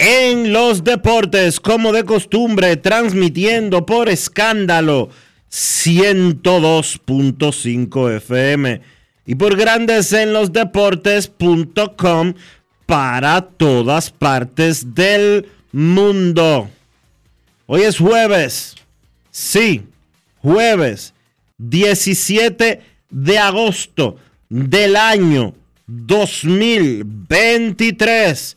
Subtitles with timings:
[0.00, 5.10] en los Deportes, como de costumbre, transmitiendo por escándalo
[5.52, 8.80] 102.5 FM
[9.26, 12.32] y por Grandes en los Deportes.com
[12.86, 16.70] para todas partes del mundo.
[17.66, 18.76] Hoy es jueves.
[19.30, 19.82] Sí,
[20.40, 21.12] jueves
[21.58, 24.16] 17 de agosto
[24.48, 25.52] del año
[25.86, 28.56] 2023.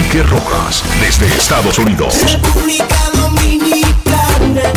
[0.00, 2.14] Enrique Rojas desde Estados Unidos.
[2.32, 4.72] República Dominicana.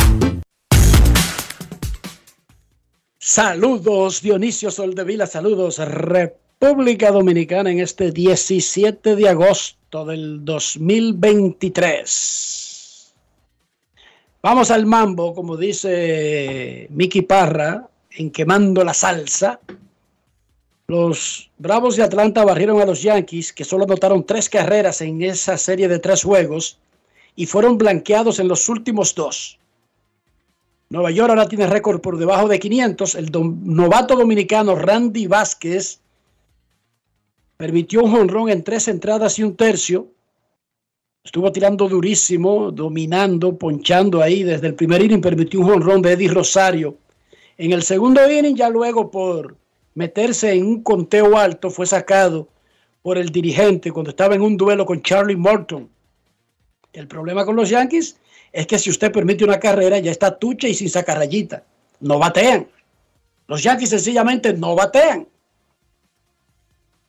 [3.17, 13.13] Saludos Dionisio Soldevila, saludos República Dominicana en este 17 de agosto del 2023.
[14.41, 19.61] Vamos al mambo, como dice Miki Parra, en quemando la salsa.
[20.87, 25.57] Los Bravos de Atlanta barrieron a los Yankees, que solo anotaron tres carreras en esa
[25.57, 26.77] serie de tres juegos
[27.35, 29.59] y fueron blanqueados en los últimos dos.
[30.89, 33.15] Nueva York ahora tiene récord por debajo de 500.
[33.15, 35.99] El novato dominicano Randy Vázquez
[37.57, 40.09] permitió un jonrón en tres entradas y un tercio.
[41.23, 44.43] Estuvo tirando durísimo, dominando, ponchando ahí.
[44.43, 46.97] Desde el primer inning permitió un jonrón de Eddie Rosario.
[47.57, 49.55] En el segundo inning, ya luego por
[49.95, 52.47] meterse en un conteo alto, fue sacado
[53.01, 55.89] por el dirigente cuando estaba en un duelo con Charlie Morton.
[56.93, 58.17] El problema con los Yankees
[58.51, 61.63] es que si usted permite una carrera, ya está tucha y sin sacar rayita.
[61.99, 62.67] No batean.
[63.47, 65.27] Los Yankees sencillamente no batean.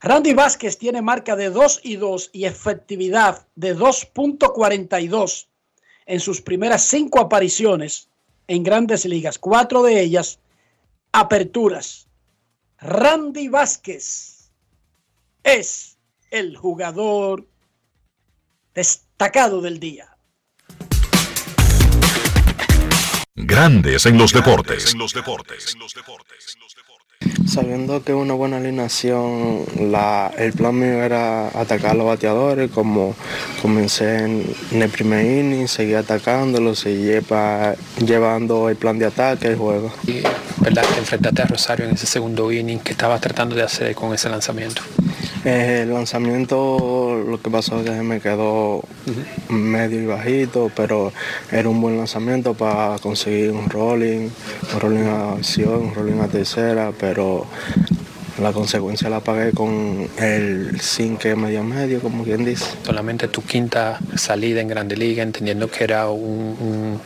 [0.01, 5.47] Randy Vázquez tiene marca de 2 y 2 y efectividad de 2.42
[6.07, 8.09] en sus primeras cinco apariciones
[8.47, 10.39] en grandes ligas, cuatro de ellas
[11.13, 12.07] aperturas.
[12.87, 14.53] Randy Vázquez
[15.43, 15.97] es
[16.31, 17.49] el jugador
[18.75, 20.19] destacado del día.
[23.35, 24.95] Grandes en los deportes.
[27.47, 33.15] Sabiendo que una buena alineación, la, el plan mío era atacar a los bateadores, como
[33.63, 37.75] comencé en, en el primer inning, seguí atacándolos, seguí pa-
[38.05, 39.93] llevando el plan de ataque el juego.
[40.07, 40.23] Y,
[40.63, 40.85] ¿verdad?
[40.95, 44.29] Te enfrentaste a Rosario en ese segundo inning que estabas tratando de hacer con ese
[44.29, 44.83] lanzamiento.
[45.45, 48.83] Eh, el lanzamiento, lo que pasó es que me quedó
[49.51, 51.13] medio y bajito, pero
[51.53, 54.31] era un buen lanzamiento para conseguir un rolling,
[54.73, 57.04] un rolling a acción, un rolling a tercera, pero
[58.43, 62.65] la consecuencia la pagué con el sin que medio medio, como quien dice.
[62.85, 67.01] Solamente tu quinta salida en Grande Liga, entendiendo que era un- un,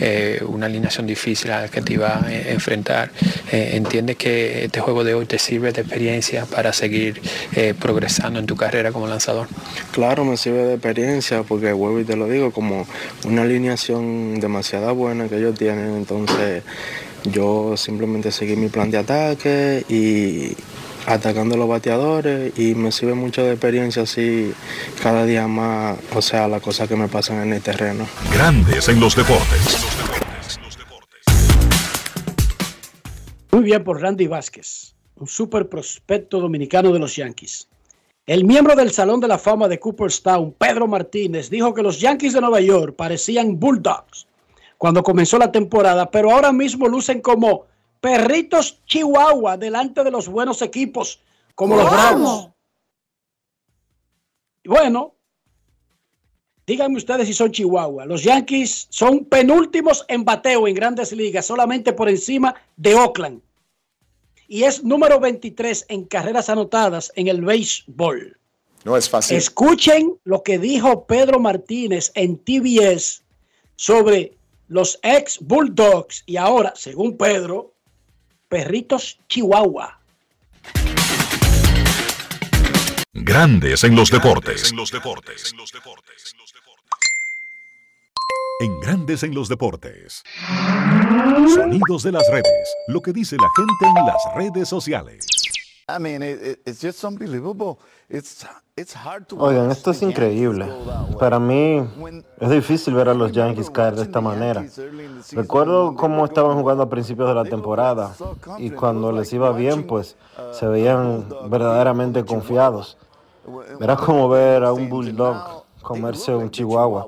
[0.00, 3.12] eh, una alineación difícil a la que te iba a eh, enfrentar.
[3.52, 7.20] Eh, ¿Entiendes que este juego de hoy te sirve de experiencia para seguir
[7.54, 9.46] eh, progresando en tu carrera como lanzador?
[9.92, 12.88] Claro, me sirve de experiencia porque vuelvo y te lo digo, como
[13.24, 16.64] una alineación demasiado buena que ellos tienen, entonces
[17.24, 20.56] yo simplemente seguí mi plan de ataque y
[21.06, 24.52] atacando a los bateadores y me sirve mucho de experiencia así
[25.02, 28.06] cada día más, o sea, las cosas que me pasan en el terreno.
[28.32, 29.86] Grandes en los deportes.
[33.50, 37.68] Muy bien por Randy Vázquez, un super prospecto dominicano de los Yankees.
[38.26, 42.32] El miembro del Salón de la Fama de Cooperstown, Pedro Martínez, dijo que los Yankees
[42.32, 44.26] de Nueva York parecían Bulldogs
[44.82, 47.66] cuando comenzó la temporada, pero ahora mismo lucen como
[48.00, 51.20] perritos chihuahua delante de los buenos equipos
[51.54, 52.48] como los Bravos.
[54.64, 55.14] Bueno,
[56.66, 58.06] díganme ustedes si son chihuahua.
[58.06, 63.40] Los Yankees son penúltimos en bateo en grandes ligas, solamente por encima de Oakland.
[64.48, 68.36] Y es número 23 en carreras anotadas en el béisbol.
[68.84, 69.36] No es fácil.
[69.36, 73.22] Escuchen lo que dijo Pedro Martínez en TBS
[73.76, 77.72] sobre los ex Bulldogs y ahora, según Pedro,
[78.48, 79.98] perritos Chihuahua.
[83.12, 84.72] Grandes en los deportes.
[88.60, 90.22] En Grandes en los deportes.
[91.54, 92.76] Sonidos de las redes.
[92.88, 95.41] Lo que dice la gente en las redes sociales.
[95.88, 97.78] I mean, it, it- it's just unbelievable.
[98.08, 98.44] It's
[98.76, 100.66] it's hard to Oigan, esto es increíble.
[101.18, 101.82] Para mí
[102.40, 104.64] es difícil ver a los Yankees caer de esta manera.
[105.32, 108.14] Recuerdo cómo estaban jugando a principios de la temporada
[108.58, 112.96] y cuando les iba bien, pues uh, se veían verdaderamente confiados.
[113.80, 117.06] Era como ver a un bulldog comerse un chihuahua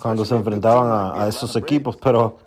[0.00, 2.38] cuando se enfrentaban a, esos equipos, pero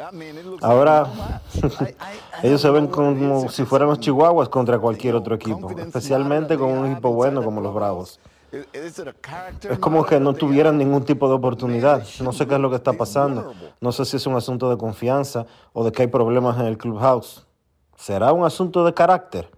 [0.62, 1.08] ahora
[2.44, 6.58] ellos se ven como si if fueran los it's chihuahuas contra cualquier otro equipo, especialmente
[6.58, 8.20] con un equipo bueno como los Bravos.
[8.52, 12.04] Es como que no tuvieran ningún tipo de oportunidad.
[12.22, 13.54] No sé qué es lo que está pasando.
[13.80, 16.78] No sé si es un asunto de confianza o de que hay problemas en el
[16.78, 17.46] clubhouse.
[17.96, 19.52] Será un asunto de carácter.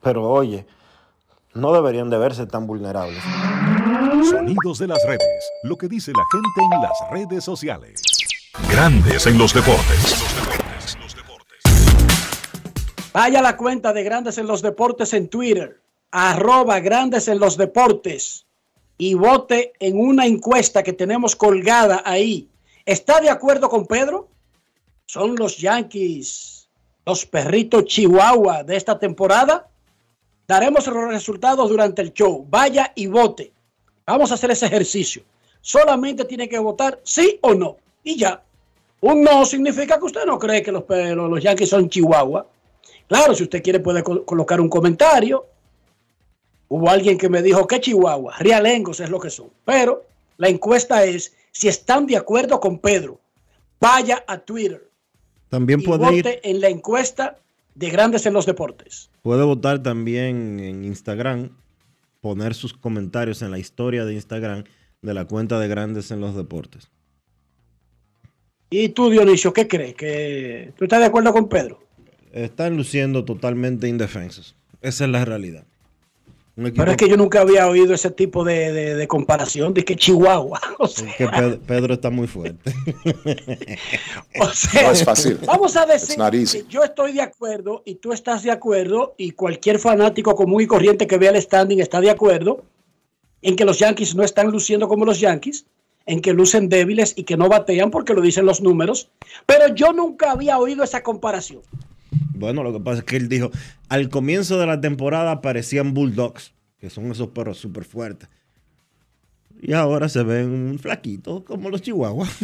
[0.00, 0.66] Pero oye,
[1.54, 3.22] no deberían de verse tan vulnerables.
[4.24, 5.50] Sonidos de las redes.
[5.64, 8.02] Lo que dice la gente en las redes sociales.
[8.70, 10.22] Grandes en los deportes.
[13.12, 17.58] Vaya a la cuenta de Grandes en los Deportes en Twitter, arroba Grandes en los
[17.58, 18.46] Deportes
[18.96, 22.48] y vote en una encuesta que tenemos colgada ahí.
[22.86, 24.28] ¿Está de acuerdo con Pedro?
[25.06, 26.68] ¿Son los Yankees
[27.04, 29.68] los perritos Chihuahua de esta temporada?
[30.46, 32.46] Daremos los resultados durante el show.
[32.48, 33.51] Vaya y vote.
[34.06, 35.22] Vamos a hacer ese ejercicio.
[35.60, 37.76] Solamente tiene que votar sí o no.
[38.02, 38.42] Y ya.
[39.00, 42.46] Un no significa que usted no cree que los, los los Yankees son Chihuahua.
[43.08, 45.46] Claro, si usted quiere puede col- colocar un comentario.
[46.68, 49.48] Hubo alguien que me dijo que Chihuahua, realengos es lo que son.
[49.64, 50.04] Pero
[50.38, 53.20] la encuesta es si están de acuerdo con Pedro.
[53.80, 54.88] Vaya a Twitter
[55.48, 57.36] También y puede vote ir, en la encuesta
[57.74, 59.10] de Grandes en los Deportes.
[59.22, 61.50] puede votar también en Instagram,
[62.22, 64.64] poner sus comentarios en la historia de Instagram
[65.02, 66.88] de la cuenta de Grandes en los Deportes.
[68.70, 69.94] ¿Y tú, Dionisio, qué crees?
[69.94, 71.86] ¿Que ¿Tú estás de acuerdo con Pedro?
[72.32, 74.56] Están luciendo totalmente indefensos.
[74.80, 75.66] Esa es la realidad.
[76.54, 79.72] Un equipo Pero es que yo nunca había oído ese tipo de, de- de comparación
[79.72, 80.60] de que Chihuahua.
[80.78, 82.72] O sea, que Pe- Pedro está muy fuerte.
[84.40, 85.38] o sea, No es fácil.
[85.46, 86.16] Vamos a decir
[86.52, 90.66] que yo estoy de acuerdo y tú estás de acuerdo y cualquier fanático común y
[90.66, 92.62] corriente que vea el standing está de acuerdo
[93.42, 95.64] en que los Yankees no están luciendo como los Yankees,
[96.06, 99.08] en que lucen débiles y que no batean porque lo dicen los números.
[99.46, 101.62] Pero yo nunca había oído esa comparación.
[102.34, 103.50] Bueno, lo que pasa es que él dijo,
[103.88, 108.28] al comienzo de la temporada parecían Bulldogs, que son esos perros súper fuertes.
[109.60, 112.28] Y ahora se ven flaquitos como los chihuahuas.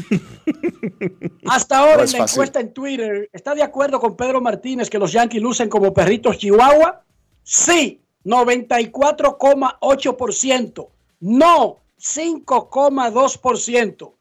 [1.47, 2.35] Hasta ahora No en la fácil.
[2.37, 6.39] encuesta en Twitter, ¿está de acuerdo con Pedro Martínez que los Yankees lucen como perritos
[6.39, 7.03] Chihuahua?
[7.43, 10.89] Sí, 94,8%.
[11.21, 14.13] No, 5,2%.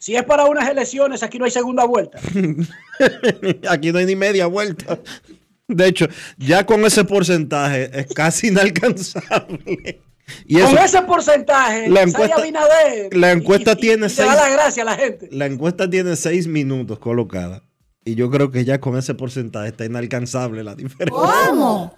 [0.00, 2.18] Si es para unas elecciones, aquí no hay segunda vuelta.
[3.68, 4.98] Aquí no hay ni media vuelta.
[5.68, 6.06] De hecho,
[6.38, 10.00] ya con ese porcentaje es casi inalcanzable.
[10.46, 14.26] Y eso, Con ese porcentaje, La encuesta- Abinader la encuesta y- tiene y le da
[14.26, 15.28] seis- la gracia a la gente.
[15.32, 17.62] la encuesta tiene seis minutos colocada.
[18.04, 21.92] Y yo creo que ya con ese porcentaje está inalcanzable la diferencia.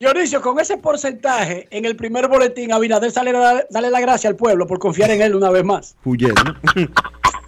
[0.00, 4.30] Dionisio, con ese porcentaje en el primer boletín, Abinader sale a dar- darle la gracia
[4.30, 5.96] al pueblo por confiar en él una vez más.
[6.04, 6.40] Huyendo.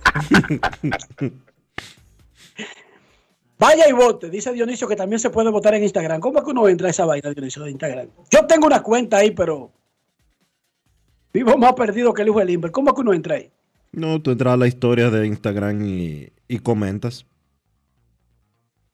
[3.58, 6.18] Vaya y vote, dice Dionisio que también se puede votar en Instagram.
[6.20, 8.08] ¿Cómo es que uno entra a esa vaina, Dionisio, de Instagram?
[8.30, 9.70] Yo tengo una cuenta ahí, pero
[11.32, 12.70] vivo más perdido que el hijo del Limber.
[12.70, 13.50] ¿Cómo es que uno entra ahí?
[13.92, 17.26] No, tú entras a la historia de Instagram y, y comentas.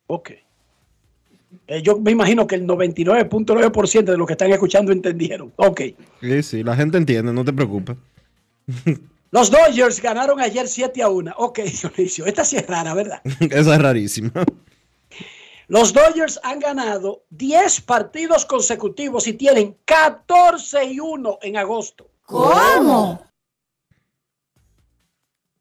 [0.07, 0.31] Ok.
[1.67, 5.53] Eh, yo me imagino que el 99.9% de los que están escuchando entendieron.
[5.55, 5.81] Ok.
[6.19, 7.95] Sí, sí, la gente entiende, no te preocupes.
[9.31, 11.33] Los Dodgers ganaron ayer 7 a 1.
[11.37, 13.21] Ok, Dionisio, esta sí es rara, ¿verdad?
[13.39, 14.31] Esa es rarísima.
[15.67, 22.09] Los Dodgers han ganado 10 partidos consecutivos y tienen 14 y 1 en agosto.
[22.23, 23.21] ¿Cómo?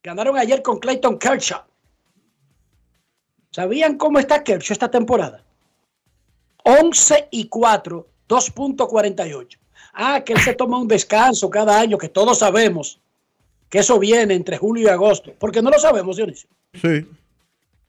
[0.02, 1.62] Ganaron ayer con Clayton Kershaw.
[3.50, 5.42] ¿Sabían cómo está Kershaw esta temporada?
[6.62, 9.58] 11 y 4, 2.48.
[9.94, 13.00] Ah, que él se toma un descanso cada año, que todos sabemos
[13.68, 15.34] que eso viene entre julio y agosto.
[15.38, 16.48] Porque no lo sabemos, Dionisio.
[16.74, 17.06] Sí.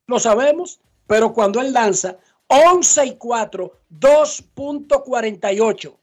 [0.08, 2.18] Lo sabemos, pero cuando él lanza
[2.48, 5.96] 11 y 4, 2.48.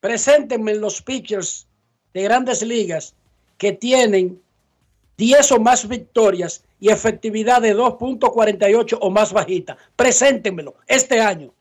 [0.00, 1.66] Preséntenme los pitchers
[2.14, 3.14] de grandes ligas
[3.58, 4.40] que tienen
[5.18, 9.76] 10 o más victorias y efectividad de 2.48 o más bajita.
[9.94, 11.52] Preséntenmelo este año.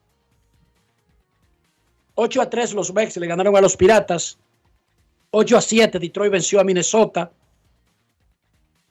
[2.16, 4.38] 8 a 3 los Mex le ganaron a los Piratas.
[5.32, 7.32] 8 a 7 Detroit venció a Minnesota.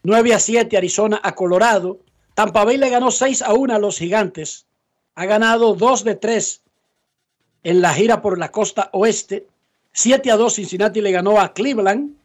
[0.02, 2.00] 9 a 7 Arizona a Colorado.
[2.34, 4.66] Tampa Bay le ganó 6 a 1 a los Gigantes.
[5.16, 6.62] Ha ganado 2 de 3
[7.64, 9.46] en la gira por la costa oeste.
[9.92, 12.16] 7 a 2 Cincinnati le ganó a Cleveland.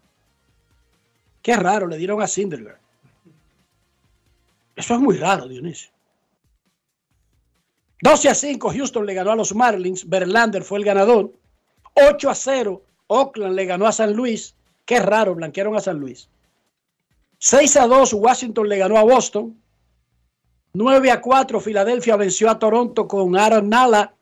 [1.41, 2.77] Qué raro, le dieron a Sindergaard.
[4.75, 5.91] Eso es muy raro, Dionisio.
[8.01, 10.08] 12 a 5 Houston le ganó a los Marlins.
[10.08, 11.32] Verlander fue el ganador.
[11.96, 14.55] 8 a 0 Oakland le ganó a San Luis.
[14.86, 16.29] Qué raro, blanquearon a San Luis.
[17.39, 19.60] 6 a 2 Washington le ganó a Boston.
[20.74, 24.13] 9 a 4 Filadelfia venció a Toronto con Aaron Nala.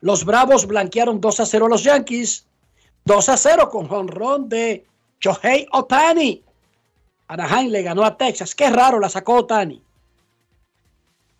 [0.00, 2.46] Los Bravos blanquearon 2 a 0 a los Yankees.
[3.04, 4.84] 2 a 0 con jonrón de
[5.20, 6.42] Shohei Otani.
[7.28, 8.54] Anaheim le ganó a Texas.
[8.54, 9.82] Qué raro la sacó Otani.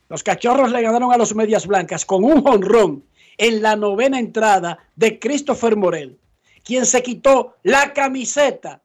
[0.08, 3.04] Los Cachorros le ganaron a los Medias Blancas con un jonrón
[3.36, 6.18] en la novena entrada de Christopher Morel,
[6.64, 8.82] quien se quitó la camiseta,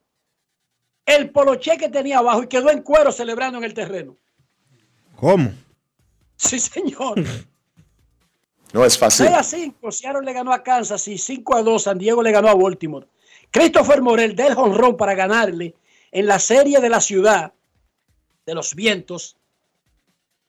[1.05, 4.15] el poloché que tenía abajo y quedó en cuero celebrando en el terreno.
[5.15, 5.51] ¿Cómo?
[6.35, 7.23] Sí, señor.
[8.73, 9.27] No es fácil.
[9.27, 12.33] 6 a 5, Seattle le ganó a Kansas y 5 a 2, San Diego le
[12.33, 13.07] ganó a Baltimore.
[13.49, 15.73] Christopher Morel del jonrón para ganarle
[16.11, 17.53] en la serie de la ciudad
[18.45, 19.37] de los vientos.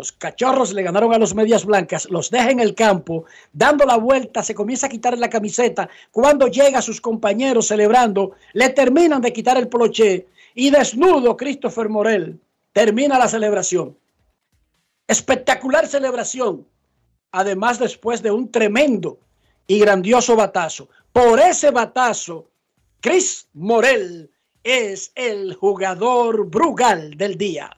[0.01, 3.97] Los cachorros le ganaron a los medias blancas, los deja en el campo, dando la
[3.97, 5.89] vuelta, se comienza a quitar la camiseta.
[6.13, 11.89] Cuando llega a sus compañeros celebrando, le terminan de quitar el poloché y desnudo Christopher
[11.89, 12.41] Morel
[12.73, 13.99] termina la celebración.
[15.09, 16.65] Espectacular celebración.
[17.33, 19.19] Además, después de un tremendo
[19.67, 20.89] y grandioso batazo.
[21.13, 22.53] Por ese batazo,
[23.01, 24.31] Chris Morel
[24.63, 27.77] es el jugador Brugal del día.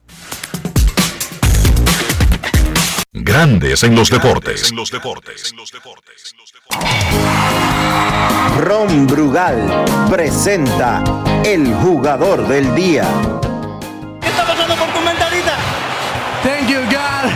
[3.12, 4.70] Grandes en los deportes.
[4.70, 5.52] En los deportes.
[8.60, 11.02] Ron Brugal presenta
[11.44, 13.02] el jugador del día.
[14.20, 15.56] ¿Qué está pasando por tu mentalita?
[16.44, 17.32] Thank you, God.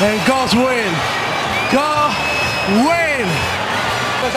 [0.00, 0.94] And God's win.
[1.72, 2.12] God
[2.86, 3.26] win.
[4.20, 4.32] Pues,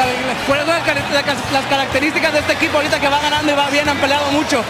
[0.48, 3.88] ¿Cuáles son las características de este equipo ahorita que va ganando y va bien?
[3.88, 4.64] Han peleado mucho.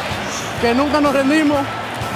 [0.59, 1.59] Que nunca nos rendimos,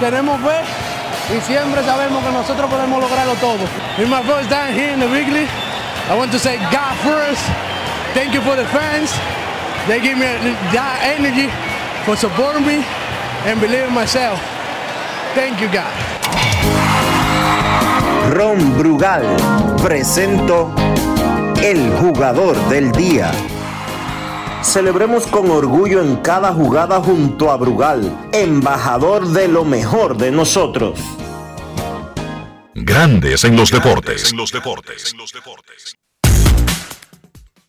[0.01, 0.87] tenemos fe
[1.29, 3.67] y siempre sabemos que nosotros podemos lograrlo todo.
[3.97, 5.47] In my first time here in the league,
[6.09, 7.43] I want to say God first.
[8.13, 9.11] Thank you for the fans.
[9.87, 10.25] They give me
[10.73, 11.49] that energy
[12.05, 12.83] for supporting me
[13.45, 14.39] and believing in myself.
[15.35, 15.91] Thank you, God.
[18.33, 19.23] Ron Brugal
[19.81, 20.73] presento
[21.61, 23.31] el jugador del día.
[24.63, 30.99] Celebremos con orgullo en cada jugada junto a Brugal, embajador de lo mejor de nosotros.
[32.73, 34.31] Grandes en los deportes.
[34.31, 35.13] En los deportes.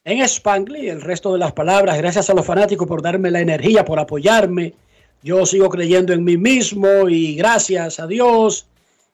[0.04, 3.84] En Spanglish, el resto de las palabras, gracias a los fanáticos por darme la energía,
[3.84, 4.74] por apoyarme.
[5.22, 8.66] Yo sigo creyendo en mí mismo y gracias a Dios.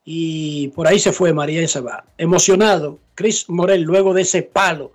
[0.04, 2.04] Y por ahí se fue María y se va.
[2.18, 4.92] Emocionado, Chris Morel, luego de ese palo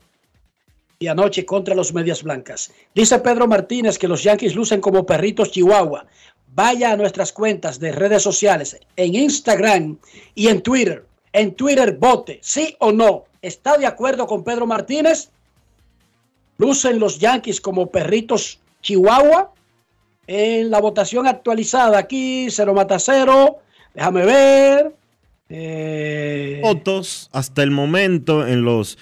[1.00, 2.72] y anoche contra los Medias Blancas.
[2.94, 6.06] Dice Pedro Martínez que los Yankees lucen como perritos chihuahua.
[6.53, 9.98] Vaya a nuestras cuentas de redes sociales, en Instagram
[10.36, 11.06] y en Twitter.
[11.32, 13.25] En Twitter vote, sí o no.
[13.41, 15.29] está de acuerdo con Pedro Martínez.
[16.58, 19.53] Lucen los Yankees como perritos Chihuahua.
[20.27, 23.60] En la votación actualizada aquí, cero mata cero.
[23.94, 24.94] Déjame ver.
[25.48, 28.98] Eh, Votos hasta el momento en los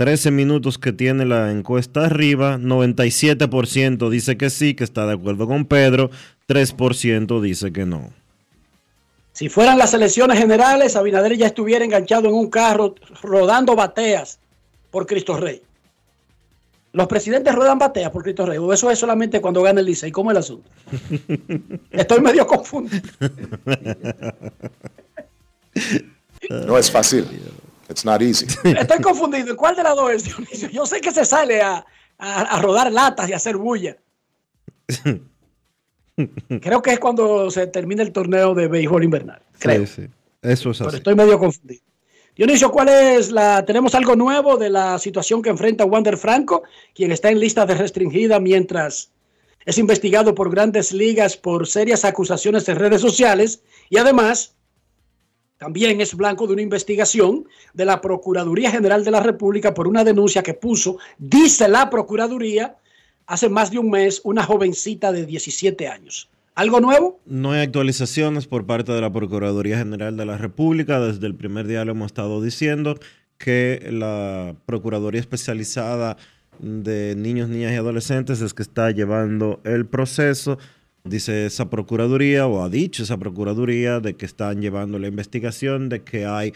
[0.00, 5.46] 13 minutos que tiene la encuesta arriba, 97% dice que sí, que está de acuerdo
[5.46, 6.10] con Pedro,
[6.48, 8.10] 3% dice que no.
[9.34, 14.38] Si fueran las elecciones generales, Abinader ya estuviera enganchado en un carro rodando bateas
[14.90, 15.60] por Cristo Rey.
[16.94, 18.56] Los presidentes ruedan bateas por Cristo Rey.
[18.56, 20.10] O eso es solamente cuando gana el Licey.
[20.10, 20.70] ¿Cómo es el asunto?
[21.90, 23.02] Estoy medio confundido.
[26.48, 27.26] No es fácil.
[27.90, 28.46] It's not easy.
[28.64, 29.56] Estoy confundido.
[29.56, 30.68] ¿Cuál de las dos es, Dionisio?
[30.70, 31.84] Yo sé que se sale a,
[32.18, 33.96] a- a rodar latas y a hacer bulla.
[36.60, 39.40] Creo que es cuando se termina el torneo de béisbol invernal.
[39.58, 39.86] Creo.
[39.86, 40.08] Sí, sí.
[40.42, 40.98] Eso es Pero así.
[40.98, 41.82] estoy medio confundido.
[42.36, 43.64] Dionisio, ¿cuál es la.
[43.64, 46.62] Tenemos algo nuevo de la situación que enfrenta Wander Franco,
[46.94, 49.10] quien está en lista de restringida mientras
[49.66, 54.54] es investigado por grandes ligas por serias acusaciones en redes sociales y además
[55.60, 60.04] también es blanco de una investigación de la Procuraduría General de la República por una
[60.04, 62.78] denuncia que puso, dice la Procuraduría,
[63.26, 66.30] hace más de un mes, una jovencita de 17 años.
[66.54, 67.20] ¿Algo nuevo?
[67.26, 70.98] No hay actualizaciones por parte de la Procuraduría General de la República.
[70.98, 72.98] Desde el primer día lo hemos estado diciendo
[73.36, 76.16] que la Procuraduría Especializada
[76.58, 80.56] de Niños, Niñas y Adolescentes es que está llevando el proceso.
[81.04, 86.02] Dice esa Procuraduría o ha dicho esa Procuraduría de que están llevando la investigación, de
[86.02, 86.52] que hay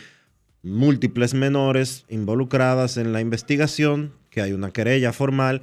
[0.63, 5.63] múltiples menores involucradas en la investigación, que hay una querella formal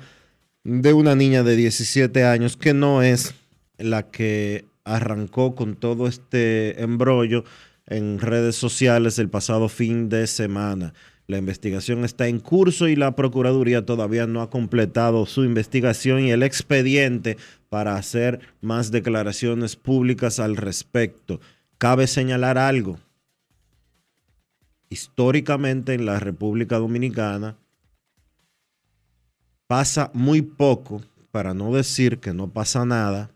[0.64, 3.34] de una niña de 17 años que no es
[3.78, 7.44] la que arrancó con todo este embrollo
[7.88, 10.94] en redes sociales el pasado fin de semana.
[11.28, 16.32] La investigación está en curso y la Procuraduría todavía no ha completado su investigación y
[16.32, 17.38] el expediente
[17.72, 21.40] para hacer más declaraciones públicas al respecto.
[21.78, 23.00] Cabe señalar algo.
[24.90, 27.56] Históricamente en la República Dominicana
[29.68, 33.32] pasa muy poco, para no decir que no pasa nada,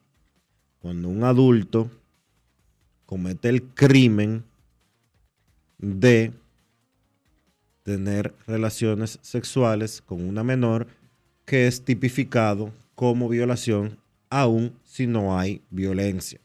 [0.81, 1.89] cuando un adulto
[3.05, 4.43] comete el crimen
[5.77, 6.33] de
[7.83, 10.87] tener relaciones sexuales con una menor
[11.45, 14.03] que es tipificado como violación
[14.41, 16.39] aun si no hay violencia.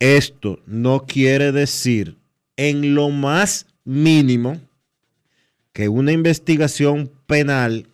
[0.00, 2.18] Esto no quiere decir
[2.56, 4.60] en lo más mínimo
[5.72, 7.86] que una investigación penal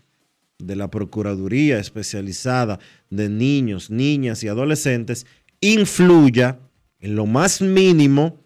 [0.59, 2.79] de la Procuraduría especializada
[3.11, 5.27] de niños, niñas y adolescentes
[5.61, 6.59] influya
[7.01, 8.41] en lo más mínimo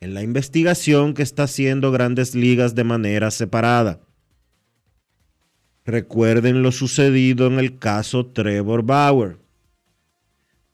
[0.00, 4.00] en la investigación que está haciendo Grandes Ligas de manera separada.
[5.84, 9.38] Recuerden lo sucedido en el caso Trevor Bauer.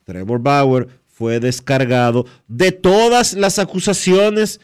[0.04, 4.60] Trevor Bauer fue descargado de todas las acusaciones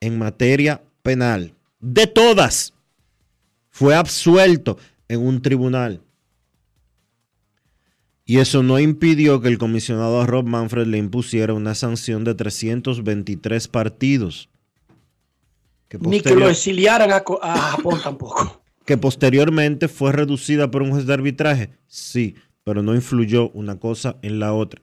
[0.00, 1.54] en materia penal.
[1.80, 2.74] De todas.
[3.70, 6.00] Fue absuelto en un tribunal.
[8.24, 13.68] Y eso no impidió que el comisionado Rob Manfred le impusiera una sanción de 323
[13.68, 14.48] partidos.
[15.88, 18.61] Que, Ni que lo exiliaran a, a Japón tampoco.
[18.84, 21.70] Que posteriormente fue reducida por un juez de arbitraje.
[21.86, 24.82] Sí, pero no influyó una cosa en la otra.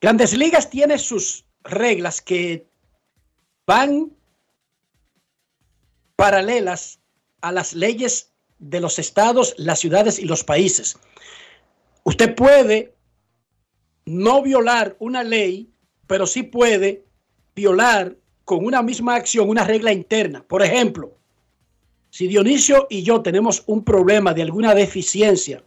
[0.00, 2.66] Grandes Ligas tiene sus reglas que
[3.66, 4.12] van
[6.16, 7.00] paralelas
[7.40, 10.98] a las leyes de los estados, las ciudades y los países.
[12.04, 12.94] Usted puede
[14.06, 15.70] no violar una ley,
[16.06, 17.06] pero sí puede
[17.54, 20.42] violar con una misma acción una regla interna.
[20.46, 21.19] Por ejemplo,
[22.10, 25.62] si Dionisio y yo tenemos un problema de alguna deficiencia,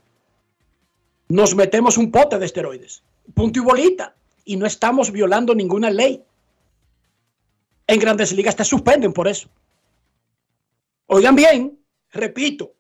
[1.30, 3.02] nos metemos un pote de esteroides,
[3.34, 6.22] punto y bolita, y no estamos violando ninguna ley.
[7.88, 9.50] En grandes ligas te suspenden por eso.
[11.08, 11.80] Oigan bien,
[12.12, 12.74] repito,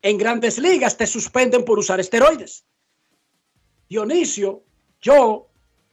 [0.00, 2.64] en grandes ligas te suspenden por usar esteroides.
[3.88, 4.62] Dionisio,
[5.00, 5.48] yo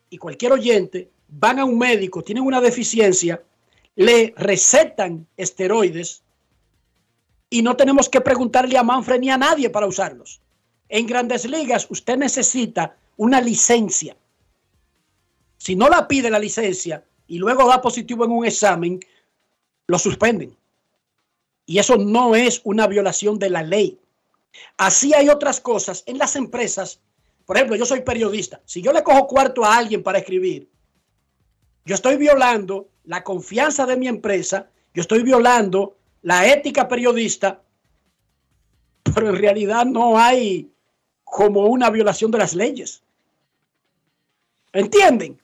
[0.09, 3.43] y cualquier oyente van a un médico, tienen una deficiencia,
[3.95, 6.23] le recetan esteroides
[7.49, 10.41] y no tenemos que preguntarle a Manfred ni a nadie para usarlos.
[10.88, 14.15] En grandes ligas usted necesita una licencia.
[15.57, 18.99] Si no la pide la licencia y luego da positivo en un examen,
[19.88, 20.55] lo suspenden.
[21.65, 23.99] Y eso no es una violación de la ley.
[24.77, 26.99] Así hay otras cosas en las empresas.
[27.45, 28.62] Por ejemplo, yo soy periodista.
[28.65, 30.67] Si yo le cojo cuarto a alguien para escribir,
[31.85, 37.62] yo estoy violando la confianza de mi empresa, yo estoy violando la ética periodista,
[39.15, 40.71] pero en realidad no hay
[41.23, 43.03] como una violación de las leyes.
[44.73, 45.41] ¿Entienden?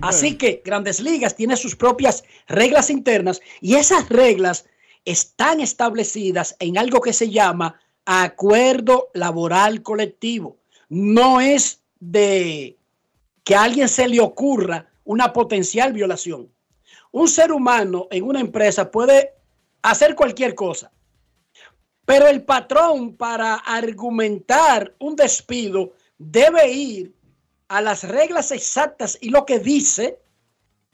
[0.00, 4.64] Así que Grandes Ligas tiene sus propias reglas internas y esas reglas
[5.04, 10.56] están establecidas en algo que se llama acuerdo laboral colectivo.
[10.88, 12.78] No es de
[13.44, 16.48] que a alguien se le ocurra una potencial violación.
[17.10, 19.34] Un ser humano en una empresa puede
[19.82, 20.90] hacer cualquier cosa,
[22.04, 27.12] pero el patrón para argumentar un despido debe ir
[27.68, 30.18] a las reglas exactas y lo que dice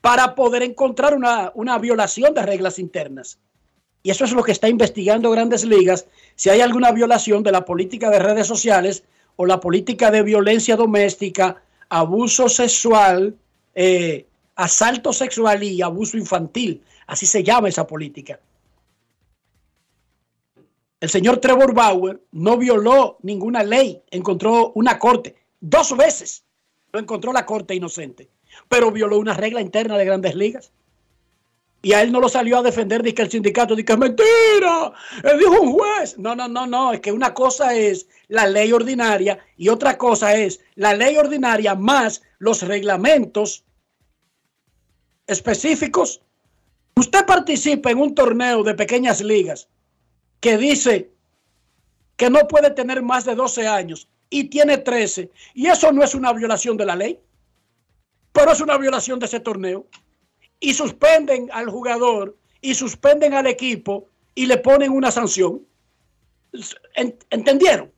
[0.01, 3.37] para poder encontrar una, una violación de reglas internas.
[4.01, 7.65] Y eso es lo que está investigando Grandes Ligas, si hay alguna violación de la
[7.65, 9.03] política de redes sociales
[9.35, 13.35] o la política de violencia doméstica, abuso sexual,
[13.75, 14.25] eh,
[14.55, 16.81] asalto sexual y abuso infantil.
[17.07, 18.39] Así se llama esa política.
[20.99, 26.43] El señor Trevor Bauer no violó ninguna ley, encontró una corte, dos veces
[26.91, 28.29] lo encontró la corte inocente,
[28.67, 30.73] pero violó una regla interna de grandes ligas.
[31.81, 33.99] Y a él no lo salió a defender, dice que el sindicato, dice que es
[33.99, 34.91] mentira,
[35.23, 36.17] él dijo un juez.
[36.17, 40.35] No, no, no, no, es que una cosa es la ley ordinaria y otra cosa
[40.35, 43.63] es la ley ordinaria más los reglamentos
[45.25, 46.21] específicos.
[46.97, 49.69] Usted participa en un torneo de pequeñas ligas
[50.39, 51.11] que dice
[52.15, 56.13] que no puede tener más de 12 años y tiene 13, y eso no es
[56.15, 57.19] una violación de la ley,
[58.31, 59.87] pero es una violación de ese torneo
[60.59, 65.65] y suspenden al jugador y suspenden al equipo y le ponen una sanción.
[67.29, 67.91] ¿Entendieron?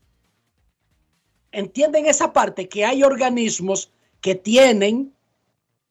[1.52, 2.70] ¿Entienden esa parte?
[2.70, 5.14] Que hay organismos que tienen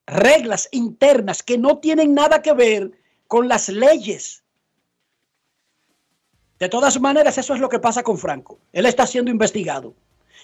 [0.06, 2.92] reglas internas que no tienen nada que ver
[3.28, 4.39] con las leyes.
[6.60, 8.58] De todas maneras, eso es lo que pasa con Franco.
[8.70, 9.94] Él está siendo investigado.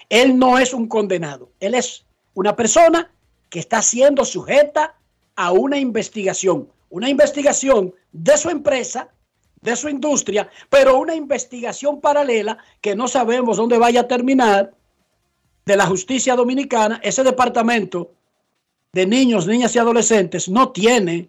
[0.09, 1.50] Él no es un condenado.
[1.61, 3.12] Él es una persona
[3.50, 4.96] que está siendo sujeta
[5.37, 9.11] a una investigación, una investigación de su empresa,
[9.61, 14.72] de su industria, pero una investigación paralela que no sabemos dónde vaya a terminar
[15.66, 16.98] de la justicia dominicana.
[17.02, 18.12] Ese departamento
[18.92, 21.29] de niños, niñas y adolescentes no tiene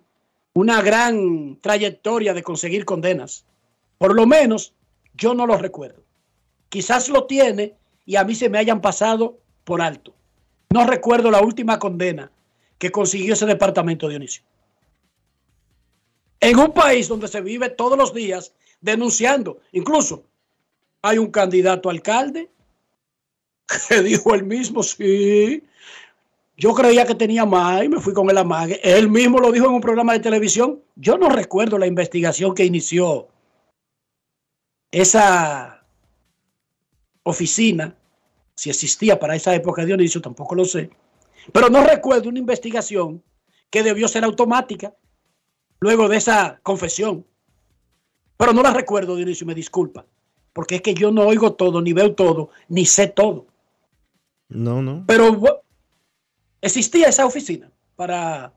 [0.53, 3.43] una gran trayectoria de conseguir condenas.
[3.97, 4.73] Por lo menos
[5.17, 6.03] yo no lo recuerdo.
[6.69, 7.75] Quizás lo tiene
[8.05, 10.13] y a mí se me hayan pasado por alto.
[10.69, 12.31] No recuerdo la última condena
[12.77, 14.43] que consiguió ese departamento, Dionisio.
[16.39, 20.23] En un país donde se vive todos los días denunciando, incluso
[21.01, 22.49] hay un candidato alcalde
[23.89, 25.63] que dijo él mismo, sí,
[26.57, 28.79] yo creía que tenía más y me fui con el amague.
[28.83, 30.81] Él mismo lo dijo en un programa de televisión.
[30.95, 33.27] Yo no recuerdo la investigación que inició
[34.91, 35.85] esa
[37.23, 37.95] oficina,
[38.55, 40.89] si existía para esa época Dionisio, tampoco lo sé
[41.51, 43.23] pero no recuerdo una investigación
[43.69, 44.93] que debió ser automática
[45.79, 47.25] luego de esa confesión.
[48.37, 50.05] Pero no la recuerdo, Dionisio, me disculpa.
[50.53, 53.47] Porque es que yo no oigo todo, ni veo todo, ni sé todo.
[54.49, 55.03] No, no.
[55.07, 55.63] Pero
[56.61, 58.53] existía esa oficina para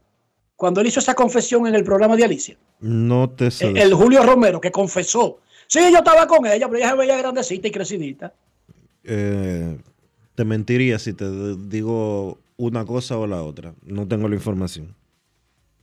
[0.56, 2.58] cuando él hizo esa confesión en el programa de Alicia.
[2.80, 3.68] No te sé.
[3.68, 5.40] El, el Julio Romero, que confesó.
[5.70, 8.34] Sí, yo estaba con ella, pero ella se veía grandecita y crecidita.
[9.04, 9.78] Eh,
[10.34, 11.24] te mentiría si te
[11.68, 13.72] digo una cosa o la otra.
[13.84, 14.92] No tengo la información.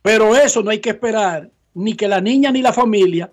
[0.02, 3.32] Pero eso no hay que esperar ni que la niña ni la familia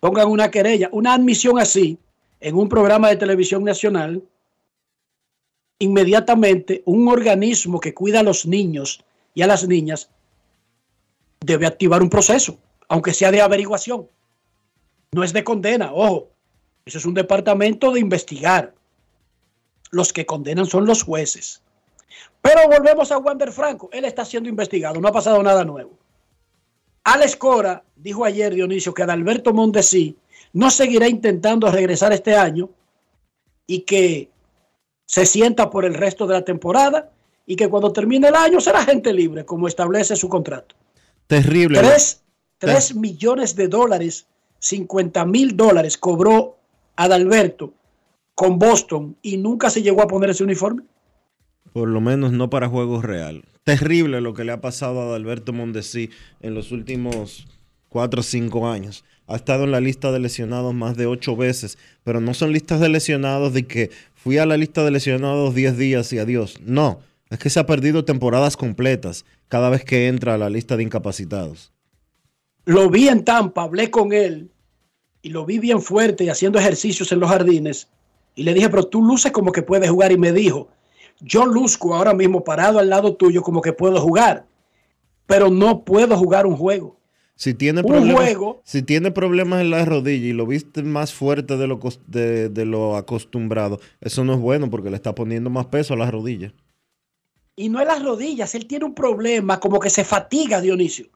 [0.00, 0.88] pongan una querella.
[0.90, 1.98] Una admisión así
[2.40, 4.22] en un programa de televisión nacional,
[5.78, 10.08] inmediatamente un organismo que cuida a los niños y a las niñas
[11.40, 12.56] debe activar un proceso,
[12.88, 14.08] aunque sea de averiguación.
[15.12, 16.30] No es de condena, ojo.
[16.84, 18.74] Eso es un departamento de investigar.
[19.90, 21.62] Los que condenan son los jueces.
[22.42, 23.90] Pero volvemos a Wander Franco.
[23.92, 25.98] Él está siendo investigado, no ha pasado nada nuevo.
[27.04, 30.16] Alex Cora dijo ayer, Dionisio, que Adalberto Mondesi
[30.52, 32.70] no seguirá intentando regresar este año
[33.66, 34.30] y que
[35.06, 37.10] se sienta por el resto de la temporada
[37.46, 40.76] y que cuando termine el año será gente libre, como establece su contrato.
[41.26, 41.80] Terrible.
[42.58, 44.26] Tres, millones de dólares,
[44.60, 46.56] 50 mil dólares cobró
[46.96, 47.74] Adalberto
[48.34, 50.82] con Boston y nunca se llegó a poner ese uniforme.
[51.72, 53.44] Por lo menos no para juegos real.
[53.64, 57.46] Terrible lo que le ha pasado a Alberto Mondesi en los últimos
[57.88, 59.04] cuatro o cinco años.
[59.26, 62.80] Ha estado en la lista de lesionados más de ocho veces, pero no son listas
[62.80, 66.58] de lesionados de que fui a la lista de lesionados 10 días y adiós.
[66.64, 70.76] No, Es que se ha perdido temporadas completas cada vez que entra a la lista
[70.76, 71.72] de incapacitados.
[72.70, 74.48] Lo vi en Tampa, hablé con él
[75.22, 77.88] y lo vi bien fuerte y haciendo ejercicios en los jardines.
[78.36, 80.12] Y le dije, pero tú luces como que puedes jugar.
[80.12, 80.68] Y me dijo,
[81.18, 84.46] yo luzco ahora mismo parado al lado tuyo como que puedo jugar,
[85.26, 86.96] pero no puedo jugar un juego.
[87.34, 88.62] Si tiene, Un problemas, juego.
[88.62, 92.66] si tiene problemas en la rodilla y lo viste más fuerte de lo, de, de
[92.66, 96.54] lo acostumbrado, eso no es bueno porque le está poniendo más peso a la rodilla.
[97.56, 101.08] Y no es las rodillas, él tiene un problema como que se fatiga, Dionisio.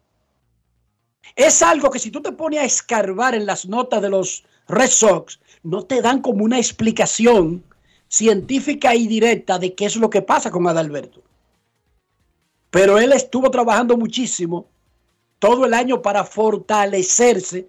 [1.36, 4.90] Es algo que si tú te pones a escarbar en las notas de los Red
[4.90, 7.64] Sox, no te dan como una explicación
[8.08, 11.22] científica y directa de qué es lo que pasa con Adalberto.
[12.70, 14.66] Pero él estuvo trabajando muchísimo
[15.38, 17.68] todo el año para fortalecerse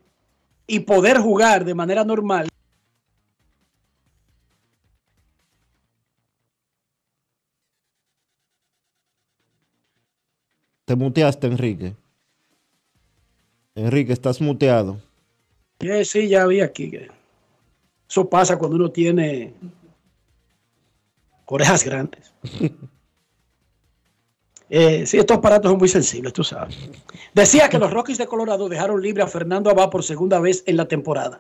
[0.68, 2.48] y poder jugar de manera normal.
[10.86, 11.96] Te muteaste, Enrique.
[13.76, 15.02] Enrique, estás muteado.
[15.82, 17.10] Sí, sí, ya vi aquí que
[18.10, 19.54] eso pasa cuando uno tiene
[21.46, 22.34] orejas grandes.
[24.68, 26.76] Eh, sí, estos aparatos son muy sensibles, tú sabes.
[27.36, 30.76] Decía que los Rockies de Colorado dejaron libre a Fernando Abad por segunda vez en
[30.78, 31.40] la temporada.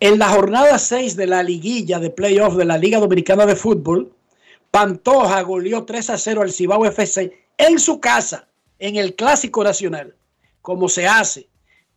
[0.00, 4.10] En la jornada 6 de la liguilla de playoff de la Liga Dominicana de Fútbol,
[4.70, 10.16] Pantoja goleó 3 a 0 al Cibao FC en su casa, en el Clásico Nacional,
[10.62, 11.48] como se hace.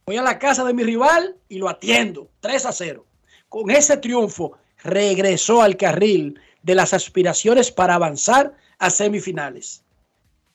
[0.05, 3.05] Voy a la casa de mi rival y lo atiendo, 3 a 0.
[3.47, 9.83] Con ese triunfo regresó al carril de las aspiraciones para avanzar a semifinales.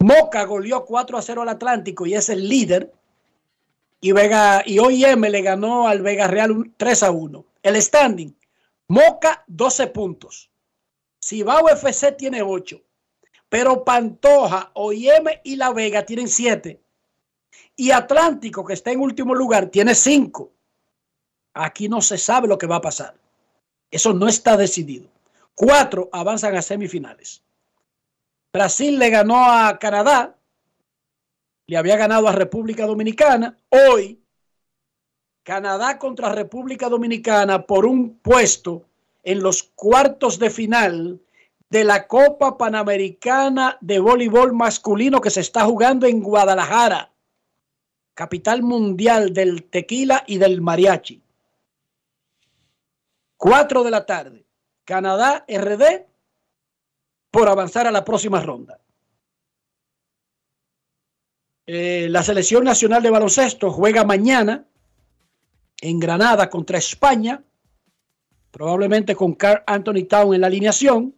[0.00, 2.92] Moca goleó 4 a 0 al Atlántico y es el líder.
[4.00, 7.44] Y, Vega, y OIM le ganó al Vega Real un 3 a 1.
[7.62, 8.34] El standing,
[8.88, 10.50] Moca 12 puntos.
[11.22, 12.80] Cibao FC tiene 8.
[13.48, 16.80] Pero Pantoja, OIM y La Vega tienen 7.
[17.76, 20.50] Y Atlántico, que está en último lugar, tiene 5.
[21.54, 23.14] Aquí no se sabe lo que va a pasar.
[23.90, 25.08] Eso no está decidido.
[25.54, 27.42] Cuatro avanzan a semifinales.
[28.52, 30.36] Brasil le ganó a Canadá,
[31.66, 33.56] le había ganado a República Dominicana.
[33.68, 34.20] Hoy,
[35.42, 38.84] Canadá contra República Dominicana por un puesto
[39.22, 41.20] en los cuartos de final
[41.68, 47.12] de la Copa Panamericana de Voleibol Masculino que se está jugando en Guadalajara,
[48.20, 51.22] capital mundial del tequila y del mariachi.
[53.38, 54.44] Cuatro de la tarde.
[54.84, 56.04] Canadá RD
[57.30, 58.78] por avanzar a la próxima ronda.
[61.64, 64.66] Eh, la selección nacional de baloncesto juega mañana
[65.80, 67.42] en Granada contra España,
[68.50, 71.16] probablemente con Carl Anthony Town en la alineación.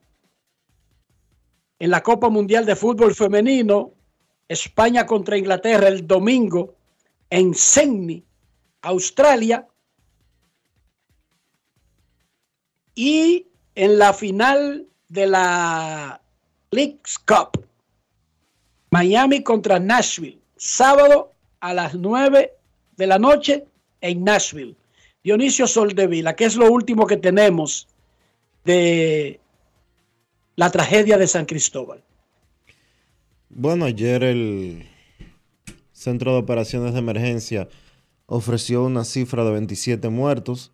[1.81, 3.93] En la Copa Mundial de Fútbol Femenino,
[4.47, 6.77] España contra Inglaterra el domingo
[7.33, 8.23] en Sydney,
[8.83, 9.67] Australia.
[12.95, 16.21] Y en la final de la
[16.71, 17.67] Leagues Cup,
[18.91, 22.53] Miami contra Nashville, sábado a las 9
[22.99, 23.65] de la noche
[24.03, 24.77] en Nashville.
[25.25, 27.89] Dionisio Soldevila, que es lo último que tenemos
[28.67, 29.41] de
[30.57, 32.03] la tragedia de San Cristóbal.
[33.49, 34.92] Bueno, ayer el
[36.03, 37.69] Centro de Operaciones de Emergencia
[38.27, 40.73] ofreció una cifra de 27 muertos.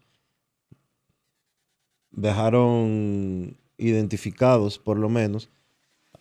[2.11, 5.51] Dejaron identificados, por lo menos,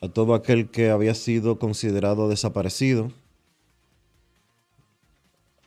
[0.01, 3.09] a todo aquel que había sido considerado desaparecido.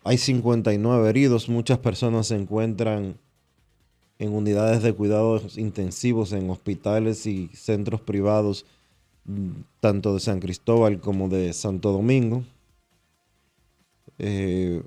[0.05, 3.16] Hay 59 heridos, muchas personas se encuentran
[4.18, 8.66] en unidades de cuidados intensivos en hospitales y centros privados,
[9.24, 12.44] mm, tanto de San Cristóbal como de Santo Domingo.
[14.22, 14.83] Eh,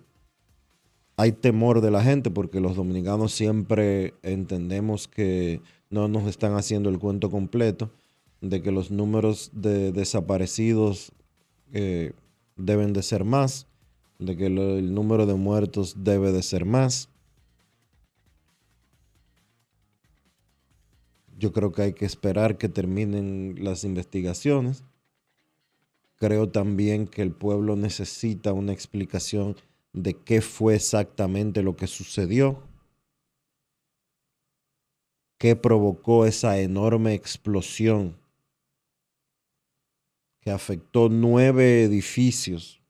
[1.18, 6.90] hay temor de la gente porque los dominicanos siempre entendemos que no nos están haciendo
[6.90, 7.90] el cuento completo
[8.42, 11.14] de que los números de desaparecidos
[11.72, 12.14] eh,
[12.58, 13.66] deben de ser más,
[14.20, 17.10] de que el número de muertos debe de ser más.
[21.40, 24.84] Yo creo que hay que esperar que terminen las investigaciones.
[26.24, 29.58] Creo también que el pueblo necesita una explicación
[29.92, 32.64] de qué fue exactamente lo que sucedió,
[35.38, 38.16] qué provocó esa enorme explosión
[40.40, 42.82] que afectó nueve edificios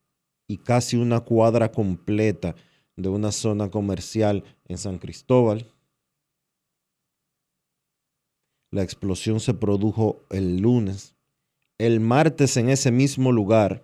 [0.46, 2.54] y casi una cuadra completa
[2.94, 5.74] de una zona comercial en San Cristóbal.
[8.70, 11.13] La explosión se produjo el lunes
[11.78, 13.82] el martes en ese mismo lugar,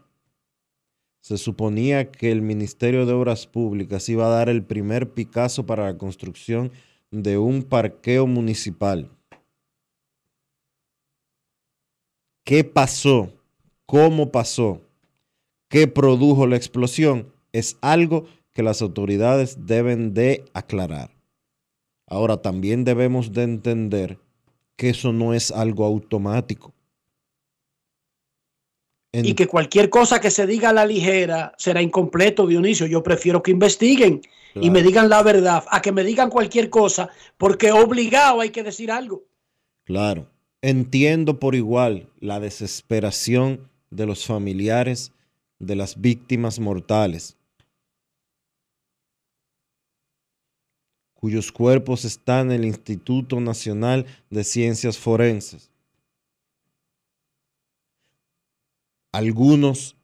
[1.20, 5.84] se suponía que el Ministerio de Obras Públicas iba a dar el primer Picasso para
[5.84, 6.72] la construcción
[7.10, 9.10] de un parqueo municipal.
[12.44, 13.32] ¿Qué pasó?
[13.86, 14.80] ¿Cómo pasó?
[15.68, 17.32] ¿Qué produjo la explosión?
[17.52, 21.10] Es algo que las autoridades deben de aclarar.
[22.06, 24.18] Ahora también debemos de entender
[24.76, 26.72] que eso no es algo automático.
[29.12, 32.86] Y que cualquier cosa que se diga a la ligera será incompleto, Dionisio.
[32.86, 34.20] Yo prefiero que investiguen
[34.54, 38.62] y me digan la verdad a que me digan cualquier cosa, porque obligado hay que
[38.62, 39.24] decir algo.
[39.84, 40.28] Claro,
[40.62, 45.12] entiendo por igual la desesperación de los familiares
[45.58, 47.36] de las víctimas mortales,
[51.14, 55.69] cuyos cuerpos están en el Instituto Nacional de Ciencias Forenses.
[59.12, 59.96] Algunos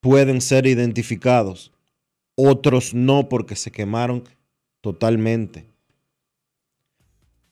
[0.00, 1.72] pueden ser identificados,
[2.34, 4.24] otros no porque se quemaron
[4.80, 5.66] totalmente.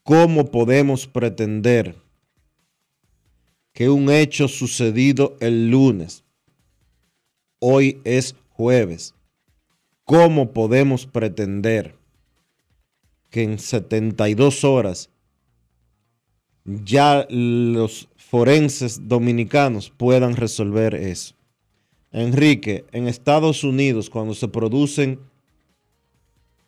[0.03, 1.97] ¿Cómo podemos pretender
[3.75, 6.23] que un hecho sucedido el lunes,
[7.59, 9.15] hoy es jueves,
[10.05, 11.97] cómo podemos pretender
[13.31, 15.11] que en 72 horas
[16.65, 21.37] ya los forenses dominicanos puedan resolver eso.
[22.11, 25.20] Enrique, en Estados Unidos, cuando se producen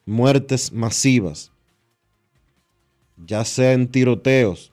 [0.05, 1.50] muertes masivas,
[3.16, 4.70] ya sea en tiroteos,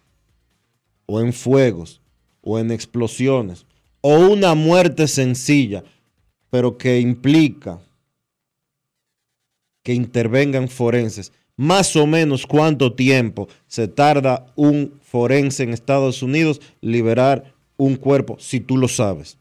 [1.07, 1.99] o en fuegos,
[2.43, 3.65] o en explosiones,
[4.01, 5.83] o una muerte sencilla,
[6.51, 7.81] pero que implica
[9.81, 16.61] que intervengan forenses, más o menos cuánto tiempo se tarda un forense en Estados Unidos
[16.81, 19.37] liberar un cuerpo, si tú lo sabes.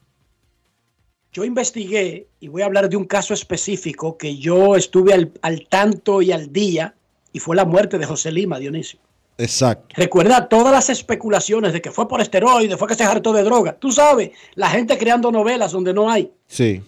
[1.32, 5.66] Yo investigué y voy a hablar de un caso específico que yo estuve al, al
[5.66, 6.94] tanto y al día
[7.32, 9.00] y fue la muerte de José Lima, Dionisio.
[9.38, 9.94] Exacto.
[9.96, 13.72] Recuerda todas las especulaciones de que fue por esteroides, fue que se hartó de droga.
[13.78, 16.30] Tú sabes, la gente creando novelas donde no hay.
[16.46, 16.82] Sí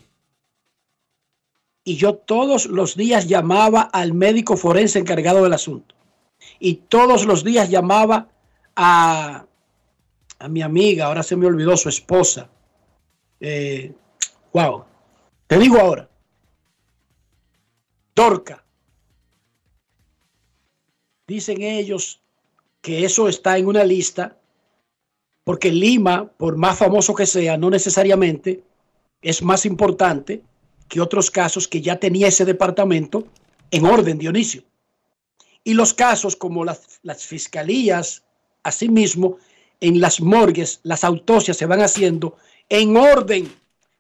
[1.85, 5.95] y yo todos los días llamaba al médico forense encargado del asunto.
[6.59, 8.29] Y todos los días llamaba
[8.75, 9.47] a,
[10.39, 12.49] a mi amiga, ahora se me olvidó su esposa.
[13.39, 13.93] Eh,
[14.53, 14.85] wow,
[15.47, 16.09] te digo ahora,
[18.15, 18.65] Dorca.
[21.27, 22.21] Dicen ellos
[22.81, 24.39] que eso está en una lista
[25.43, 28.63] porque Lima, por más famoso que sea, no necesariamente
[29.21, 30.43] es más importante
[30.89, 33.27] que otros casos que ya tenía ese departamento
[33.71, 34.63] en orden, Dionisio.
[35.65, 38.23] Y los casos como las, las fiscalías,
[38.63, 39.39] asimismo,
[39.81, 42.37] en las morgues, las autopsias se van haciendo
[42.69, 43.53] en orden,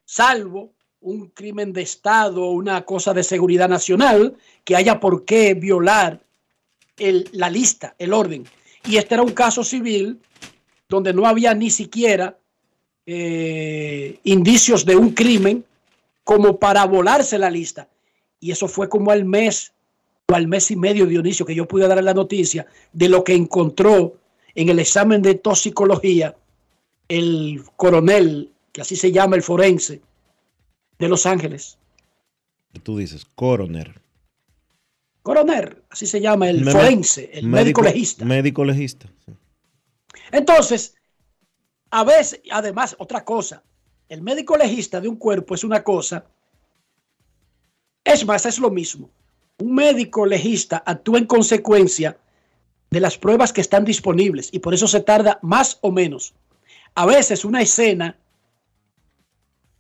[0.05, 6.21] salvo un crimen de Estado, una cosa de seguridad nacional, que haya por qué violar
[6.97, 8.45] el, la lista, el orden.
[8.87, 10.19] Y este era un caso civil
[10.89, 12.39] donde no había ni siquiera
[13.07, 15.65] eh, indicios de un crimen
[16.25, 17.89] como para volarse la lista.
[18.41, 19.73] Y eso fue como al mes
[20.27, 23.35] o al mes y medio, Dionisio, que yo pude dar la noticia de lo que
[23.35, 24.17] encontró
[24.55, 26.37] en el examen de toxicología
[27.09, 30.01] el coronel, que así se llama el forense,
[30.99, 31.79] de Los Ángeles.
[32.83, 33.95] Tú dices, coronel.
[35.23, 38.25] Coronel, así se llama el forense, el médico, legista.
[38.25, 39.09] Médico legista.
[40.33, 40.97] Entonces,
[41.91, 43.63] a veces, además, otra cosa,
[44.09, 46.27] el médico legista de un cuerpo es una cosa.
[48.05, 49.11] Es más, es lo mismo.
[49.59, 52.19] Un médico legista actúa en consecuencia
[52.91, 56.35] de las pruebas que están disponibles y por eso se tarda más o menos.
[56.95, 58.17] A veces una escena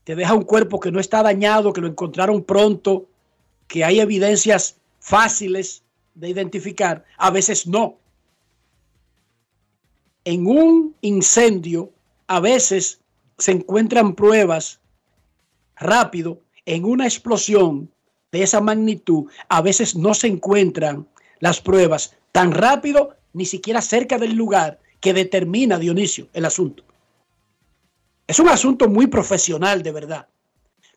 [0.04, 3.08] te deja un cuerpo que no está dañado, que lo encontraron pronto,
[3.66, 5.82] que hay evidencias fáciles
[6.14, 7.98] de identificar, a veces no.
[10.24, 11.90] En un incendio,
[12.26, 13.00] a veces
[13.38, 14.80] se encuentran pruebas
[15.76, 17.90] rápido en una explosión
[18.32, 21.06] de esa magnitud, a veces no se encuentran
[21.40, 26.84] las pruebas tan rápido ni siquiera cerca del lugar que determina Dionisio el asunto.
[28.26, 30.28] Es un asunto muy profesional, de verdad.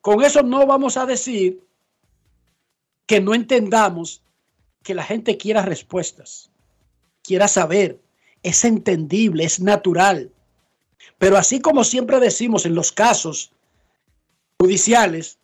[0.01, 1.61] Con eso no vamos a decir
[3.05, 4.23] que no entendamos
[4.83, 6.49] que la gente quiera respuestas,
[7.21, 7.99] quiera saber.
[8.43, 10.31] Es entendible, es natural.
[11.17, 13.51] Pero así como siempre decimos en los casos
[14.59, 15.39] judiciales,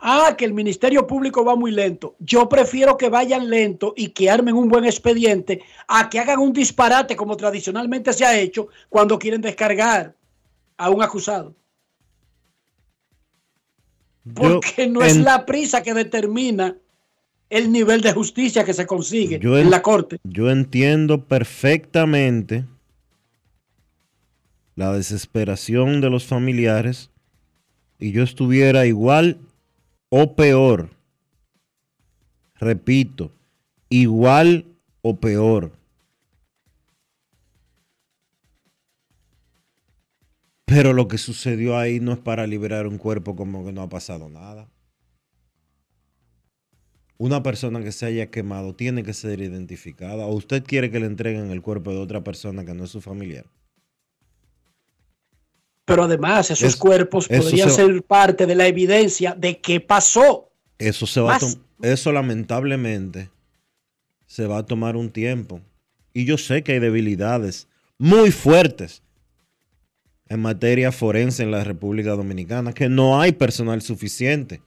[0.00, 2.14] Ah, que el Ministerio Público va muy lento.
[2.20, 6.52] Yo prefiero que vayan lento y que armen un buen expediente a que hagan un
[6.52, 10.14] disparate como tradicionalmente se ha hecho cuando quieren descargar
[10.76, 11.52] a un acusado.
[14.34, 16.76] Porque no es la prisa que determina
[17.50, 20.18] el nivel de justicia que se consigue en la corte.
[20.22, 22.66] Yo entiendo perfectamente
[24.78, 27.10] la desesperación de los familiares
[27.98, 29.40] y yo estuviera igual
[30.08, 30.90] o peor.
[32.54, 33.32] Repito,
[33.88, 34.66] igual
[35.02, 35.72] o peor.
[40.64, 43.88] Pero lo que sucedió ahí no es para liberar un cuerpo como que no ha
[43.88, 44.68] pasado nada.
[47.16, 50.26] Una persona que se haya quemado tiene que ser identificada.
[50.26, 53.00] ¿O usted quiere que le entreguen el cuerpo de otra persona que no es su
[53.00, 53.46] familiar?
[55.88, 60.50] Pero además esos cuerpos podrían ser parte de la evidencia de qué pasó.
[60.78, 61.38] Eso se va
[61.80, 63.30] eso lamentablemente
[64.26, 65.60] se va a tomar un tiempo.
[66.12, 67.68] Y yo sé que hay debilidades
[67.98, 69.02] muy fuertes
[70.28, 74.60] en materia forense en la República Dominicana, que no hay personal suficiente,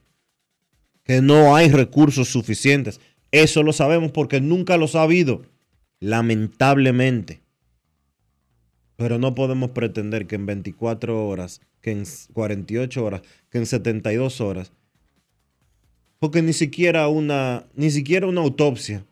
[1.04, 2.98] que no hay recursos suficientes.
[3.30, 5.42] Eso lo sabemos porque nunca lo ha habido,
[6.00, 7.41] lamentablemente.
[8.96, 14.40] Pero no podemos pretender que en 24 horas, que en 48 horas, que en 72
[14.40, 14.72] horas,
[16.18, 19.04] porque ni siquiera una, ni siquiera una autopsia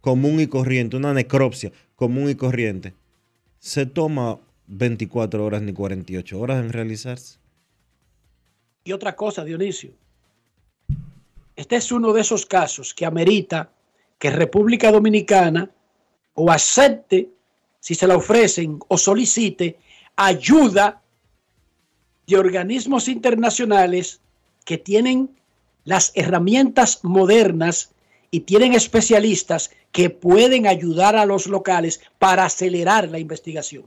[0.00, 2.94] común y corriente, una necropsia común y corriente,
[3.58, 7.38] se toma 24 horas ni 48 horas en realizarse.
[8.84, 9.92] Y otra cosa, Dionisio.
[11.56, 13.70] Este es uno de esos casos que amerita
[14.18, 15.70] que República Dominicana
[16.34, 17.30] o acepte,
[17.88, 19.78] si se la ofrecen, o solicite
[20.14, 21.00] ayuda
[22.26, 24.20] de organismos internacionales
[24.66, 25.30] que tienen
[25.84, 27.94] las herramientas modernas
[28.30, 33.86] y tienen especialistas que pueden ayudar a los locales para acelerar la investigación.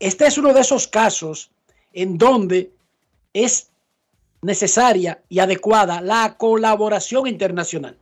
[0.00, 1.52] Este es uno de esos casos
[1.92, 2.72] en donde
[3.32, 3.70] es
[4.42, 7.96] necesaria y adecuada la colaboración internacional.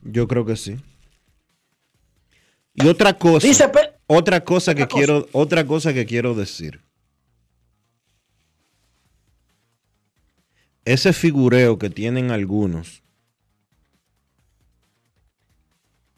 [0.00, 0.78] Yo creo que sí.
[2.74, 3.48] Y otra cosa,
[4.06, 6.80] otra cosa que quiero, otra cosa que quiero decir.
[10.84, 13.02] Ese figureo que tienen algunos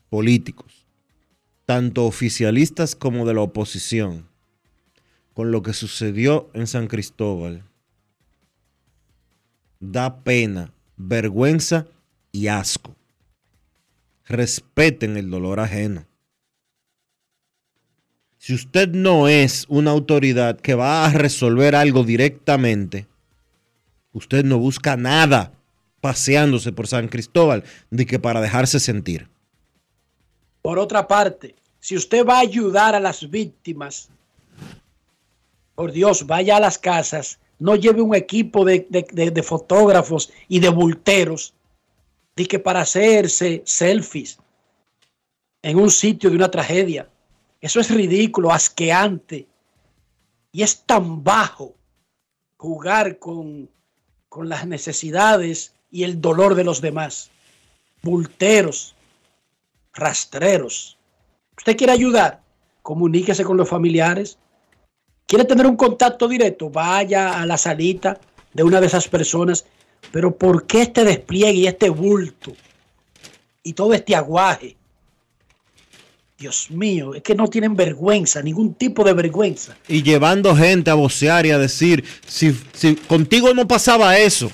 [0.08, 0.86] políticos,
[1.66, 4.28] tanto oficialistas como de la oposición,
[5.34, 7.64] con lo que sucedió en San Cristóbal
[9.80, 11.86] da pena, vergüenza
[12.32, 12.96] y asco.
[14.24, 16.06] Respeten el dolor ajeno.
[18.46, 23.08] Si usted no es una autoridad que va a resolver algo directamente,
[24.12, 25.50] usted no busca nada
[26.00, 29.28] paseándose por San Cristóbal de que para dejarse sentir.
[30.62, 34.10] Por otra parte, si usted va a ayudar a las víctimas
[35.74, 41.52] por Dios, vaya a las casas, no lleve un equipo de, fotógrafos y de bulteros
[42.36, 44.38] de que para hacerse selfies
[45.62, 47.08] en un sitio de una tragedia.
[47.66, 49.48] Eso es ridículo, asqueante.
[50.52, 51.74] Y es tan bajo
[52.56, 53.68] jugar con,
[54.28, 57.28] con las necesidades y el dolor de los demás.
[58.02, 58.94] Bulteros,
[59.94, 60.96] rastreros.
[61.58, 62.40] ¿Usted quiere ayudar?
[62.82, 64.38] Comuníquese con los familiares,
[65.26, 68.20] quiere tener un contacto directo, vaya a la salita
[68.52, 69.66] de una de esas personas.
[70.12, 72.52] Pero ¿por qué este despliegue y este bulto?
[73.64, 74.75] Y todo este aguaje.
[76.38, 79.76] Dios mío, es que no tienen vergüenza, ningún tipo de vergüenza.
[79.88, 84.50] Y llevando gente a vocear y a decir, si, si contigo no pasaba eso.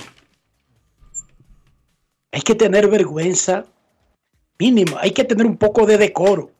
[2.30, 3.66] Hay que tener vergüenza
[4.58, 6.52] mínimo, hay que tener un poco de decoro.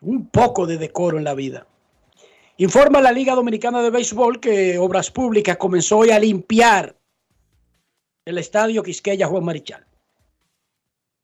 [0.00, 1.66] Un poco de decoro en la vida.
[2.56, 6.96] Informa la Liga Dominicana de Béisbol que Obras Públicas comenzó hoy a limpiar
[8.24, 9.87] el estadio Quisqueya Juan Marichal.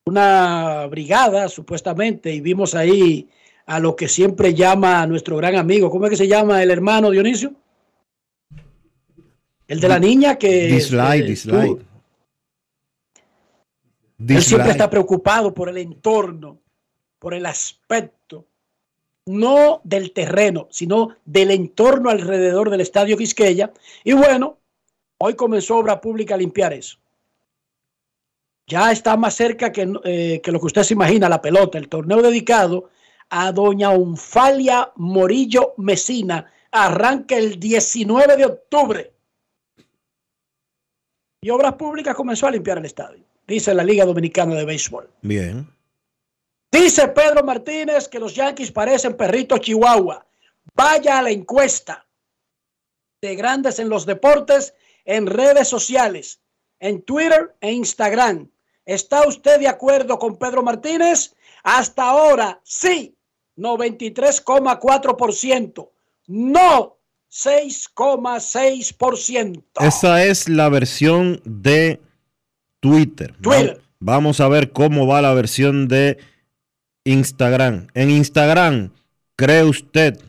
[0.07, 3.29] Una brigada, supuestamente, y vimos ahí
[3.67, 6.71] a lo que siempre llama a nuestro gran amigo, ¿cómo es que se llama el
[6.71, 7.55] hermano Dionisio?
[9.67, 10.67] El de la niña que...
[10.67, 11.83] Dislike, dislike.
[14.29, 16.61] Él siempre está preocupado por el entorno,
[17.19, 18.47] por el aspecto
[19.27, 23.73] no del terreno, sino del entorno alrededor del estadio Quisqueya.
[24.03, 24.59] Y bueno,
[25.19, 26.99] hoy comenzó obra pública a limpiar eso.
[28.67, 31.89] Ya está más cerca que, eh, que lo que usted se imagina, la pelota, el
[31.89, 32.91] torneo dedicado
[33.29, 36.51] a doña Unfalia Morillo Mesina.
[36.71, 39.13] Arranca el 19 de octubre.
[41.41, 45.11] Y Obras Públicas comenzó a limpiar el estadio, dice la Liga Dominicana de Béisbol.
[45.21, 45.69] Bien.
[46.73, 50.27] Dice Pedro Martínez que los Yankees parecen perritos chihuahua.
[50.75, 52.07] Vaya a la encuesta
[53.21, 56.41] de grandes en los deportes en redes sociales,
[56.81, 58.51] en Twitter e Instagram.
[58.87, 61.35] ¿Está usted de acuerdo con Pedro Martínez?
[61.63, 63.15] Hasta ahora, sí,
[63.57, 65.89] 93,4%.
[66.27, 66.99] No,
[67.31, 69.63] 6,6%.
[69.81, 72.01] Esa es la versión de
[72.81, 73.37] Twitter.
[73.41, 73.81] Twitter.
[73.99, 76.19] Vamos a ver cómo va la versión de
[77.05, 77.87] Instagram.
[77.95, 78.93] En Instagram,
[79.37, 80.21] ¿cree usted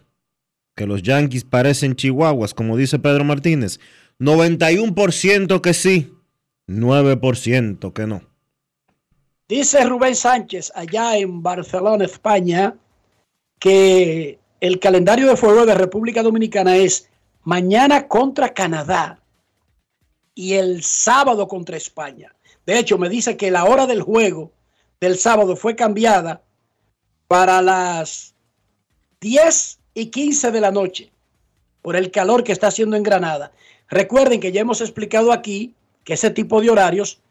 [0.76, 3.80] que los Yankees parecen chihuahuas, como dice Pedro Martínez?
[4.20, 6.14] 91% que sí,
[6.68, 8.22] 9% que no.
[9.48, 12.76] Dice Rubén Sánchez allá en Barcelona, España,
[13.60, 17.08] que el calendario de fuego de República Dominicana es
[17.44, 19.20] mañana contra Canadá
[20.34, 22.34] y el sábado contra España.
[22.66, 24.52] De hecho, me dice que la hora del juego
[25.00, 26.42] del sábado fue cambiada
[27.28, 28.34] para las
[29.22, 31.12] 10 y 15 de la noche
[31.84, 33.52] por el calor que está haciendo en Granada.
[33.90, 37.22] Recuerden que ya hemos explicado aquí que ese tipo de horarios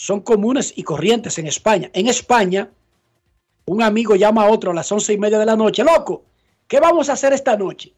[0.00, 1.90] son comunes y corrientes en España.
[1.92, 2.70] En España,
[3.66, 6.24] un amigo llama a otro a las once y media de la noche, loco,
[6.66, 7.92] ¿qué vamos a hacer esta noche?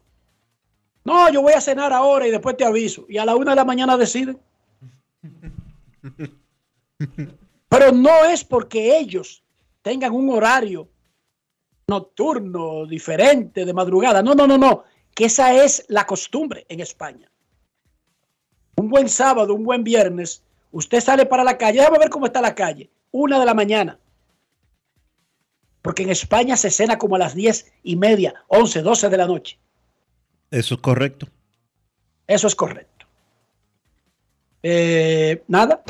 [1.05, 3.05] No, yo voy a cenar ahora y después te aviso.
[3.07, 4.37] Y a la una de la mañana deciden.
[7.69, 9.41] Pero no es porque ellos
[9.81, 10.89] tengan un horario
[11.87, 14.21] nocturno, diferente, de madrugada.
[14.21, 14.83] No, no, no, no.
[15.15, 17.31] Que esa es la costumbre en España.
[18.75, 20.43] Un buen sábado, un buen viernes,
[20.73, 21.79] usted sale para la calle.
[21.79, 22.89] Déjame ver cómo está la calle.
[23.11, 23.97] Una de la mañana.
[25.81, 29.27] Porque en España se cena como a las diez y media, once, doce de la
[29.27, 29.59] noche.
[30.51, 31.27] Eso es correcto.
[32.27, 33.05] Eso es correcto.
[34.61, 35.83] Eh, nada.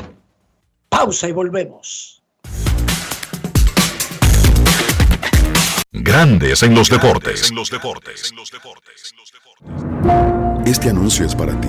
[0.88, 2.22] Pausa y volvemos.
[5.92, 7.52] Grandes en los deportes.
[10.66, 11.68] Este anuncio es para ti,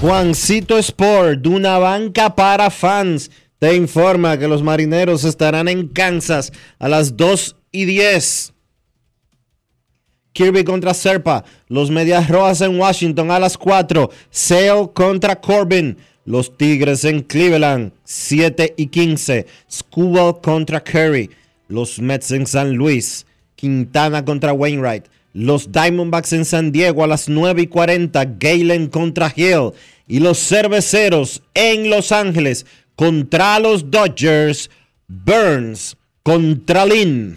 [0.00, 6.86] Juancito Sport, una banca para fans, te informa que los marineros estarán en Kansas a
[6.86, 8.52] las 2 y 10.
[10.34, 14.10] Kirby contra Serpa, los Medias Rojas en Washington a las 4.
[14.28, 19.46] Sale contra Corbin, los Tigres en Cleveland 7 y 15.
[19.72, 21.30] Skubal contra Curry,
[21.68, 23.24] los Mets en San Luis.
[23.54, 25.06] Quintana contra Wainwright.
[25.36, 28.24] Los Diamondbacks en San Diego a las 9 y 40.
[28.38, 29.72] Galen contra Hill.
[30.08, 32.64] Y los Cerveceros en Los Ángeles
[32.94, 34.70] contra los Dodgers.
[35.08, 37.36] Burns contra Lynn.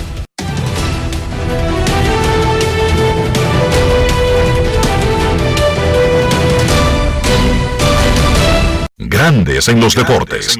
[9.03, 10.59] Grandes en los deportes.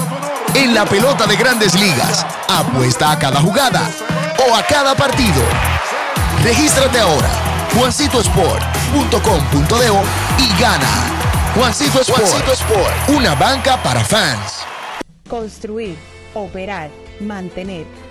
[0.53, 3.89] En la pelota de grandes ligas, apuesta a cada jugada
[4.47, 5.41] o a cada partido.
[6.43, 7.31] Regístrate ahora
[7.75, 9.87] juancitosport.com.de
[10.37, 11.15] y gana.
[11.55, 13.09] Juancito Sport, Juancito Sport.
[13.09, 14.59] una banca para fans.
[15.27, 15.95] Construir,
[16.35, 17.87] operar, mantener,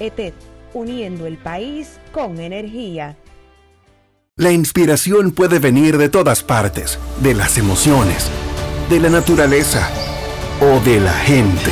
[0.00, 0.32] ETED,
[0.74, 3.16] uniendo el país con energía.
[4.36, 8.30] La inspiración puede venir de todas partes, de las emociones,
[8.88, 9.88] de la naturaleza
[10.60, 11.70] o de la gente.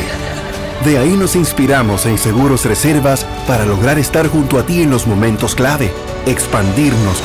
[0.85, 5.07] De ahí nos inspiramos en Seguros Reservas para lograr estar junto a ti en los
[5.07, 5.91] momentos clave,
[6.26, 7.22] expandirnos,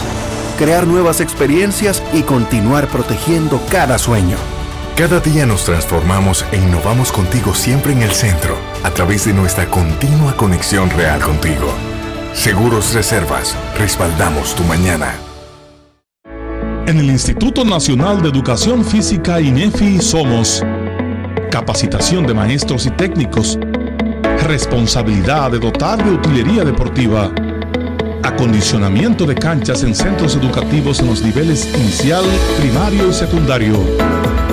[0.58, 4.38] crear nuevas experiencias y continuar protegiendo cada sueño.
[4.96, 9.66] Cada día nos transformamos e innovamos contigo siempre en el centro, a través de nuestra
[9.66, 11.74] continua conexión real contigo.
[12.34, 15.16] Seguros Reservas, respaldamos tu mañana.
[16.86, 20.64] En el Instituto Nacional de Educación Física INEFI somos
[21.50, 23.58] capacitación de maestros y técnicos,
[24.44, 27.32] responsabilidad de dotar de utilería deportiva,
[28.22, 32.24] acondicionamiento de canchas en centros educativos en los niveles inicial,
[32.60, 33.80] primario y secundario,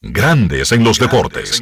[0.00, 1.60] Grandes en los deportes.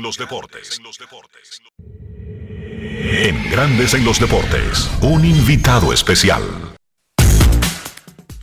[3.02, 6.42] En Grandes en los deportes, un invitado especial.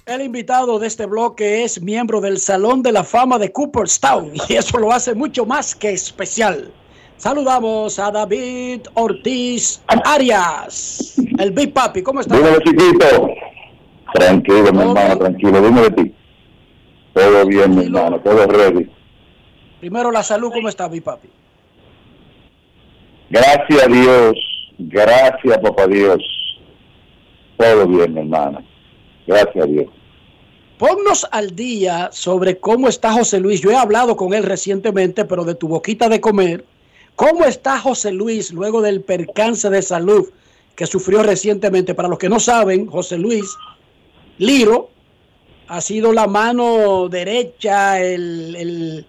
[0.07, 4.53] El invitado de este bloque es miembro del Salón de la Fama de Cooperstown y
[4.55, 6.73] eso lo hace mucho más que especial.
[7.17, 12.01] Saludamos a David Ortiz Arias, el Big Papi.
[12.01, 12.39] ¿Cómo estás?
[12.39, 13.27] Dímelo, chiquito.
[14.15, 15.61] Tranquilo, mi hermano, tranquilo.
[15.61, 16.15] Dime de ti.
[17.13, 18.89] Todo bien, mi hermano, todo ready.
[19.83, 21.27] Primero la salud, ¿cómo está, Big Papi?
[23.29, 24.33] Gracias a Dios,
[24.77, 26.23] gracias, papá Dios.
[27.57, 28.63] Todo bien, mi hermano.
[29.27, 29.87] Gracias a Dios.
[30.77, 33.59] Ponnos al día sobre cómo está José Luis.
[33.59, 36.63] Yo he hablado con él recientemente, pero de tu boquita de comer.
[37.17, 40.29] ¿Cómo está José Luis luego del percance de salud
[40.77, 41.93] que sufrió recientemente?
[41.93, 43.43] Para los que no saben, José Luis
[44.37, 44.91] Liro
[45.67, 49.05] ha sido la mano derecha, el, el,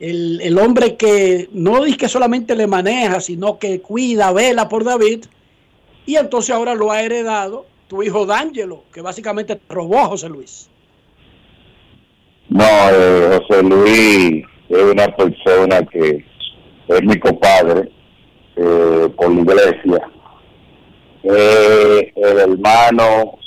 [0.00, 4.84] el, el hombre que no es que solamente le maneja, sino que cuida, vela por
[4.84, 5.24] David.
[6.06, 10.70] Y entonces ahora lo ha heredado tu hijo D'Angelo, que básicamente robó a José Luis.
[12.48, 16.24] No, eh, José Luis es una persona que
[16.88, 17.90] es mi compadre
[18.56, 20.10] eh, por la iglesia,
[21.22, 23.38] el hermano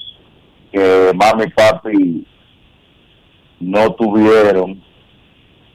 [0.72, 2.28] que mami papi
[3.60, 4.82] no tuvieron,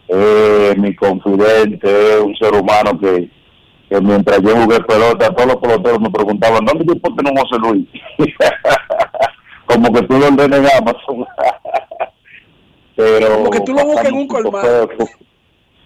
[0.09, 3.29] eh, mi confidente, es un ser humano que,
[3.89, 7.87] que mientras yo jugué pelota, todos los peloteros me preguntaban, ¿dónde pongo no José Luis?
[9.67, 11.27] Como que tú lo Amazon.
[12.97, 14.89] pero Como que tú lo buscas en un colmado.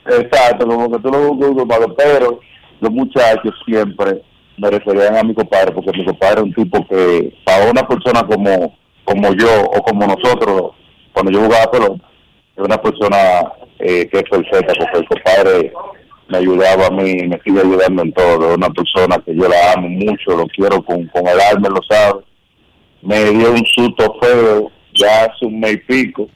[0.06, 2.40] Exacto, como que tú lo buscas en un colmado, pero
[2.80, 4.22] los muchachos siempre
[4.58, 8.22] me referían a mi compadre, porque mi compadre es un tipo que, para una persona
[8.26, 10.72] como, como yo o como nosotros,
[11.12, 12.09] cuando yo jugaba pelota,
[12.62, 13.16] una persona
[13.78, 15.72] eh, que es perfecta, porque el compadre
[16.28, 19.88] me ayudaba a mí, me sigue ayudando en todo, una persona que yo la amo
[19.88, 22.22] mucho, lo quiero con, con el alma, lo sabe.
[23.02, 26.28] Me dio un susto feo ya hace un mes y pico,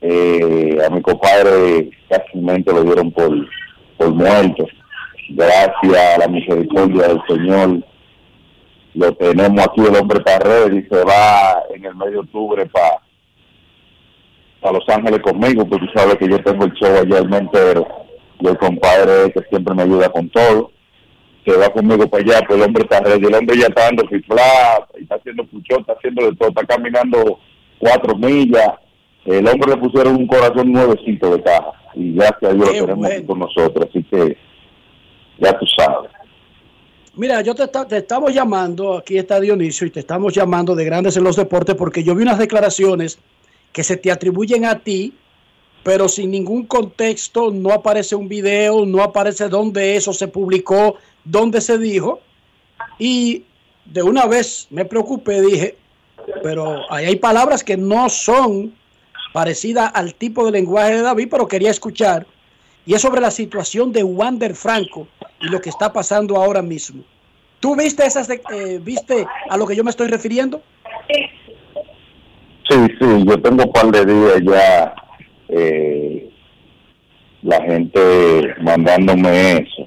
[0.00, 3.30] eh, a mi compadre casi lo dieron por,
[3.96, 4.66] por muerto.
[5.30, 7.82] Gracias a la misericordia del Señor,
[8.94, 13.00] lo tenemos aquí el hombre Carrera y se va en el mes de octubre para
[14.72, 17.86] Los Ángeles conmigo, porque tú sabes que yo tengo el show allá el mes entero.
[18.40, 20.70] Y el compadre que siempre me ayuda con todo,
[21.46, 24.06] se va conmigo para allá, pues el hombre está ready, el hombre ya está dando
[24.08, 24.42] fifla,
[25.00, 27.38] está haciendo puchón, está haciendo de todo, está caminando
[27.78, 28.70] cuatro millas,
[29.26, 32.86] el hombre le pusieron un corazón nuevecito de caja, y gracias a Dios Qué lo
[32.86, 33.26] tenemos aquí bueno.
[33.28, 34.36] con nosotros, así que
[35.38, 36.10] ya tú sabes.
[37.16, 40.84] Mira, yo te, esta- te estamos llamando, aquí está Dionisio, y te estamos llamando de
[40.84, 43.18] Grandes en los Deportes porque yo vi unas declaraciones
[43.74, 45.12] que se te atribuyen a ti,
[45.82, 51.60] pero sin ningún contexto, no aparece un video, no aparece dónde eso se publicó, dónde
[51.60, 52.20] se dijo,
[53.00, 53.42] y
[53.84, 55.76] de una vez me preocupé, dije,
[56.42, 58.72] pero ahí hay palabras que no son
[59.32, 62.28] parecidas al tipo de lenguaje de David, pero quería escuchar,
[62.86, 65.08] y es sobre la situación de Wander Franco
[65.40, 67.02] y lo que está pasando ahora mismo.
[67.58, 70.62] ¿Tú viste esas, eh, viste a lo que yo me estoy refiriendo?
[71.08, 71.28] Sí,
[72.70, 74.94] sí, yo tengo un par de días ya
[75.48, 76.30] eh,
[77.42, 79.86] la gente mandándome eso.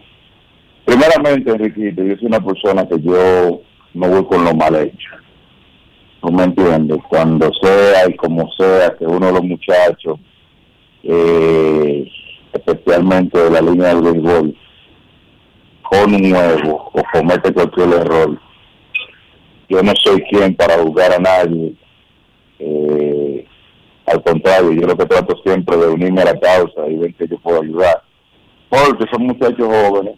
[0.86, 3.62] Primeramente, Enriquito, yo soy una persona que yo
[3.94, 5.10] no voy con lo mal hecho.
[6.22, 7.00] ¿Tú me entiendes?
[7.10, 10.20] Cuando sea y como sea que uno de los muchachos,
[11.04, 12.08] eh,
[12.54, 14.56] especialmente de la línea del béisbol,
[15.82, 18.40] con un huevo o comete cualquier error,
[19.70, 21.76] yo no soy quien para juzgar a nadie
[22.60, 23.46] eh,
[24.06, 27.28] al contrario, yo lo que trato siempre de unirme a la causa y ver que
[27.28, 28.02] yo puedo ayudar.
[28.70, 30.16] Porque son muchachos jóvenes,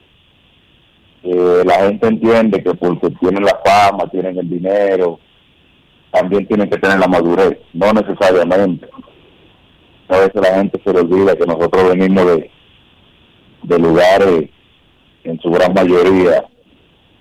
[1.24, 5.20] eh, la gente entiende que porque tienen la fama, tienen el dinero,
[6.12, 8.88] también tienen que tener la madurez, no necesariamente.
[10.08, 12.26] A veces la gente se le olvida que nosotros venimos
[13.64, 14.50] de, lugares,
[15.24, 16.46] en su gran mayoría,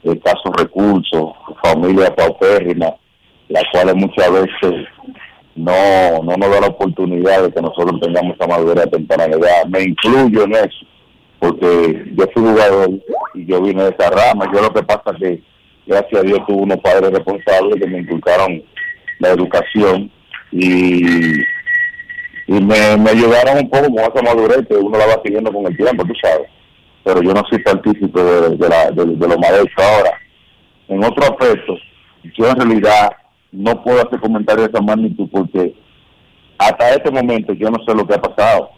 [0.03, 2.95] de escasos recursos, familias paupérrimas,
[3.49, 4.87] las cuales muchas veces
[5.59, 9.67] no, no nos da la oportunidad de que nosotros tengamos esa madurez a temprana edad.
[9.69, 10.87] Me incluyo en eso,
[11.41, 12.91] porque yo fui jugador
[13.35, 14.51] y yo vine de esa rama.
[14.53, 15.43] Yo lo que pasa es que,
[15.87, 18.63] gracias a Dios, tuve unos padres responsables que me inculcaron
[19.19, 20.11] la educación
[20.53, 21.41] y,
[22.47, 25.67] y me, me ayudaron un poco con esa madurez que uno la va siguiendo con
[25.67, 26.49] el tiempo, tú sabes.
[27.03, 30.11] Pero yo no soy partícipe de, de, la, de, de lo mal hecho ahora.
[30.89, 31.75] En otro aspecto,
[32.37, 33.11] yo en realidad
[33.53, 35.75] no puedo hacer comentarios de esa magnitud porque
[36.59, 38.71] hasta este momento yo no sé lo que ha pasado.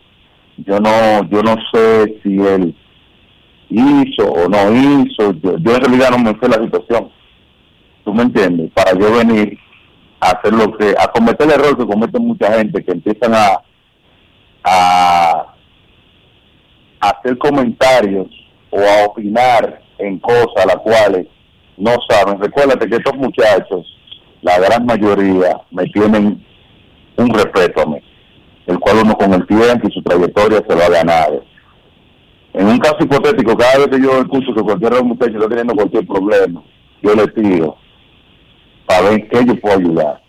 [0.59, 2.77] Yo no, yo no sé si él
[3.71, 5.33] hizo o no hizo.
[5.33, 7.11] Yo, en realidad no me sé la situación.
[8.05, 8.71] ¿Tú me entiendes?
[8.73, 9.59] Para yo venir
[10.21, 13.63] a hacer lo que, a cometer el error que comete mucha gente que empiezan a,
[14.65, 15.55] a,
[17.01, 18.29] a hacer comentarios
[18.71, 21.27] o a opinar en cosas las cuales
[21.77, 22.41] no saben.
[22.41, 23.87] Recuérdate que estos muchachos,
[24.43, 26.45] la gran mayoría, me tienen
[27.17, 27.99] un respeto a mí,
[28.67, 31.45] el cual uno con el tiempo y su trayectoria se lo ha ganado.
[32.53, 36.07] En un caso hipotético, cada vez que yo escucho que cualquier muchachos está teniendo cualquier
[36.07, 36.63] problema,
[37.03, 37.77] yo le tiro
[38.87, 40.21] para ver qué yo puedo ayudar.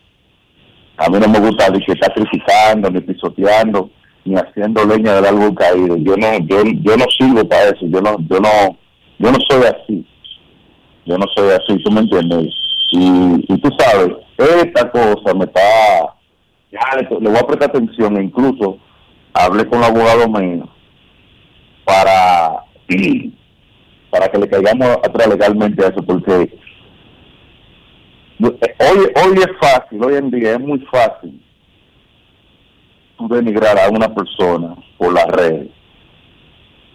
[0.97, 2.13] A mí no me gusta ni que está
[2.91, 3.89] ni pisoteando,
[4.23, 5.97] ni haciendo leña del árbol caído.
[5.97, 7.87] Yo no, yo, yo no sirvo para eso.
[7.87, 8.77] Yo no, yo no,
[9.17, 10.05] yo no soy así.
[11.05, 12.53] Yo no soy así, tú me entiendes.
[12.91, 15.61] Y, y tú sabes, esta cosa me está,
[16.71, 18.17] ya le, voy a prestar atención.
[18.17, 18.77] e Incluso
[19.33, 20.69] hablé con el abogado mío
[21.85, 22.63] para,
[24.09, 26.57] para que le caigamos atrás legalmente a eso, porque
[28.41, 31.41] hoy, hoy es fácil, hoy en día es muy fácil
[33.17, 35.69] tú denigrar a una persona por las redes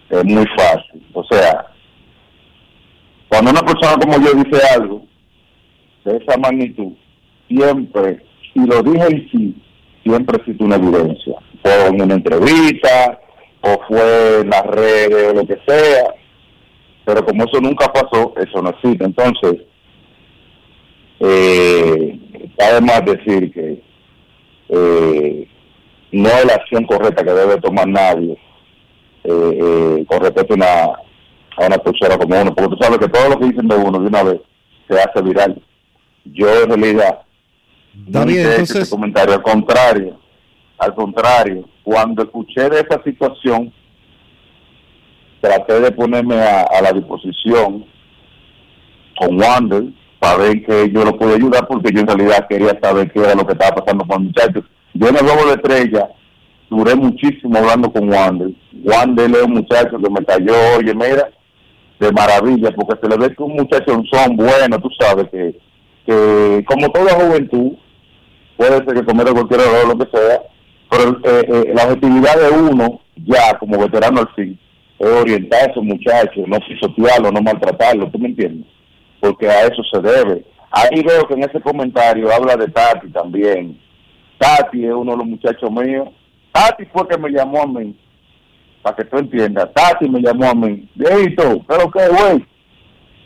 [0.09, 1.05] es muy fácil.
[1.13, 1.67] O sea,
[3.29, 5.05] cuando una persona como yo dice algo
[6.07, 6.93] de esa magnitud,
[7.47, 9.55] siempre, y lo dije en sí,
[10.03, 11.35] siempre existe una evidencia.
[11.61, 13.19] Fue en una entrevista,
[13.61, 16.13] o fue en las redes, lo que sea.
[17.05, 19.03] Pero como eso nunca pasó, eso no existe.
[19.03, 19.61] Entonces,
[21.19, 22.19] eh,
[23.05, 23.81] decir que
[24.69, 25.47] eh,
[26.11, 28.37] no es la acción correcta que debe tomar nadie
[29.23, 30.83] eh, eh, con respecto a una,
[31.57, 34.07] a una como uno, porque tú sabes que todo lo que dicen de uno de
[34.07, 34.41] una vez
[34.89, 35.61] se hace viral.
[36.33, 37.19] Yo en realidad
[37.93, 40.19] David, entonces- ese comentario, al contrario,
[40.77, 43.73] al contrario, cuando escuché de esa situación,
[45.41, 47.85] traté de ponerme a, a la disposición
[49.17, 49.83] con Wander
[50.19, 53.35] para ver que yo lo pude ayudar porque yo en realidad quería saber qué era
[53.35, 54.63] lo que estaba pasando con el muchacho.
[54.93, 56.09] Yo en el juego de estrella
[56.69, 58.49] duré muchísimo hablando con Wander.
[58.83, 61.29] Wander es un muchacho que me cayó, oye, mira,
[61.99, 65.57] de maravilla, porque se le ve que un muchacho son bueno, tú sabes que,
[66.07, 67.73] que como toda juventud,
[68.55, 70.41] puede ser que cometa cualquier error, lo que sea,
[70.89, 74.57] pero eh, eh, la objetividad de uno, ya como veterano al fin,
[74.99, 78.65] es orientar a esos muchachos, no pisotearlos, no maltratarlos, ¿tú me entiendes?
[79.19, 80.45] Porque a eso se debe.
[80.71, 83.79] Ahí veo que en ese comentario habla de Tati también.
[84.37, 86.09] Tati es uno de los muchachos míos.
[86.51, 87.95] Tati fue que me llamó a mí,
[88.81, 89.73] para que tú entiendas.
[89.73, 90.87] Tati me llamó a mí.
[90.95, 92.45] Viejito, ¿pero qué, güey?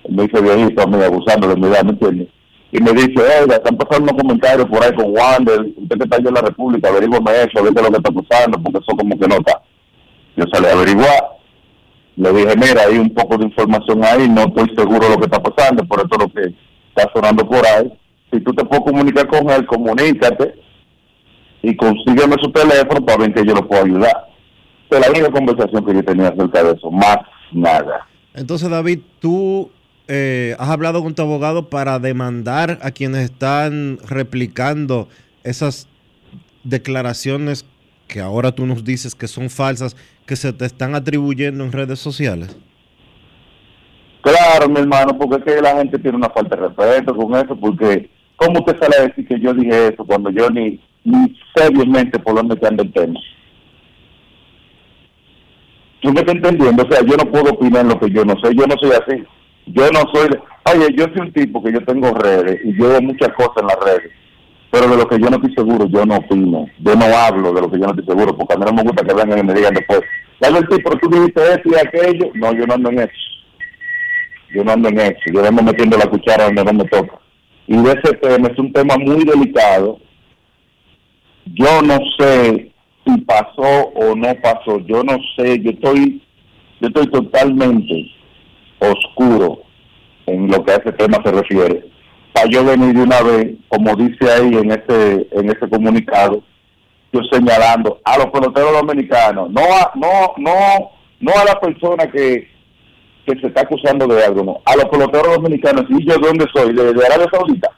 [0.10, 2.28] Me dice viejito a mí, abusando de mi edad, ¿me entiendes?
[2.72, 6.16] Y me dice, oiga, están pasando unos comentarios por ahí con Wander, usted que está
[6.16, 9.28] allá en la República, averígame eso, es lo que está pasando, porque eso como que
[9.28, 9.62] no está.
[10.38, 11.24] Yo salí a averiguar,
[12.16, 15.26] le dije, mira, hay un poco de información ahí, no estoy seguro de lo que
[15.26, 16.56] está pasando, por eso es lo que
[16.96, 17.92] está sonando por ahí.
[18.32, 20.56] Si tú te puedes comunicar con él, comunícate
[21.64, 24.30] y consígueme su teléfono para ver que yo lo puedo ayudar.
[24.90, 27.18] Es la única conversación que yo tenía acerca de eso, más
[27.52, 28.08] nada.
[28.34, 29.70] Entonces, David, tú
[30.14, 35.08] eh, has hablado con tu abogado para demandar a quienes están replicando
[35.46, 35.88] esas
[36.66, 37.66] declaraciones
[38.10, 39.96] que ahora tú nos dices que son falsas,
[40.26, 42.58] que se te están atribuyendo en redes sociales.
[44.20, 47.56] Claro, mi hermano, porque es que la gente tiene una falta de respeto con eso,
[47.56, 52.20] porque ¿cómo usted sale a decir que yo dije eso cuando yo ni, ni seriamente
[52.20, 53.18] por dónde que anda el tema?
[56.02, 56.84] ¿Tú me estás entendiendo?
[56.84, 59.24] O sea, yo no puedo opinar lo que yo no sé, yo no soy así.
[59.74, 60.30] Yo no soy,
[60.74, 63.68] oye, yo soy un tipo que yo tengo redes y yo veo muchas cosas en
[63.68, 64.12] las redes,
[64.70, 67.62] pero de lo que yo no estoy seguro, yo no opino, yo no hablo de
[67.62, 69.44] lo que yo no estoy seguro, porque a mí no me gusta que vengan y
[69.44, 70.02] me digan después,
[70.40, 73.12] dale el tipo, tú dijiste esto y aquello, no, yo no ando en eso.
[74.54, 77.20] Yo no ando en eso, yo ando metiendo la cuchara donde no me toca.
[77.68, 80.00] Y ese tema es un tema muy delicado.
[81.46, 82.74] Yo no sé
[83.06, 86.22] si pasó o no pasó, yo no sé, yo estoy,
[86.82, 88.12] yo estoy totalmente
[88.82, 89.62] oscuro
[90.26, 91.86] en lo que a ese tema se refiere.
[92.34, 96.44] Para yo venir de una vez, como dice ahí en ese, en ese comunicado,
[97.14, 102.50] yo señalando a los peloteros dominicanos, no a, no, no, no a la persona que
[103.26, 104.62] que se está acusando de algo, no.
[104.66, 106.74] A los peloteros dominicanos, ¿y yo de dónde soy?
[106.74, 107.70] ¿De, de Arabia Saudita?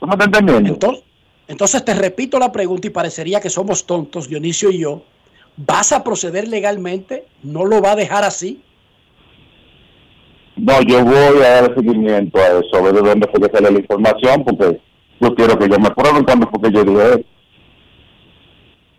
[0.00, 0.72] ¿Tú me estás entendiendo?
[0.74, 1.04] Entonces,
[1.48, 5.02] entonces te repito la pregunta y parecería que somos tontos, Dionisio y yo.
[5.56, 7.24] ¿Vas a proceder legalmente?
[7.42, 8.60] ¿No lo va a dejar así?
[10.56, 13.70] No, yo voy a dar seguimiento a eso, a ver de dónde fue que sale
[13.70, 14.80] la información, porque
[15.20, 17.20] yo quiero que yo me prueben cuando fue que yo dije eso.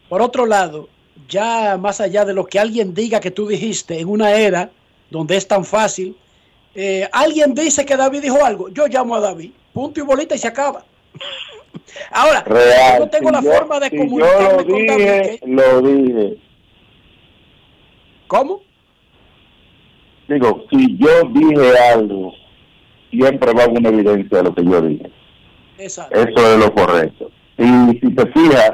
[0.10, 0.88] Por otro lado,
[1.28, 4.70] ya más allá de lo que alguien diga que tú dijiste en una era
[5.10, 6.16] donde es tan fácil,
[6.76, 10.38] eh, alguien dice que David dijo algo, yo llamo a David, punto y bolita y
[10.38, 10.86] se acaba.
[12.12, 14.86] Ahora, Real, yo no tengo si la yo- forma de si comunicarme yo lo con
[14.86, 15.40] David.
[15.46, 16.38] lo dije.
[18.28, 18.62] ¿Cómo?
[20.28, 22.34] Digo, si yo dije algo,
[23.10, 25.12] siempre va a haber una evidencia de lo que yo dije.
[25.78, 26.20] Exacto.
[26.20, 27.32] Eso es lo correcto.
[27.58, 28.74] Y si te fijas,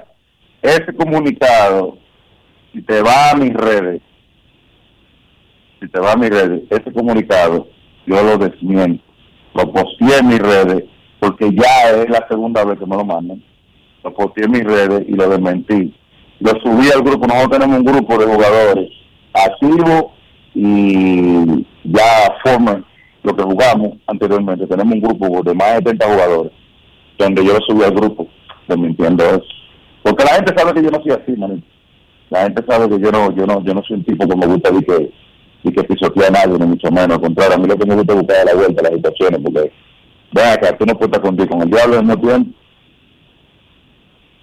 [0.62, 1.98] ese comunicado,
[2.74, 4.02] si te va a mis redes,
[5.80, 7.68] si te va a mis redes, ese comunicado,
[8.08, 9.04] yo lo desmiento.
[9.54, 10.86] Lo posteé en mis redes,
[11.20, 13.44] porque ya es la segunda vez que me lo mandan.
[14.04, 15.94] Lo posteé en mis redes y lo desmentí.
[16.40, 17.28] Lo subí al grupo.
[17.28, 19.03] Nosotros tenemos un grupo de jugadores
[19.34, 20.12] activos
[20.54, 22.86] y ya forman
[23.24, 24.68] lo que jugamos anteriormente.
[24.68, 26.52] Tenemos un grupo de más de 70 jugadores
[27.18, 28.28] donde yo subí al grupo
[28.68, 29.46] desmintiendo eso.
[30.04, 31.66] Porque la gente sabe que yo no soy así, manito.
[32.30, 34.48] La gente sabe que yo no, yo no, yo no soy un tipo que me
[34.48, 35.12] gusta decir que,
[35.64, 37.18] y que pisotea a nadie, ni mucho menos.
[37.18, 39.40] Al contrario, a mí lo que me gusta es buscar la vuelta a las situaciones,
[39.44, 39.72] porque
[40.32, 42.60] ven acá, tú no puedes contigo con el diablo al mismo tiempo.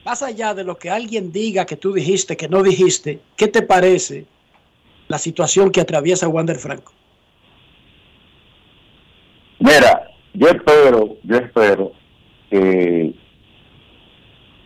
[0.05, 3.63] más allá de lo que alguien diga que tú dijiste, que no dijiste, ¿qué te
[3.63, 4.27] parece
[5.11, 6.93] la situación que atraviesa Wander Franco?
[9.59, 11.93] Mira, yo espero, yo espero
[12.49, 13.13] que,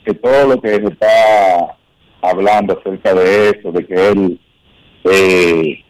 [0.04, 1.76] que todo lo que se está
[2.20, 4.40] hablando acerca de eso, de que él
[5.04, 5.82] eh,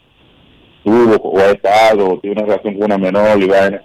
[0.84, 3.84] tuvo o ha estado, tiene una relación con una menor y vaina,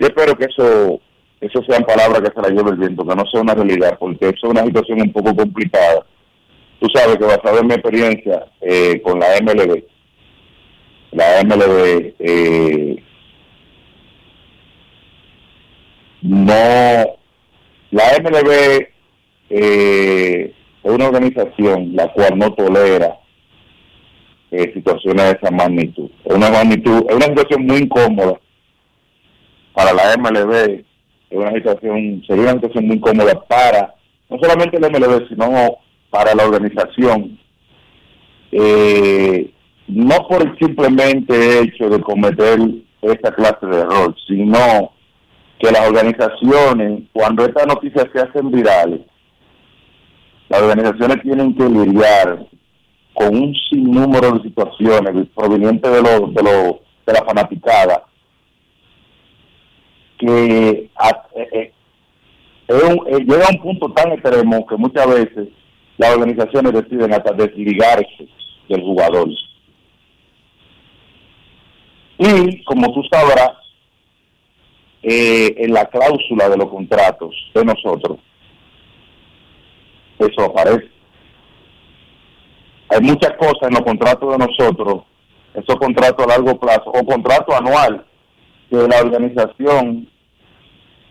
[0.00, 1.00] yo espero que eso
[1.40, 4.30] eso sean palabras que se la lleve el viento, que no sea una realidad, porque
[4.30, 6.04] eso es una situación un poco complicada.
[6.80, 9.84] Tú sabes que basado en mi experiencia eh, con la MLB,
[11.12, 13.02] la MLB eh,
[16.22, 17.16] no,
[17.90, 18.88] la MLB
[19.50, 23.18] eh, es una organización la cual no tolera
[24.50, 26.10] eh, situaciones de esa magnitud.
[26.24, 28.38] Es una magnitud, es una situación muy incómoda
[29.72, 30.84] para la MLB
[31.30, 33.94] es una situación, sería una situación muy cómoda para,
[34.30, 35.78] no solamente el MLB, sino
[36.10, 37.38] para la organización.
[38.50, 39.50] Eh,
[39.88, 42.58] no por el simplemente hecho de cometer
[43.02, 44.92] esta clase de error, sino
[45.58, 49.00] que las organizaciones, cuando estas noticias se hacen virales,
[50.48, 52.46] las organizaciones tienen que lidiar
[53.14, 58.04] con un sinnúmero de situaciones provenientes de, lo, de, lo, de la fanaticada
[60.18, 60.90] que eh,
[61.34, 61.72] eh,
[62.68, 65.48] eh, llega a un punto tan extremo que muchas veces
[65.96, 68.28] las organizaciones deciden hasta desligarse
[68.68, 69.28] del jugador.
[72.18, 73.52] Y como tú sabrás,
[75.02, 78.18] en la cláusula de los contratos de nosotros,
[80.18, 80.90] eso aparece.
[82.90, 85.04] Hay muchas cosas en los contratos de nosotros,
[85.54, 88.04] esos contratos a largo plazo o contrato anual
[88.70, 90.08] que la organización,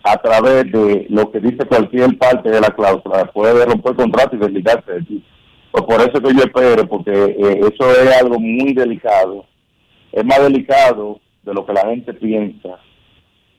[0.04, 4.36] a través de lo que dice cualquier parte de la cláusula, puede romper el contrato
[4.36, 5.24] y desligarse de ti.
[5.72, 9.46] Pues por eso que yo espero, porque eh, eso es algo muy delicado.
[10.12, 12.80] Es más delicado de lo que la gente piensa.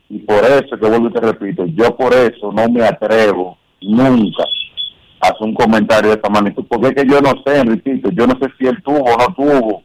[0.08, 4.44] Y por eso, que vuelvo y te repito, yo por eso no me atrevo nunca
[5.20, 8.26] a hacer un comentario de esta magnitud, porque es que yo no sé, Enriquito, yo
[8.26, 9.82] no sé si él tuvo o no tuvo.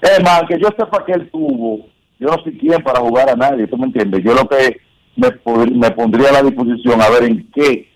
[0.00, 1.86] Es más, que yo sepa que él tuvo,
[2.18, 4.22] yo no soy quien para jugar a nadie, ¿tú me entiendes?
[4.24, 4.80] Yo lo que
[5.16, 5.28] me,
[5.70, 7.88] me pondría a la disposición a ver en qué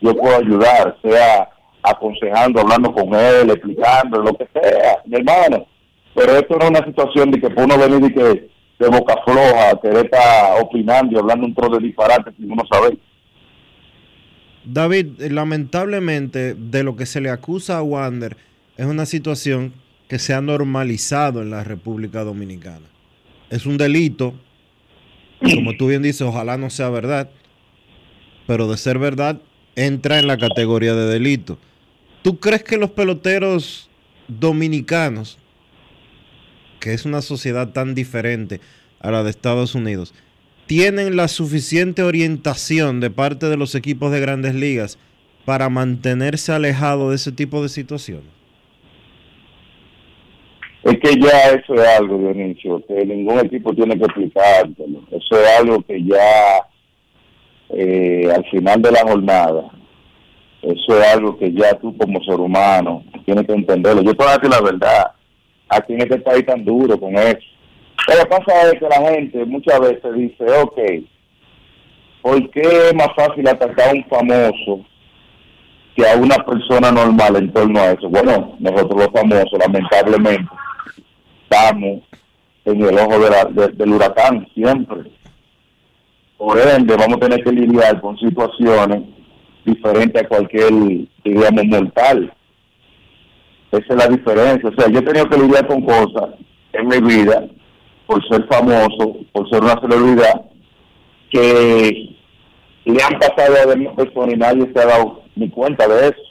[0.00, 1.48] yo puedo ayudar, sea
[1.82, 5.66] aconsejando, hablando con él, explicando, lo que sea, mi hermano.
[6.14, 8.48] Pero esto no es una situación de que uno venir y que
[8.78, 12.98] de boca floja, que está opinando y hablando un trozo de disparate sin uno sabe.
[14.64, 18.36] David, lamentablemente de lo que se le acusa a Wander
[18.76, 19.72] es una situación
[20.08, 22.86] que se ha normalizado en la República Dominicana
[23.50, 24.34] es un delito.
[25.40, 27.30] Como tú bien dices, ojalá no sea verdad.
[28.46, 29.40] Pero de ser verdad,
[29.76, 31.58] entra en la categoría de delito.
[32.22, 33.88] ¿Tú crees que los peloteros
[34.26, 35.37] dominicanos,
[36.80, 38.60] que es una sociedad tan diferente
[39.00, 40.14] a la de Estados Unidos,
[40.66, 44.98] tienen la suficiente orientación de parte de los equipos de grandes ligas
[45.44, 48.28] para mantenerse alejado de ese tipo de situaciones?
[50.82, 55.00] Es que ya eso es algo, Dionisio, que ningún equipo tiene que explicártelo.
[55.10, 56.66] Eso es algo que ya
[57.70, 59.70] eh, al final de la jornada,
[60.62, 64.02] eso es algo que ya tú como ser humano tienes que entenderlo.
[64.02, 65.12] Yo puedo decir la verdad,
[65.68, 67.38] aquí en este país tan duro con eso.
[68.06, 70.78] Que pasa es que la gente muchas veces dice, ok,
[72.22, 74.84] ¿por qué es más fácil atacar a un famoso
[75.94, 78.08] que a una persona normal en torno a eso?
[78.08, 80.48] Bueno, nosotros los famosos, lamentablemente,
[81.42, 82.02] estamos
[82.64, 83.18] en el ojo
[83.72, 85.10] del huracán siempre.
[86.36, 89.02] Por ende, vamos a tener que lidiar con situaciones
[89.64, 90.72] diferentes a cualquier,
[91.24, 92.32] digamos, mortal.
[93.72, 94.68] Esa es la diferencia.
[94.68, 96.34] O sea, yo he tenido que lidiar con cosas
[96.72, 97.46] en mi vida,
[98.06, 100.42] por ser famoso, por ser una celebridad,
[101.30, 102.16] que
[102.84, 106.22] le han pasado a mi persona y nadie se ha dado ni cuenta de eso.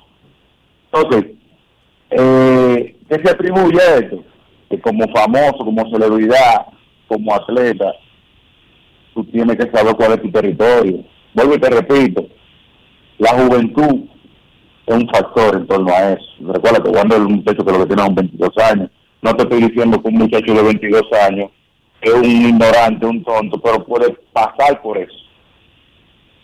[0.92, 1.32] Entonces,
[2.10, 4.24] eh, ¿qué se atribuye a esto?
[4.70, 6.68] que como famoso, como celebridad,
[7.08, 7.94] como atleta,
[9.14, 11.04] tú tienes que saber cuál es tu territorio.
[11.34, 12.28] Vuelvo y te repito,
[13.18, 14.06] la juventud
[14.88, 16.26] es un factor en torno a eso.
[16.40, 18.90] Recuerda que cuando el muchacho que lo que tiene son 22 años,
[19.22, 21.52] no te estoy diciendo que un muchacho de 22 años
[22.02, 25.14] es un ignorante, un tonto, pero puede pasar por eso.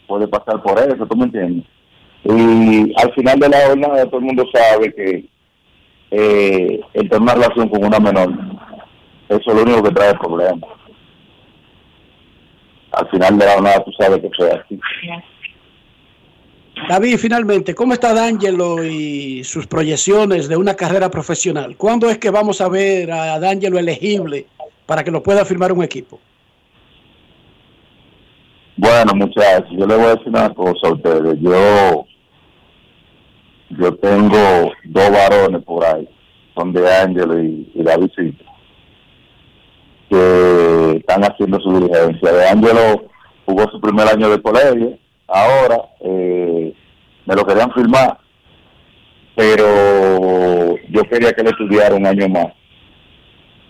[0.08, 1.66] Puede pasar por eso, ¿tú me entiendes?
[2.26, 5.26] Y al final de la jornada todo el mundo sabe que
[6.12, 8.30] eh, tener una relación con una menor.
[9.30, 10.70] Eso es lo único que trae problemas.
[12.92, 14.80] Al final de la jornada tú sabes que soy así.
[16.76, 21.78] David, finalmente, ¿cómo está D'Angelo y sus proyecciones de una carrera profesional?
[21.78, 24.48] ¿Cuándo es que vamos a ver a D'Angelo elegible
[24.86, 26.20] para que lo pueda firmar un equipo?
[28.76, 31.40] Bueno, muchachos, yo le voy a decir una cosa a ustedes.
[31.40, 32.06] Yo,
[33.70, 36.10] yo tengo dos varones por ahí,
[36.56, 38.44] son de Ángelo y, y Davidcito,
[40.10, 42.32] que están haciendo su diligencia.
[42.32, 43.06] De Ángelo
[43.46, 44.98] jugó su primer año de colegio,
[45.28, 46.74] ahora eh,
[47.26, 48.18] me lo querían firmar,
[49.36, 52.48] pero yo quería que le estudiara un año más,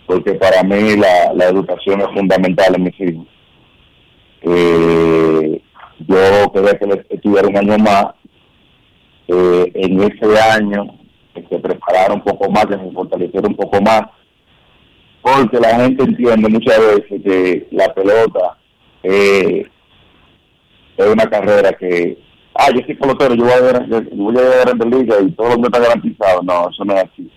[0.06, 3.26] porque para mí la, la educación es fundamental en mis hijos.
[4.42, 5.62] Eh,
[6.06, 8.06] yo quería que le estudiara un año más,
[9.28, 10.98] eh, en ese año
[11.34, 14.02] se preparara un poco más, que se fortaleciera un poco más,
[15.22, 18.58] porque la gente entiende muchas veces que la pelota
[19.02, 19.66] eh,
[20.96, 22.18] es una carrera que,
[22.54, 25.16] ah, yo soy pelotero, yo voy a llegar, yo voy a llegar en la liga
[25.20, 26.42] y todo lo está garantizado.
[26.42, 27.30] No, eso no es así.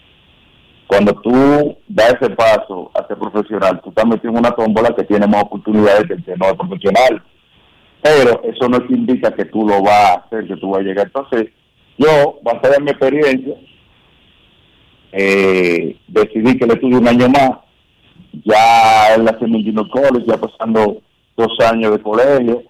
[0.87, 5.03] Cuando tú das ese paso a ser profesional, tú estás metido en una tómbola que
[5.03, 7.23] tiene más oportunidades que el que no es profesional.
[8.01, 11.07] Pero eso no indica que tú lo vas a hacer, que tú vas a llegar.
[11.07, 11.51] Entonces,
[11.97, 13.55] yo, basado en mi experiencia,
[15.11, 17.51] eh, decidí que le estudié un año más.
[18.45, 21.01] Ya él mi junior college, ya pasando
[21.35, 22.63] dos años de colegio.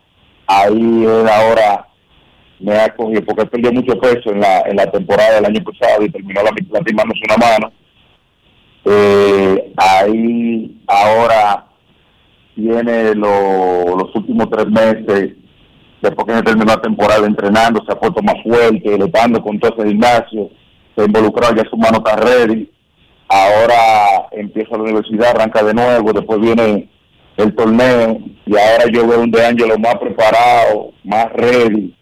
[0.47, 1.87] Ahí él ahora
[2.59, 6.03] me ha cogido, porque perdió mucho peso en la, en la temporada del año pasado
[6.03, 7.71] y terminó la, lastimándose una mano.
[8.85, 11.65] Eh, ahí ahora
[12.55, 15.33] tiene lo- los últimos tres meses,
[16.01, 19.59] después que se terminó la temporada entrenando, se ha puesto más fuerte, le dando con
[19.59, 20.49] todo ese gimnasio,
[20.95, 22.71] se ha involucrado, ya su mano está ready.
[23.29, 26.89] Ahora empieza la universidad, arranca de nuevo, después viene
[27.37, 31.93] el torneo y ahora yo veo un De Angelo más preparado, más ready.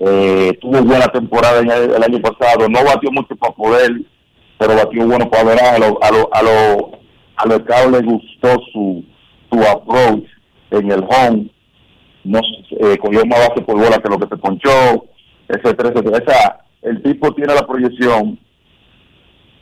[0.00, 3.90] Eh, tuvo buena temporada en el, el año pasado, no batió mucho para poder,
[4.58, 6.90] pero batió bueno para ver a los a lo, a lo,
[7.36, 9.04] a los Cavs les gustó su,
[9.50, 10.24] su approach
[10.70, 11.50] en el home,
[12.24, 15.04] no eh, cogió más base por bola que lo que se ponchó,
[15.48, 16.18] etcétera, etcétera.
[16.18, 18.38] O sea, el tipo tiene la proyección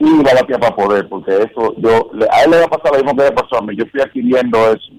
[0.01, 2.93] y va a batear para poder, porque eso, yo, a él le va a pasar
[2.93, 4.93] lo mismo que le pasó a mí, yo fui adquiriendo eso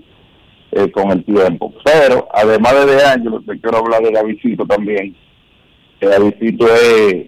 [0.72, 1.74] eh, con el tiempo.
[1.84, 5.16] Pero, además de De Angelo, te quiero hablar de Davidcito también,
[6.00, 7.28] que Davidcito es,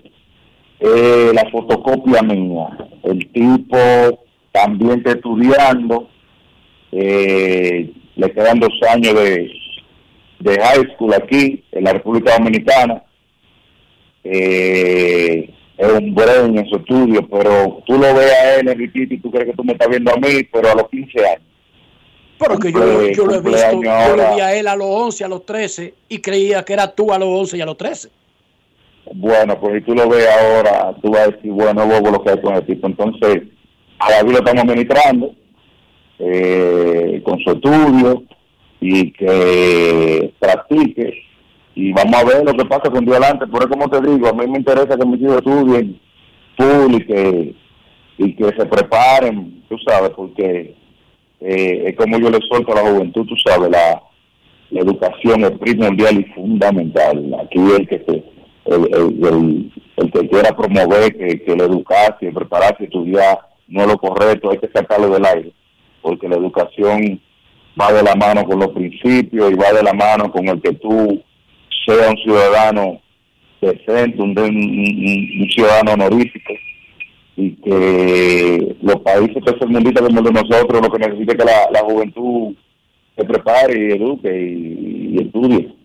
[0.80, 3.78] es la fotocopia mía, el tipo
[4.52, 6.10] también está estudiando,
[6.92, 9.50] eh, le quedan dos años de,
[10.40, 13.04] de high school aquí, en la República Dominicana,
[14.26, 19.18] eh, es un brain en su estudio, pero tú lo ves a él, Enriquito, y
[19.18, 21.42] tú crees que tú me estás viendo a mí, pero a los 15 años.
[22.38, 25.24] Pero que yo, yo lo he visto, yo lo vi a él a los 11,
[25.24, 28.10] a los 13 y creía que era tú a los 11 y a los 13.
[29.14, 32.32] Bueno, pues si tú lo ves ahora, tú vas a decir, bueno, bobo lo que
[32.32, 32.88] hay con el tipo.
[32.88, 33.44] Entonces,
[34.00, 35.36] a David lo estamos administrando
[36.20, 38.24] eh, con su estudio
[38.80, 41.31] y que practique.
[41.76, 43.46] Y vamos a ver lo que pasa con Dios adelante.
[43.52, 46.00] Pero como te digo, a mí me interesa que mis hijos estudien
[46.58, 47.56] full y que,
[48.18, 50.76] y que se preparen, tú sabes, porque
[51.40, 54.02] eh, es como yo le suelto a la juventud, tú sabes, la,
[54.74, 57.36] educación es primordial y fundamental.
[57.44, 58.24] Aquí el que se,
[58.74, 63.98] el, el, el- que quiera promover que, que la educarse, prepararse, estudiar, no es lo
[63.98, 65.52] correcto, hay que sacarlo del aire,
[66.02, 67.22] porque la educación
[67.80, 70.74] va de la mano con los principios y va de la mano con el que
[70.74, 71.22] tú
[71.86, 73.02] seas un ciudadano
[73.62, 76.54] decente, un, ciudadano honorífico
[77.38, 81.80] y que los países tercermundistas como el de nosotros lo que necesita es que la,
[81.82, 82.56] juventud
[83.16, 84.30] se prepare y eduque
[85.12, 85.76] y estudie.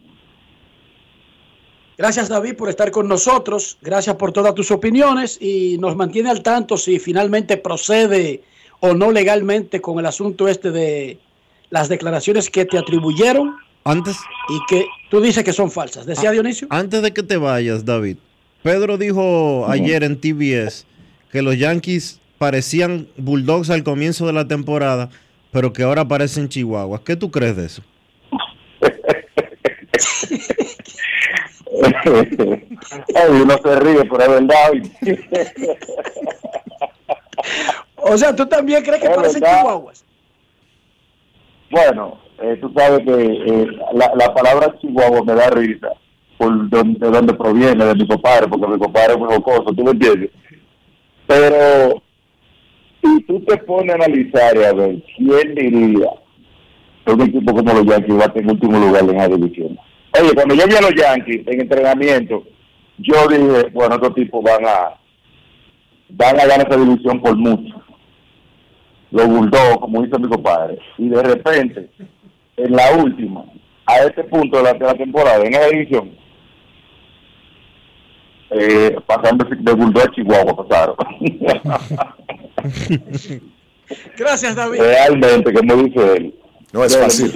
[1.98, 6.42] Gracias David por estar con nosotros, gracias por todas tus opiniones y nos mantiene al
[6.42, 8.42] tanto si finalmente procede
[8.80, 11.18] o no legalmente con el asunto este de
[11.70, 13.56] las declaraciones que te atribuyeron
[13.88, 14.16] Antes,
[14.48, 16.06] y que tú dices que son falsas.
[16.06, 16.66] Decía Ah, Dionisio.
[16.70, 18.16] antes de que te vayas, David,
[18.62, 20.86] Pedro dijo ayer en TBS
[21.30, 25.08] que los Yankees parecían Bulldogs al comienzo de la temporada,
[25.52, 27.02] pero que ahora parecen Chihuahuas.
[27.02, 27.82] ¿Qué tú crees de eso?
[33.14, 34.70] Ay, uno se ríe, pero es verdad.
[37.96, 39.60] O sea, tú también crees que Es parecen verdad.
[39.60, 40.04] chihuahuas.
[41.70, 45.88] Bueno, eh, tú sabes que eh, la, la palabra chihuahua me da risa
[46.38, 49.84] por donde, de dónde proviene, de mi compadre, porque mi compadre es muy jocoso, ¿tú
[49.84, 50.30] me entiendes?
[51.26, 52.02] Pero
[53.02, 56.10] si tú te pones a analizar y a ver quién diría
[57.04, 59.78] que un equipo como los Yankees va a tener último lugar en la división,
[60.18, 62.44] Oye, cuando yo vi a los Yankees en entrenamiento,
[62.98, 64.94] yo dije, bueno, estos tipos van a
[66.08, 67.74] van a ganar esa división por mucho.
[69.10, 70.78] Los Bulldogs, como dice mi compadre.
[70.98, 71.90] Y de repente,
[72.56, 73.44] en la última,
[73.86, 76.10] a este punto de la, de la temporada, en esa división,
[78.50, 80.96] eh, pasando de Bulldog a Chihuahua, pasaron.
[84.16, 84.80] Gracias, David.
[84.80, 86.34] Realmente, como dice él.
[86.72, 87.32] No es fácil.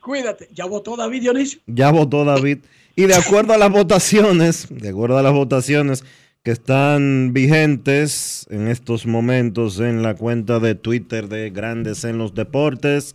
[0.00, 0.48] Cuídate.
[0.52, 1.60] ¿Ya votó David Dionisio?
[1.66, 2.58] Ya votó David.
[2.96, 6.04] Y de acuerdo a las votaciones, de acuerdo a las votaciones
[6.42, 12.34] que están vigentes en estos momentos en la cuenta de Twitter de Grandes en los
[12.34, 13.14] Deportes,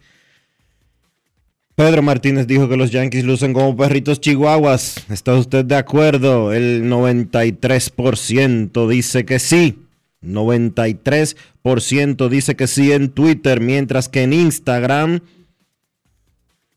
[1.77, 5.05] Pedro Martínez dijo que los Yankees lucen como perritos chihuahuas.
[5.11, 6.51] ¿Está usted de acuerdo?
[6.51, 9.77] El 93% dice que sí.
[10.23, 15.19] 93% dice que sí en Twitter, mientras que en Instagram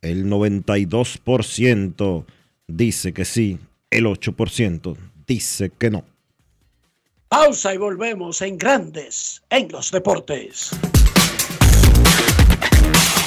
[0.03, 2.27] el 92%
[2.69, 3.59] dice que sí,
[3.91, 6.05] el 8% dice que no.
[7.31, 10.73] Pausa y volvemos en Grandes en los Deportes.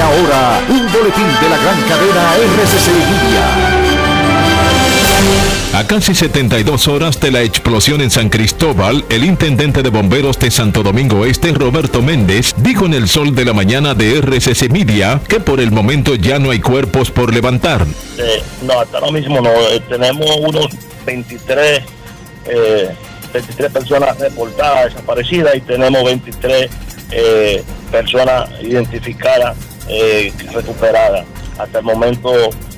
[0.00, 3.44] Y ahora, un boletín de la gran cadena RCC Media.
[5.78, 10.50] A casi 72 horas de la explosión en San Cristóbal, el intendente de bomberos de
[10.50, 15.20] Santo Domingo Este, Roberto Méndez, dijo en el sol de la mañana de RCC Media
[15.28, 17.84] que por el momento ya no hay cuerpos por levantar.
[18.16, 19.50] Eh, no, hasta ahora mismo no.
[19.50, 20.68] Eh, tenemos unos
[21.04, 21.82] 23,
[22.46, 22.88] eh,
[23.34, 26.70] 23 personas reportadas desaparecidas y tenemos 23
[27.10, 29.58] eh, personas identificadas
[29.88, 31.24] eh, recuperadas.
[31.58, 32.32] Hasta el momento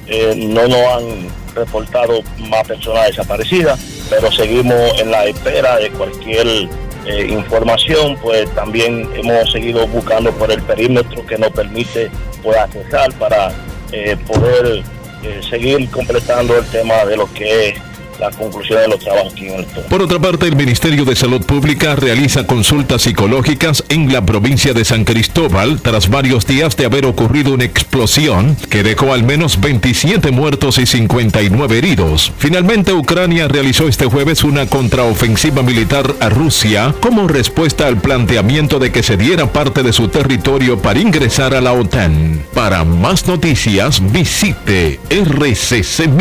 [0.07, 3.79] eh, no nos han reportado más personas desaparecidas,
[4.11, 6.69] pero seguimos en la espera de cualquier
[7.05, 12.11] eh, información, pues también hemos seguido buscando por el perímetro que nos permite
[12.43, 13.53] pues, accesar para
[13.91, 14.85] eh, poder
[15.25, 17.79] eh, seguir completando el tema de lo que es
[18.23, 19.83] la conclusión de los trabajos todo.
[19.89, 24.85] Por otra parte, el Ministerio de Salud Pública realiza consultas psicológicas en la provincia de
[24.85, 30.31] San Cristóbal tras varios días de haber ocurrido una explosión que dejó al menos 27
[30.31, 32.33] muertos y 59 heridos.
[32.39, 38.93] Finalmente, Ucrania realizó este jueves una contraofensiva militar a Rusia como respuesta al planteamiento de
[38.93, 42.45] que se diera parte de su territorio para ingresar a la OTAN.
[42.55, 46.13] Para más noticias, visite rccmedia.com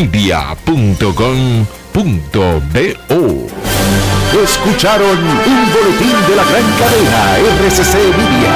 [4.43, 8.53] Escucharon un boletín de la gran cadena RCC Media.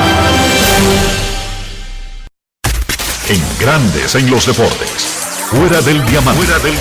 [3.27, 5.14] En Grandes en los deportes.
[5.49, 6.43] Fuera del diamante.
[6.43, 6.73] Fuera del.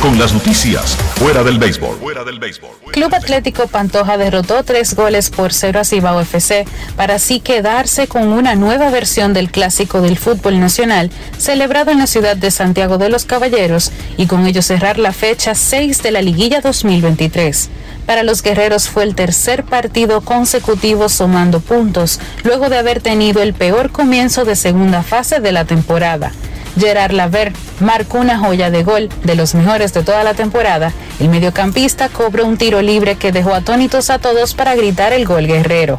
[0.00, 0.96] Con las noticias.
[1.16, 1.96] Fuera del béisbol.
[1.98, 2.70] Fuera del béisbol.
[2.92, 6.64] Club Atlético Pantoja derrotó tres goles por cero a Cibao FC
[6.96, 12.06] para así quedarse con una nueva versión del clásico del fútbol nacional celebrado en la
[12.06, 16.22] ciudad de Santiago de los Caballeros y con ello cerrar la fecha 6 de la
[16.22, 17.68] liguilla 2023.
[18.06, 23.54] Para los guerreros fue el tercer partido consecutivo sumando puntos, luego de haber tenido el
[23.54, 26.30] peor comienzo de segunda fase de la temporada.
[26.78, 30.92] Gerard Laver marcó una joya de gol de los mejores de toda la temporada.
[31.20, 35.46] El mediocampista cobró un tiro libre que dejó atónitos a todos para gritar el gol
[35.46, 35.98] guerrero.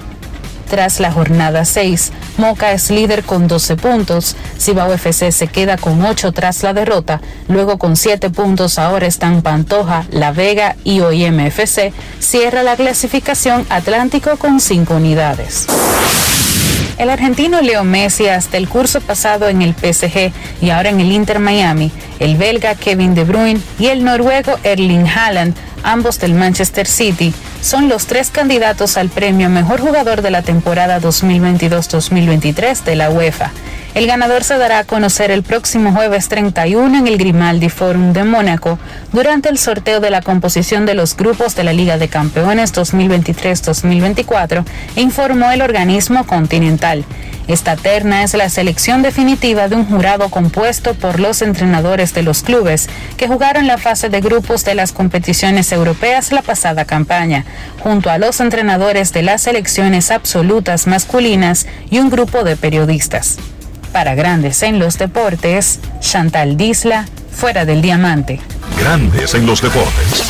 [0.70, 6.04] Tras la jornada 6, Moca es líder con 12 puntos, Cibao FC se queda con
[6.04, 11.40] 8 tras la derrota, luego con 7 puntos ahora están Pantoja, La Vega y OIM
[11.42, 15.68] FC, cierra la clasificación Atlántico con 5 unidades.
[16.98, 20.32] El argentino Leo Messi hasta el curso pasado en el PSG
[20.62, 25.06] y ahora en el Inter Miami, el belga Kevin De Bruyne y el noruego Erling
[25.06, 25.56] Haaland,
[25.86, 31.00] ambos del Manchester City, son los tres candidatos al premio Mejor Jugador de la temporada
[31.00, 33.52] 2022-2023 de la UEFA.
[33.94, 38.26] El ganador se dará a conocer el próximo jueves 31 en el Grimaldi Forum de
[38.26, 38.78] Mónaco
[39.14, 44.66] durante el sorteo de la composición de los grupos de la Liga de Campeones 2023-2024,
[44.98, 47.06] informó el organismo continental.
[47.48, 52.42] Esta terna es la selección definitiva de un jurado compuesto por los entrenadores de los
[52.42, 57.46] clubes que jugaron la fase de grupos de las competiciones europeas la pasada campaña,
[57.80, 63.38] junto a los entrenadores de las selecciones absolutas masculinas y un grupo de periodistas.
[63.92, 68.40] Para Grandes en los Deportes, Chantal Disla, fuera del diamante.
[68.80, 70.24] Grandes en los deportes.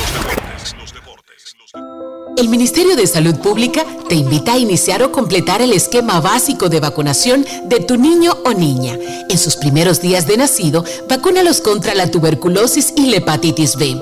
[2.38, 6.82] El Ministerio de Salud Pública te invita a iniciar o completar el esquema básico de
[6.82, 8.98] vacunación de tu niño o niña.
[9.30, 14.02] En sus primeros días de nacido, vacúnalos contra la tuberculosis y la hepatitis B.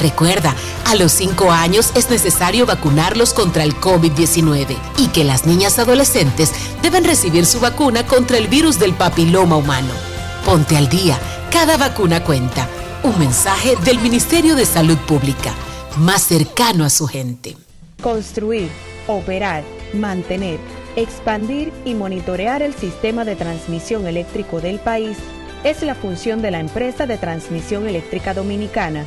[0.00, 0.54] Recuerda,
[0.86, 6.52] a los 5 años es necesario vacunarlos contra el COVID-19 y que las niñas adolescentes
[6.82, 9.92] deben recibir su vacuna contra el virus del papiloma humano.
[10.44, 11.18] Ponte al día,
[11.50, 12.68] cada vacuna cuenta.
[13.02, 15.54] Un mensaje del Ministerio de Salud Pública,
[15.98, 17.56] más cercano a su gente.
[18.02, 18.70] Construir,
[19.06, 19.62] operar,
[19.92, 20.58] mantener,
[20.96, 25.18] expandir y monitorear el sistema de transmisión eléctrico del país
[25.64, 29.06] es la función de la empresa de transmisión eléctrica dominicana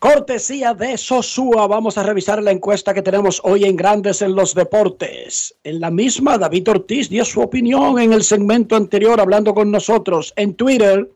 [0.00, 4.54] Cortesía de Sosúa, vamos a revisar la encuesta que tenemos hoy en Grandes en los
[4.54, 5.54] Deportes.
[5.62, 10.32] En la misma, David Ortiz dio su opinión en el segmento anterior hablando con nosotros
[10.36, 11.06] en Twitter,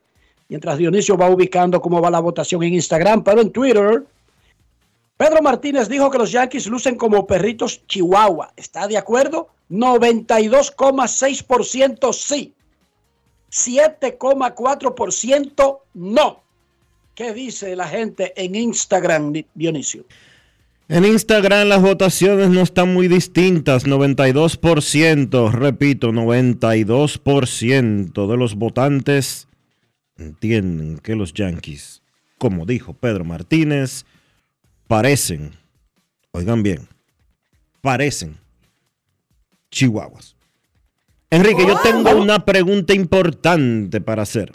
[0.50, 4.04] mientras Dionisio va ubicando cómo va la votación en Instagram, pero en Twitter,
[5.16, 8.52] Pedro Martínez dijo que los Yankees lucen como perritos chihuahua.
[8.54, 9.48] ¿Está de acuerdo?
[9.70, 12.52] 92,6% sí.
[13.50, 16.43] 7,4% no.
[17.14, 20.04] ¿Qué dice la gente en Instagram, Dionisio?
[20.88, 29.48] En Instagram las votaciones no están muy distintas, 92%, repito, 92% de los votantes
[30.18, 32.02] entienden que los Yankees,
[32.36, 34.04] como dijo Pedro Martínez,
[34.86, 35.52] parecen,
[36.32, 36.88] oigan bien,
[37.80, 38.36] parecen
[39.70, 40.36] chihuahuas.
[41.30, 44.52] Enrique, yo tengo una pregunta importante para hacer.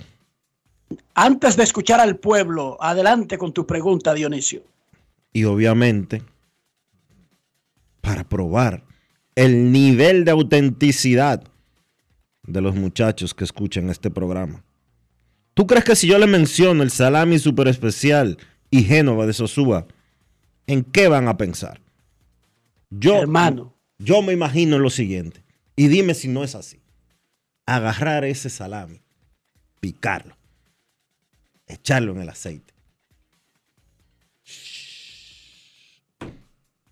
[1.13, 4.63] Antes de escuchar al pueblo, adelante con tu pregunta, Dionisio.
[5.33, 6.23] Y obviamente,
[8.01, 8.83] para probar
[9.35, 11.43] el nivel de autenticidad
[12.43, 14.63] de los muchachos que escuchan este programa.
[15.53, 18.37] ¿Tú crees que si yo le menciono el salami super especial
[18.71, 19.87] y Génova de Sosúa,
[20.67, 21.81] ¿en qué van a pensar?
[22.89, 23.75] Yo, Hermano.
[23.99, 25.43] Yo me imagino lo siguiente.
[25.75, 26.79] Y dime si no es así.
[27.65, 29.01] Agarrar ese salami,
[29.79, 30.35] picarlo,
[31.69, 32.73] echarlo en el aceite.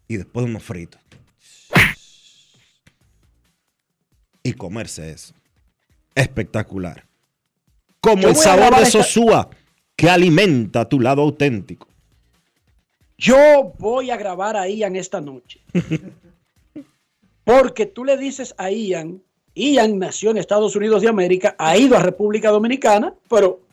[0.08, 1.02] Y después unos fritos.
[4.42, 5.34] Y comerse eso.
[6.16, 7.06] Espectacular.
[8.00, 9.50] Como el sabor de Sosúa
[9.98, 11.88] que alimenta tu lado auténtico.
[13.18, 15.60] Yo voy a grabar a Ian esta noche.
[17.44, 19.22] Porque tú le dices a Ian,
[19.56, 23.67] Ian nació en Estados Unidos de América, ha ido a República Dominicana, pero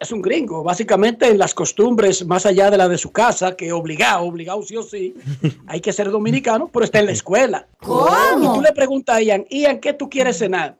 [0.00, 3.70] es un gringo, básicamente en las costumbres más allá de la de su casa, que
[3.70, 5.14] obligado, obligado sí o sí,
[5.66, 7.68] hay que ser dominicano, pero está en la escuela.
[7.82, 10.78] Y tú le preguntas a Ian, Ian, ¿qué tú quieres cenar?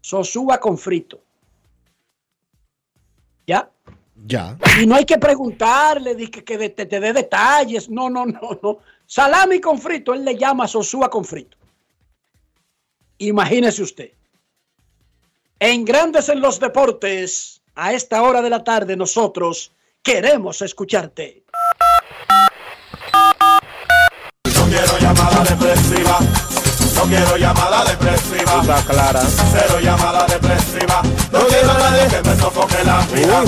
[0.00, 1.20] Sosúa con frito.
[3.46, 3.68] ¿Ya?
[4.26, 4.56] Ya.
[4.80, 7.88] Y no hay que preguntarle di que, que de- te, te dé detalles.
[7.90, 8.78] No, no, no, no.
[9.06, 11.56] Salami con frito, él le llama sosúa con frito.
[13.18, 14.12] Imagínese usted.
[15.58, 19.70] En Grandes en los Deportes, a esta hora de la tarde, nosotros
[20.02, 21.44] queremos escucharte.
[24.44, 26.18] No quiero llamada depresiva.
[26.94, 28.60] No quiero llamada depresiva.
[28.60, 29.22] Está clara.
[29.22, 31.00] Cero llamada depresiva.
[31.32, 33.44] No quiero a nadie que me sofoque la vida.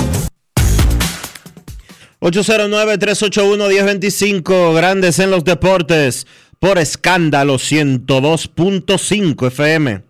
[2.21, 6.25] 809-381-1025, grandes en los deportes,
[6.59, 10.04] por escándalo 102.5 FM.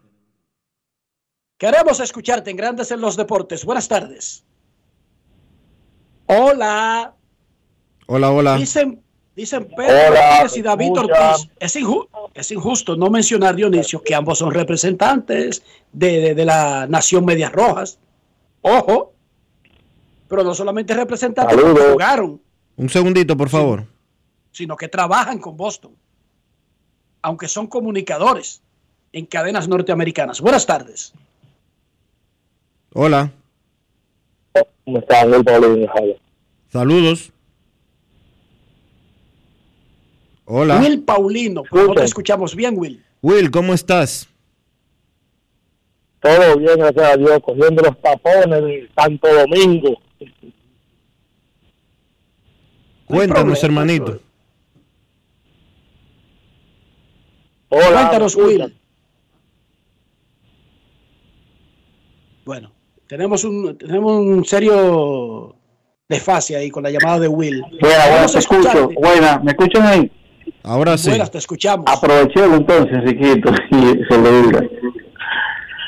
[1.65, 3.65] Queremos escucharte en Grandes en los Deportes.
[3.65, 4.43] Buenas tardes.
[6.27, 7.15] Hola.
[8.05, 8.55] Hola, hola.
[8.57, 9.01] Dicen,
[9.35, 11.31] dicen Pedro Hola, y David escucha.
[11.31, 11.49] Ortiz.
[11.59, 16.85] Es, inju- es injusto no mencionar, Dionisio, que ambos son representantes de, de- de la
[16.85, 17.97] Nación Medias Rojas.
[18.61, 19.13] Ojo.
[20.27, 22.39] Pero no solamente representantes que jugaron,
[22.77, 23.85] Un segundito, por favor.
[24.51, 25.95] sino que trabajan con Boston.
[27.23, 28.61] Aunque son comunicadores
[29.13, 30.41] en cadenas norteamericanas.
[30.41, 31.11] Buenas tardes.
[32.97, 33.29] Hola.
[34.85, 36.17] ¿Cómo Paulino, Javier.
[36.71, 37.29] Saludos.
[40.45, 40.79] Hola.
[40.79, 41.63] Will Paulino.
[41.69, 43.03] No te escuchamos bien, Will.
[43.21, 44.29] Will, ¿cómo estás?
[46.21, 50.01] Todo bien, gracias a Dios, cogiendo los tapones de Santo Domingo.
[53.07, 54.21] Cuéntanos, problema, hermanito.
[57.67, 58.35] Hola, Cuéntanos.
[58.37, 58.73] Will.
[62.45, 62.74] Bueno,
[63.07, 65.55] tenemos un, tenemos un serio
[66.07, 67.61] desfase ahí con la llamada de Will.
[67.79, 68.89] Buena, buena, Vamos te a escucho.
[68.95, 70.11] Buena, ¿me escuchan ahí?
[70.63, 71.09] Ahora sí.
[71.09, 71.85] Buenas, te escuchamos.
[71.87, 74.61] Aprovechemos entonces, Riquito, y se lo diga.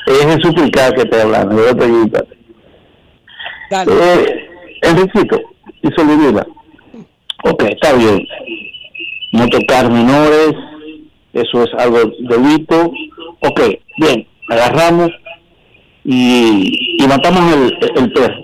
[0.06, 2.24] Es de suplicar que te hablan, de pregunta.
[3.70, 4.48] Eh,
[4.82, 5.38] Enriquito,
[5.82, 6.46] y se lo diga.
[7.44, 8.26] Ok, está bien.
[9.32, 10.54] No tocar menores,
[11.34, 12.90] eso es algo delito.
[13.40, 13.60] Ok,
[13.98, 15.10] bien, agarramos
[16.10, 18.42] y, y matamos el, el perro.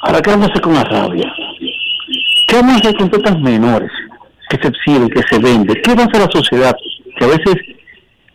[0.00, 1.32] Ahora, ¿qué vamos a hacer con la rabia?
[2.46, 3.90] ¿Qué vamos a hacer con tantas menores
[4.48, 5.76] que se exhiben, que se venden?
[5.82, 6.76] ¿Qué va a hacer la sociedad?
[7.18, 7.56] Que a veces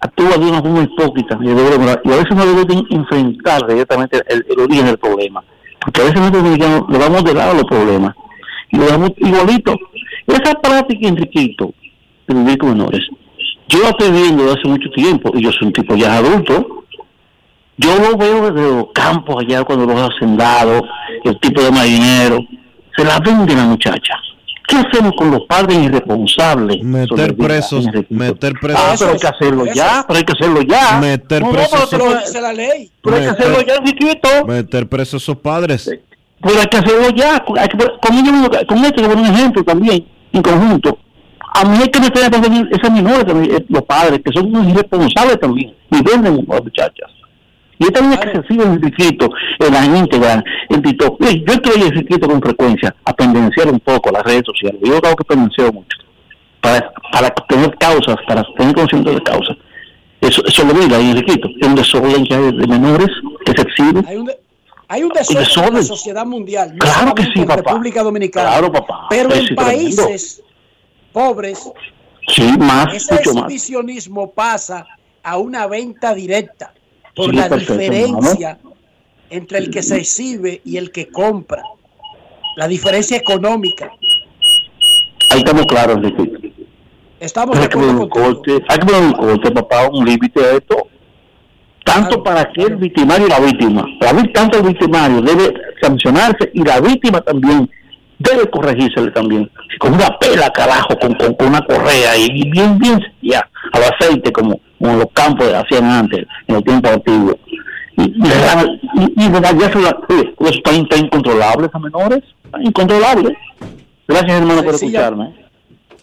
[0.01, 4.85] actúa de una forma hipócrita y, a veces no debe de enfrentar directamente el, origen
[4.87, 5.41] del problema.
[5.79, 6.43] Porque a veces nosotros
[6.89, 8.13] le damos de lado a los problemas
[8.71, 9.73] y lo damos igualito.
[10.27, 11.73] Esa práctica, Enriquito,
[12.27, 13.07] de vivir con menores,
[13.69, 16.82] yo la estoy viendo desde hace mucho tiempo y yo soy un tipo ya adulto.
[17.77, 20.83] Yo lo veo desde los campos allá cuando los hacendados,
[21.23, 22.39] el tipo de marinero,
[22.95, 24.13] se la venden a muchacha.
[24.67, 26.83] ¿Qué hacemos con los padres irresponsables?
[26.83, 28.81] Meter presos, meter presos.
[28.81, 30.99] Ah, pero hay que hacerlo ya, pero hay que hacerlo ya.
[30.99, 31.87] Meter No, no, presos.
[31.91, 32.91] pero Lo dice la ley.
[33.01, 34.29] pero hay que hacerlo ya, Enriquito.
[34.47, 35.89] Meter presos a esos padres.
[36.41, 37.39] Pero hay que hacerlo ya.
[37.43, 40.97] Con, ellos, con esto, como un ejemplo también, en conjunto.
[41.55, 42.27] A mí hay que meter a
[42.71, 47.11] esas menores, eh, los padres, que son irresponsables también, y venden a las muchachas.
[47.79, 49.29] Y es también que se sigue en distrito,
[49.59, 51.19] en la íntegra, en TikTok.
[51.21, 54.79] Yo estoy en distrito con frecuencia a pendenciar un poco las redes sociales.
[54.83, 55.97] Yo creo que pendencio mucho.
[56.61, 59.57] Para, para tener causas, para tener consciente de causas.
[60.21, 61.49] Eso, eso lo mira Enriquito.
[61.59, 63.09] Es un desorden que hay de menores
[63.45, 64.05] que se exhiben.
[64.07, 64.37] Hay un, de-
[64.87, 65.73] hay un desorden en desorden.
[65.75, 66.71] la sociedad mundial.
[66.73, 67.71] no Claro que sí, en papá.
[67.71, 68.49] República Dominicana.
[68.51, 69.07] Claro, papá.
[69.09, 69.55] Pero en tremendo.
[69.63, 70.41] países
[71.11, 71.69] pobres,
[72.29, 73.43] Sí, más, ese mucho más.
[73.43, 74.85] exhibicionismo pasa
[75.23, 76.73] a una venta directa
[77.15, 78.59] por Sí, la perfecto, diferencia
[79.29, 81.63] entre el que se exhibe y el que compra.
[82.55, 83.91] La diferencia económica.
[85.31, 86.53] Ahí estamos claros, Enrique.
[87.19, 90.51] Estamos hay que poner un corte, hay que poner un corte, papá, un límite a
[90.51, 90.87] esto,
[91.85, 96.63] tanto para que el victimario y la víctima, la, tanto el victimario debe sancionarse y
[96.63, 97.69] la víctima también
[98.19, 99.49] debe corregírsele también,
[99.79, 104.59] con una pela carajo, con, con, una correa y bien, bien ya, al aceite como,
[104.83, 107.39] como los campos hacían antes, en el tiempo antiguo.
[107.95, 112.21] Y, y, y, ya eso, eso está, está, incontrolable a menores,
[112.59, 113.37] incontrolable.
[114.05, 115.47] Gracias hermano por escucharme.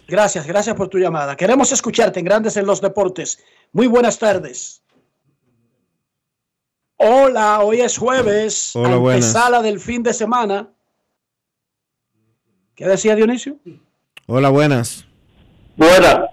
[0.07, 1.35] Gracias, gracias por tu llamada.
[1.35, 3.43] Queremos escucharte en Grandes en los Deportes.
[3.71, 4.81] Muy buenas tardes.
[6.97, 10.69] Hola, hoy es jueves, Hola, sala del fin de semana.
[12.73, 13.57] ¿Qué decía Dionisio?
[14.25, 15.05] Hola, buenas.
[15.77, 16.31] Buenas.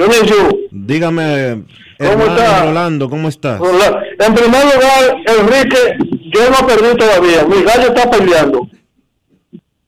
[0.00, 0.58] Dionisio.
[0.70, 1.64] Dígame,
[1.98, 2.64] ¿cómo está?
[2.64, 3.60] Rolando, ¿cómo estás?
[3.60, 4.02] Hola.
[4.18, 5.98] En primer lugar, Enrique,
[6.32, 7.44] yo no perdí todavía.
[7.44, 8.66] Mi gallo está peleando.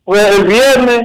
[0.05, 1.01] Pues el viernes,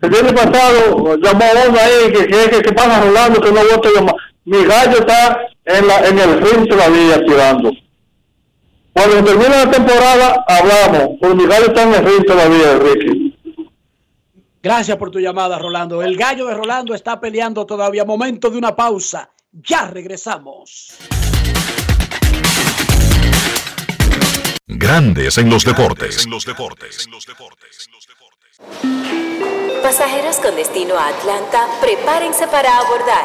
[0.00, 3.88] el viernes pasado, llamó a uno ahí que, que, que, pasa Rolando, que no voto
[3.92, 4.14] llamar.
[4.44, 7.72] Mi gallo está en, la, en el ring todavía tirando.
[8.92, 11.18] Cuando termine la temporada, hablamos.
[11.20, 13.11] Porque mi gallo está en el ring todavía, Enrique.
[14.62, 16.02] Gracias por tu llamada, Rolando.
[16.02, 18.04] El gallo de Rolando está peleando todavía.
[18.04, 19.30] Momento de una pausa.
[19.50, 20.98] Ya regresamos.
[24.66, 26.24] Grandes en los deportes.
[26.24, 27.08] En los deportes.
[29.82, 33.24] Pasajeros con destino a Atlanta, prepárense para abordar.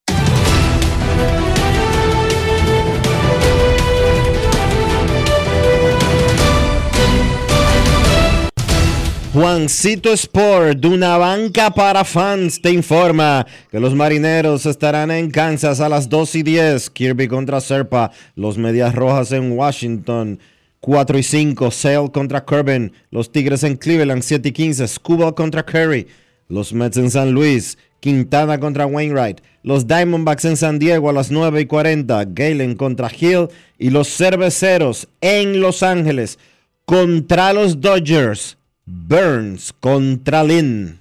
[9.33, 15.79] Juancito Sport, de una banca para fans, te informa que los marineros estarán en Kansas
[15.79, 16.89] a las 2 y 10.
[16.89, 20.37] Kirby contra Serpa, los Medias Rojas en Washington.
[20.81, 25.63] 4 y 5, Sale contra Corbin, los Tigres en Cleveland, 7 y 15, Scuba contra
[25.63, 26.07] Curry,
[26.49, 31.31] los Mets en San Luis, Quintana contra Wainwright, los Diamondbacks en San Diego a las
[31.31, 33.47] 9 y 40, Galen contra Hill
[33.77, 36.37] y los Cerveceros en Los Ángeles
[36.85, 38.57] contra los Dodgers
[38.93, 40.99] Burns contra Lynn.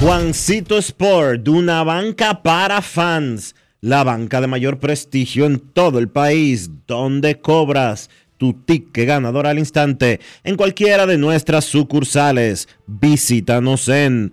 [0.00, 6.70] Juancito Sport, una banca para fans, la banca de mayor prestigio en todo el país,
[6.86, 12.68] donde cobras tu ticket ganador al instante en cualquiera de nuestras sucursales.
[12.86, 14.32] Visítanos en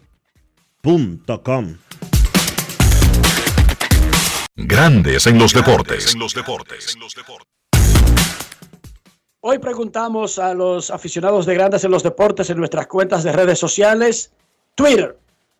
[0.81, 1.77] com.
[4.55, 6.15] Grandes en los deportes.
[9.41, 13.59] Hoy preguntamos a los aficionados de grandes en los deportes en nuestras cuentas de redes
[13.59, 14.31] sociales.
[14.73, 15.19] Twitter.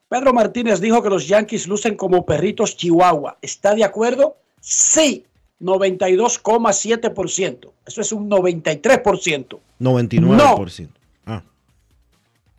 [0.10, 3.38] Pedro Martínez dijo que los Yankees lucen como perritos chihuahua.
[3.42, 4.38] ¿Está de acuerdo?
[4.60, 5.28] Sí,
[5.62, 7.72] 92,7%.
[7.86, 9.60] Eso es un 93%.
[9.80, 10.90] 99%.
[11.26, 11.44] No.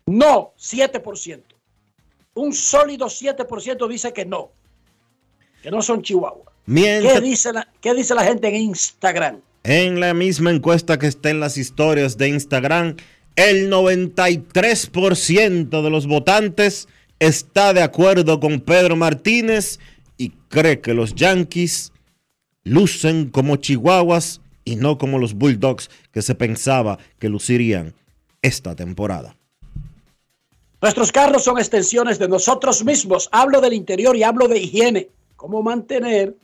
[0.06, 1.51] No, 7%.
[2.34, 4.50] Un sólido 7% dice que no.
[5.62, 6.52] Que no son chihuahua.
[6.66, 9.40] Mientras- ¿Qué, dice la, ¿Qué dice la gente en Instagram?
[9.64, 12.96] En la misma encuesta que está en las historias de Instagram,
[13.36, 16.88] el 93% de los votantes
[17.18, 19.78] está de acuerdo con Pedro Martínez
[20.16, 21.92] y cree que los Yankees
[22.64, 27.94] lucen como chihuahuas y no como los Bulldogs que se pensaba que lucirían
[28.42, 29.36] esta temporada.
[30.82, 33.28] Nuestros carros son extensiones de nosotros mismos.
[33.30, 35.10] Hablo del interior y hablo de higiene.
[35.36, 36.34] Cómo mantener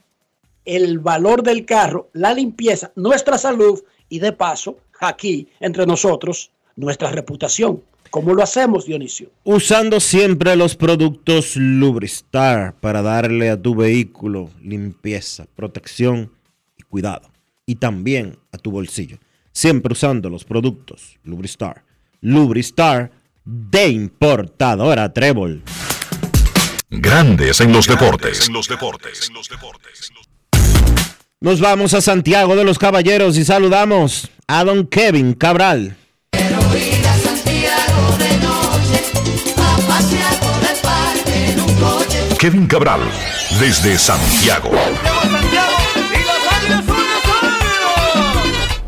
[0.63, 7.11] el valor del carro, la limpieza, nuestra salud y de paso, aquí, entre nosotros, nuestra
[7.11, 7.83] reputación.
[8.11, 9.29] ¿Cómo lo hacemos, Dionisio?
[9.43, 16.31] Usando siempre los productos Lubristar para darle a tu vehículo limpieza, protección
[16.77, 17.29] y cuidado.
[17.65, 19.17] Y también a tu bolsillo.
[19.51, 21.83] Siempre usando los productos Lubristar.
[22.21, 25.63] Lubristar de importadora Trébol.
[26.89, 28.47] Grandes en los deportes.
[28.47, 29.29] En los deportes.
[31.41, 35.95] Nos vamos a Santiago de los Caballeros y saludamos a don Kevin Cabral.
[42.37, 43.01] Kevin Cabral,
[43.59, 44.71] desde Santiago.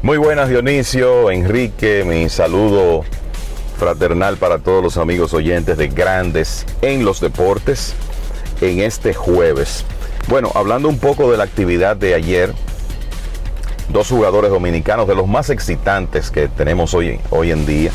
[0.02, 3.06] Muy buenas Dionisio, Enrique, mi saludo
[3.82, 7.96] fraternal para todos los amigos oyentes de Grandes en los Deportes
[8.62, 9.86] en este jueves.
[10.28, 12.54] Bueno, hablando un poco de la actividad de ayer,
[13.90, 17.90] dos jugadores dominicanos de los más excitantes que tenemos hoy, hoy en día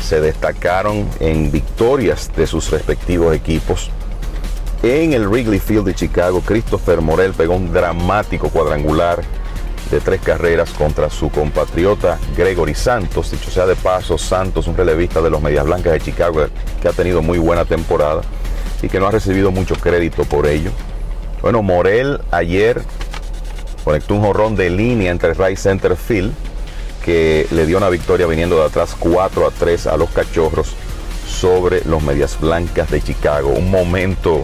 [0.00, 3.90] se destacaron en victorias de sus respectivos equipos.
[4.82, 9.22] En el Wrigley Field de Chicago, Christopher Morel pegó un dramático cuadrangular
[9.90, 13.30] de tres carreras contra su compatriota Gregory Santos.
[13.30, 16.46] Dicho sea de paso, Santos, un relevista de los Medias Blancas de Chicago,
[16.80, 18.22] que ha tenido muy buena temporada
[18.82, 20.70] y que no ha recibido mucho crédito por ello.
[21.42, 22.82] Bueno, Morel ayer
[23.84, 26.32] conectó un jorrón de línea entre Right Center Field
[27.04, 30.74] que le dio una victoria viniendo de atrás 4 a 3 a los cachorros
[31.28, 33.50] sobre los Medias Blancas de Chicago.
[33.50, 34.42] Un momento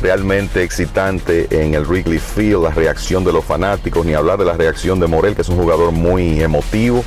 [0.00, 4.54] realmente excitante en el Wrigley Field, la reacción de los fanáticos, ni hablar de la
[4.54, 7.04] reacción de Morel, que es un jugador muy emotivo.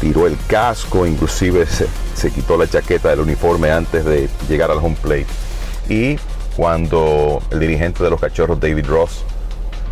[0.00, 4.78] Tiró el casco, inclusive se, se quitó la chaqueta del uniforme antes de llegar al
[4.78, 5.26] home plate.
[5.88, 6.18] Y
[6.56, 9.24] cuando el dirigente de los cachorros, David Ross,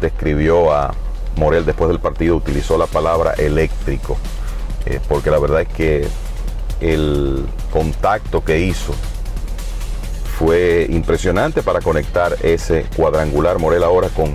[0.01, 0.95] describió a
[1.36, 4.19] Morel después del partido, utilizó la palabra eléctrico,
[4.85, 6.09] eh, porque la verdad es que
[6.81, 8.95] el contacto que hizo
[10.39, 13.59] fue impresionante para conectar ese cuadrangular.
[13.59, 14.35] Morel ahora con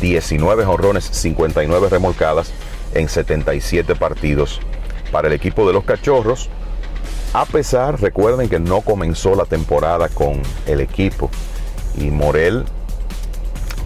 [0.00, 2.50] 19 jonrones, 59 remolcadas
[2.94, 4.60] en 77 partidos
[5.12, 6.48] para el equipo de los Cachorros.
[7.34, 11.30] A pesar, recuerden que no comenzó la temporada con el equipo
[11.98, 12.64] y Morel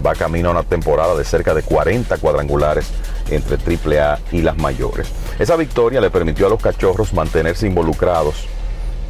[0.05, 2.87] va camino a una temporada de cerca de 40 cuadrangulares
[3.29, 5.11] entre AAA y las mayores.
[5.37, 8.47] Esa victoria le permitió a los Cachorros mantenerse involucrados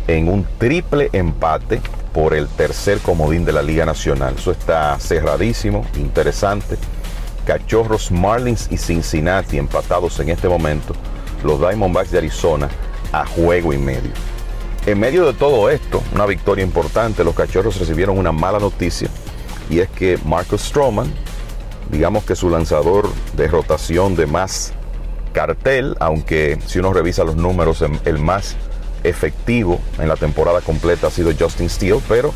[0.07, 1.81] en un triple empate
[2.13, 4.35] por el tercer comodín de la Liga Nacional.
[4.37, 6.77] Eso está cerradísimo, interesante.
[7.45, 10.93] Cachorros, Marlins y Cincinnati empatados en este momento.
[11.43, 12.69] Los Diamondbacks de Arizona
[13.11, 14.11] a juego y medio.
[14.85, 19.09] En medio de todo esto, una victoria importante, los Cachorros recibieron una mala noticia
[19.69, 21.11] y es que Marcus Stroman,
[21.91, 24.73] digamos que su lanzador de rotación de más
[25.33, 28.55] cartel, aunque si uno revisa los números, el más
[29.03, 32.33] efectivo en la temporada completa ha sido Justin Steele, pero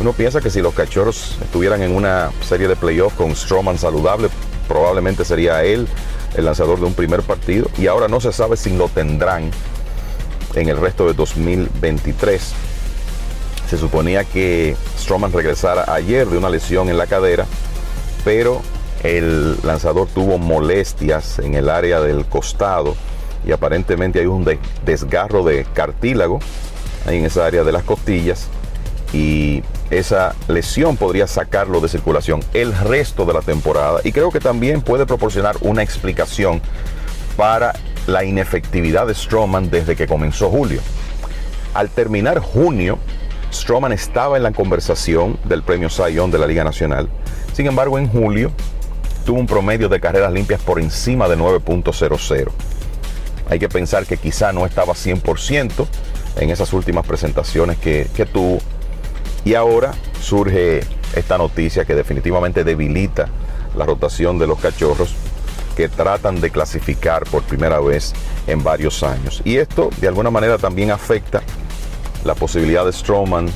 [0.00, 4.28] uno piensa que si los cachorros estuvieran en una serie de playoffs con Stroman saludable,
[4.66, 5.86] probablemente sería él
[6.36, 9.50] el lanzador de un primer partido y ahora no se sabe si lo tendrán
[10.54, 12.52] en el resto de 2023.
[13.68, 17.46] Se suponía que Stroman regresara ayer de una lesión en la cadera,
[18.24, 18.62] pero
[19.02, 22.96] el lanzador tuvo molestias en el área del costado
[23.46, 24.46] y aparentemente hay un
[24.84, 26.40] desgarro de cartílago
[27.06, 28.48] ahí en esa área de las costillas
[29.12, 34.40] y esa lesión podría sacarlo de circulación el resto de la temporada y creo que
[34.40, 36.60] también puede proporcionar una explicación
[37.36, 37.74] para
[38.06, 40.80] la inefectividad de Stroman desde que comenzó julio.
[41.74, 42.98] Al terminar junio,
[43.52, 47.08] Stroman estaba en la conversación del premio Sayón de la Liga Nacional.
[47.52, 48.52] Sin embargo, en julio
[49.24, 52.50] tuvo un promedio de carreras limpias por encima de 9.00.
[53.48, 55.86] Hay que pensar que quizá no estaba 100%
[56.36, 58.58] en esas últimas presentaciones que, que tuvo.
[59.44, 60.80] Y ahora surge
[61.14, 63.28] esta noticia que definitivamente debilita
[63.76, 65.14] la rotación de los cachorros
[65.76, 68.14] que tratan de clasificar por primera vez
[68.46, 69.42] en varios años.
[69.44, 71.42] Y esto de alguna manera también afecta
[72.24, 73.48] la posibilidad de Strowman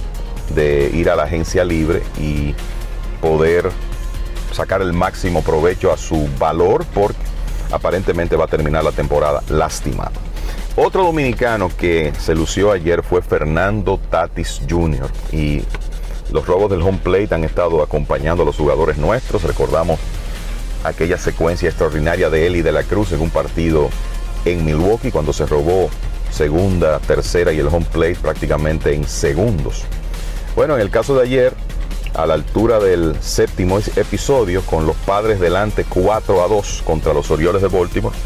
[0.55, 2.55] de ir a la agencia libre y
[3.21, 3.71] poder
[4.53, 7.19] sacar el máximo provecho a su valor porque
[7.71, 10.13] aparentemente va a terminar la temporada lastimado.
[10.77, 15.11] Otro dominicano que se lució ayer fue Fernando Tatis Jr.
[15.33, 15.63] y
[16.33, 19.43] los robos del home plate han estado acompañando a los jugadores nuestros.
[19.43, 19.99] Recordamos
[20.85, 23.89] aquella secuencia extraordinaria de él y de la Cruz en un partido
[24.45, 25.91] en Milwaukee cuando se robó
[26.31, 29.85] segunda, tercera y el home plate prácticamente en segundos.
[30.55, 31.55] Bueno, en el caso de ayer,
[32.15, 37.31] a la altura del séptimo episodio, con los padres delante 4 a 2 contra los
[37.31, 38.17] Orioles de Baltimore,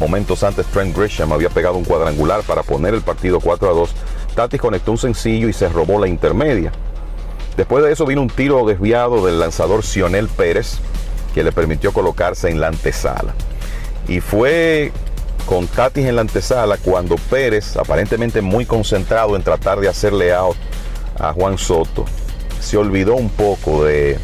[0.00, 3.94] momentos antes Trent Grisham había pegado un cuadrangular para poner el partido 4 a 2,
[4.34, 6.72] Tatis conectó un sencillo y se robó la intermedia.
[7.56, 10.78] Después de eso vino un tiro desviado del lanzador Sionel Pérez,
[11.34, 13.34] que le permitió colocarse en la antesala.
[14.08, 14.92] Y fue
[15.46, 20.56] con Tatis en la antesala cuando Pérez, aparentemente muy concentrado en tratar de hacerle out
[21.18, 22.06] a Juan Soto,
[22.64, 24.18] se olvidó un poco de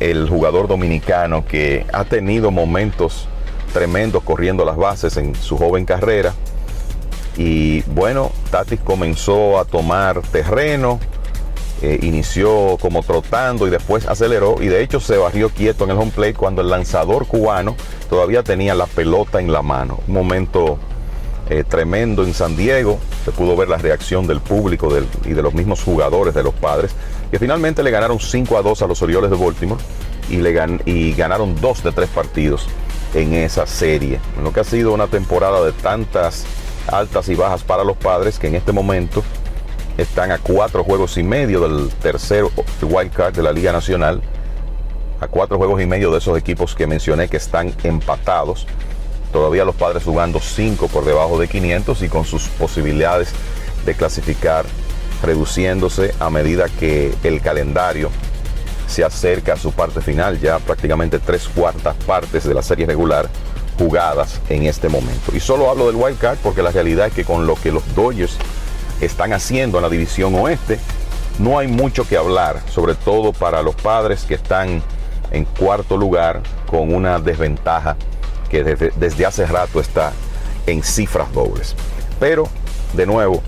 [0.00, 3.28] el jugador dominicano que ha tenido momentos
[3.72, 6.32] tremendos corriendo las bases en su joven carrera.
[7.36, 10.98] Y bueno, Tatis comenzó a tomar terreno,
[11.82, 15.98] eh, inició como trotando y después aceleró y de hecho se barrió quieto en el
[15.98, 17.76] home plate cuando el lanzador cubano
[18.08, 20.00] todavía tenía la pelota en la mano.
[20.08, 20.78] Un momento
[21.50, 24.88] eh, tremendo en San Diego, se pudo ver la reacción del público
[25.24, 26.92] y de los mismos jugadores de los padres,
[27.30, 29.80] que finalmente le ganaron 5 a 2 a los Orioles de Baltimore
[30.28, 30.54] y, le
[30.84, 32.66] y ganaron 2 de 3 partidos
[33.14, 34.20] en esa serie.
[34.42, 36.44] Lo que ha sido una temporada de tantas
[36.88, 39.22] altas y bajas para los padres que en este momento
[39.98, 42.44] están a cuatro juegos y medio del tercer
[42.82, 44.22] wild card de la Liga Nacional,
[45.20, 48.66] a cuatro juegos y medio de esos equipos que mencioné que están empatados.
[49.32, 53.32] Todavía los padres jugando cinco por debajo de 500 y con sus posibilidades
[53.84, 54.64] de clasificar
[55.22, 58.10] reduciéndose a medida que el calendario
[58.86, 63.28] se acerca a su parte final, ya prácticamente tres cuartas partes de la serie regular
[63.78, 65.32] jugadas en este momento.
[65.34, 67.94] Y solo hablo del wild card porque la realidad es que con lo que los
[67.94, 68.36] Dodgers
[69.00, 70.78] están haciendo en la división oeste,
[71.38, 74.82] no hay mucho que hablar, sobre todo para los padres que están
[75.30, 77.96] en cuarto lugar con una desventaja
[78.50, 80.12] que desde, hace rato está
[80.66, 81.74] en cifras dobles.
[82.18, 82.48] Pero,
[82.92, 83.42] de nuevo,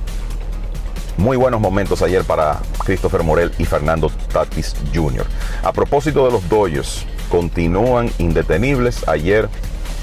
[1.17, 5.27] muy buenos momentos ayer para Christopher Morel y Fernando Tatis Jr.
[5.63, 9.07] A propósito de los Dodgers, continúan indetenibles.
[9.09, 9.49] Ayer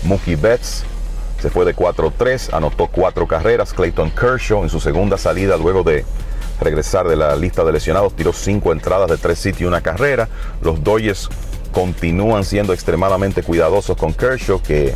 [0.03, 0.84] Mookie Betts
[1.41, 3.73] se fue de 4-3, anotó cuatro carreras.
[3.73, 6.06] Clayton Kershaw en su segunda salida luego de
[6.60, 10.27] regresar de la lista de lesionados tiró cinco entradas de tres sitios y una carrera.
[10.61, 11.30] Los Dodgers
[11.72, 14.94] continúan siendo extremadamente cuidadosos con Kershaw que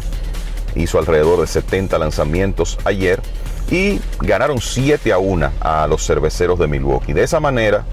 [0.76, 3.22] hizo alrededor de 70 lanzamientos ayer
[3.70, 7.14] y ganaron 7 a 1 a los cerveceros de Milwaukee.
[7.14, 7.84] De esa manera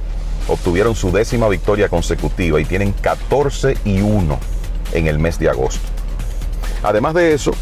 [0.48, 4.38] obtuvieron su décima victoria consecutiva y tienen 14 y 1
[4.92, 5.86] en el mes de agosto.
[6.82, 7.52] Además de eso,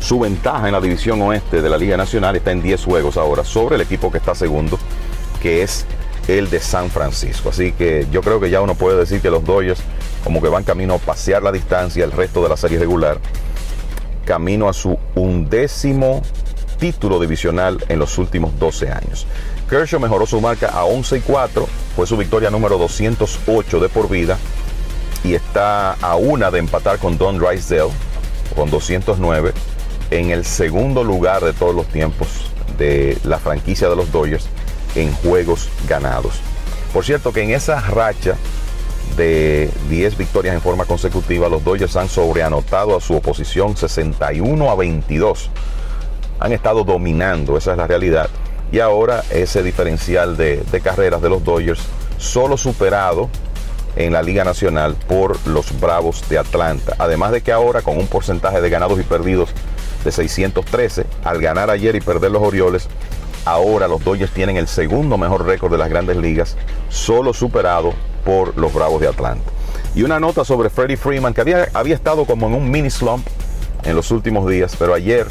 [0.00, 3.44] su ventaja en la división oeste de la Liga Nacional está en 10 juegos ahora
[3.44, 4.78] sobre el equipo que está segundo,
[5.40, 5.86] que es
[6.28, 7.50] el de San Francisco.
[7.50, 9.80] Así que yo creo que ya uno puede decir que los Dodgers
[10.24, 13.18] como que van camino a pasear la distancia el resto de la serie regular,
[14.24, 16.22] camino a su undécimo
[16.82, 19.24] título divisional en los últimos 12 años.
[19.70, 24.08] Kershaw mejoró su marca a 11 y 4, fue su victoria número 208 de por
[24.08, 24.36] vida
[25.22, 27.92] y está a una de empatar con Don Drysdale
[28.56, 29.52] con 209
[30.10, 34.48] en el segundo lugar de todos los tiempos de la franquicia de los Dodgers
[34.96, 36.34] en juegos ganados.
[36.92, 38.34] Por cierto que en esa racha
[39.16, 44.74] de 10 victorias en forma consecutiva, los Dodgers han sobreanotado a su oposición 61 a
[44.74, 45.48] 22.
[46.42, 48.28] Han estado dominando, esa es la realidad.
[48.72, 51.80] Y ahora ese diferencial de, carreras de los Dodgers
[52.18, 53.28] solo superado
[53.94, 56.96] en la Liga Nacional por los Bravos de Atlanta.
[56.98, 59.50] Además de que ahora con un porcentaje de ganados y perdidos
[60.02, 61.06] de 613.
[61.22, 62.88] Al ganar ayer y perder los Orioles,
[63.44, 66.56] ahora los Dodgers tienen el segundo mejor récord de las grandes ligas,
[66.88, 67.92] solo superado
[68.24, 69.48] por los Bravos de Atlanta.
[69.94, 73.24] Y una nota sobre Freddie Freeman, que había, había estado como en un mini slump
[73.84, 75.28] en los últimos días, pero ayer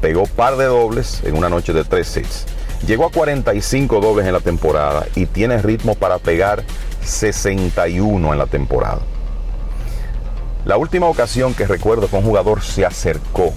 [0.00, 2.46] pegó par de dobles en una noche de tres hits.
[2.86, 6.62] Llegó a 45 dobles en la temporada y tiene ritmo para pegar
[7.02, 9.00] 61 en la temporada.
[10.64, 13.52] La última ocasión que recuerdo que un jugador se acercó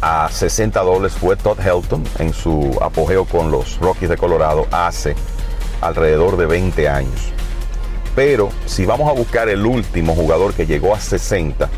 [0.00, 5.14] a 60 dobles fue Todd Helton en su apogeo con los Rockies de Colorado hace
[5.80, 7.32] alrededor de 20 años.
[8.14, 11.68] Pero si vamos a buscar el último jugador que llegó a 60,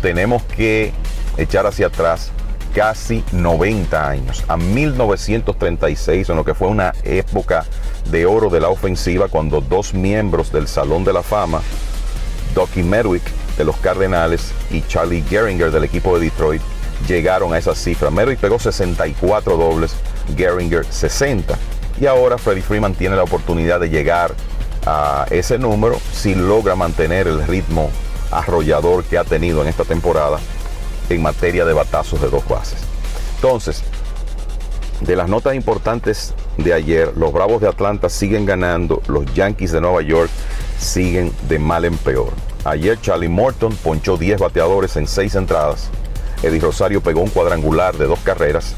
[0.00, 0.92] tenemos que
[1.36, 2.30] echar hacia atrás
[2.74, 7.64] casi 90 años, a 1936, en lo que fue una época
[8.10, 11.60] de oro de la ofensiva, cuando dos miembros del Salón de la Fama,
[12.54, 13.22] Ducky Merwick
[13.56, 16.62] de los Cardenales y Charlie Geringer del equipo de Detroit,
[17.06, 18.10] llegaron a esa cifra.
[18.10, 19.94] Merwick pegó 64 dobles,
[20.36, 21.58] Geringer 60.
[22.00, 24.34] Y ahora Freddie Freeman tiene la oportunidad de llegar
[24.86, 27.90] a ese número si logra mantener el ritmo
[28.30, 30.38] arrollador que ha tenido en esta temporada
[31.14, 32.78] en materia de batazos de dos bases.
[33.36, 33.82] Entonces,
[35.00, 39.80] de las notas importantes de ayer, los Bravos de Atlanta siguen ganando, los Yankees de
[39.80, 40.30] Nueva York
[40.78, 42.32] siguen de mal en peor.
[42.64, 45.90] Ayer Charlie Morton ponchó 10 bateadores en 6 entradas.
[46.42, 48.76] Eddie Rosario pegó un cuadrangular de dos carreras.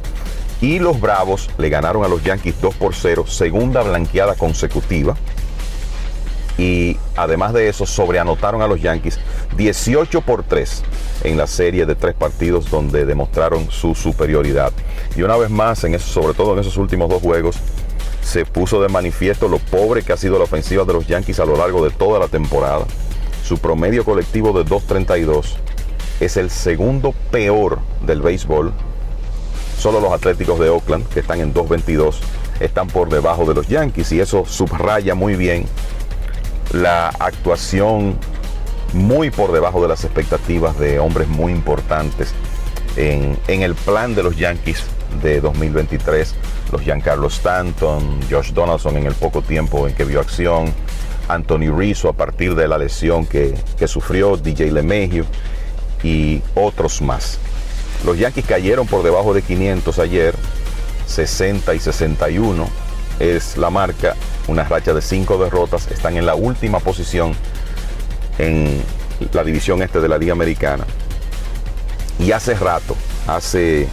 [0.60, 5.16] Y los Bravos le ganaron a los Yankees 2 por 0, segunda blanqueada consecutiva
[6.56, 9.18] y además de eso sobreanotaron a los Yankees
[9.56, 10.82] 18 por 3
[11.24, 14.72] en la serie de tres partidos donde demostraron su superioridad.
[15.16, 17.56] Y una vez más, sobre todo en esos últimos dos juegos,
[18.22, 21.44] se puso de manifiesto lo pobre que ha sido la ofensiva de los Yankees a
[21.44, 22.84] lo largo de toda la temporada.
[23.44, 25.56] Su promedio colectivo de 2.32
[26.20, 28.72] es el segundo peor del béisbol.
[29.78, 32.16] Solo los Atléticos de Oakland, que están en 2.22,
[32.60, 35.66] están por debajo de los Yankees y eso subraya muy bien
[36.72, 38.18] la actuación
[38.92, 42.32] muy por debajo de las expectativas de hombres muy importantes
[42.96, 44.84] en, el plan de los Yankees
[45.22, 46.34] de 2023.
[46.72, 50.72] Los Giancarlo Stanton, Josh Donaldson en el poco tiempo en que vio acción,
[51.28, 55.26] Anthony Rizzo a partir de la lesión que, que sufrió, DJ LeMahieu
[56.02, 57.38] y otros más.
[58.04, 60.34] Los Yankees cayeron por debajo de 500 ayer,
[61.06, 62.83] 60 y 61
[63.18, 64.14] es la marca,
[64.48, 67.34] una racha de cinco derrotas, están en la última posición
[68.38, 68.82] en
[69.32, 70.84] la división este de la Liga Americana.
[72.18, 72.96] Y hace rato,
[73.26, 73.88] hace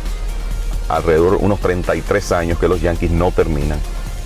[0.89, 3.79] alrededor de unos 33 años que los Yankees no terminan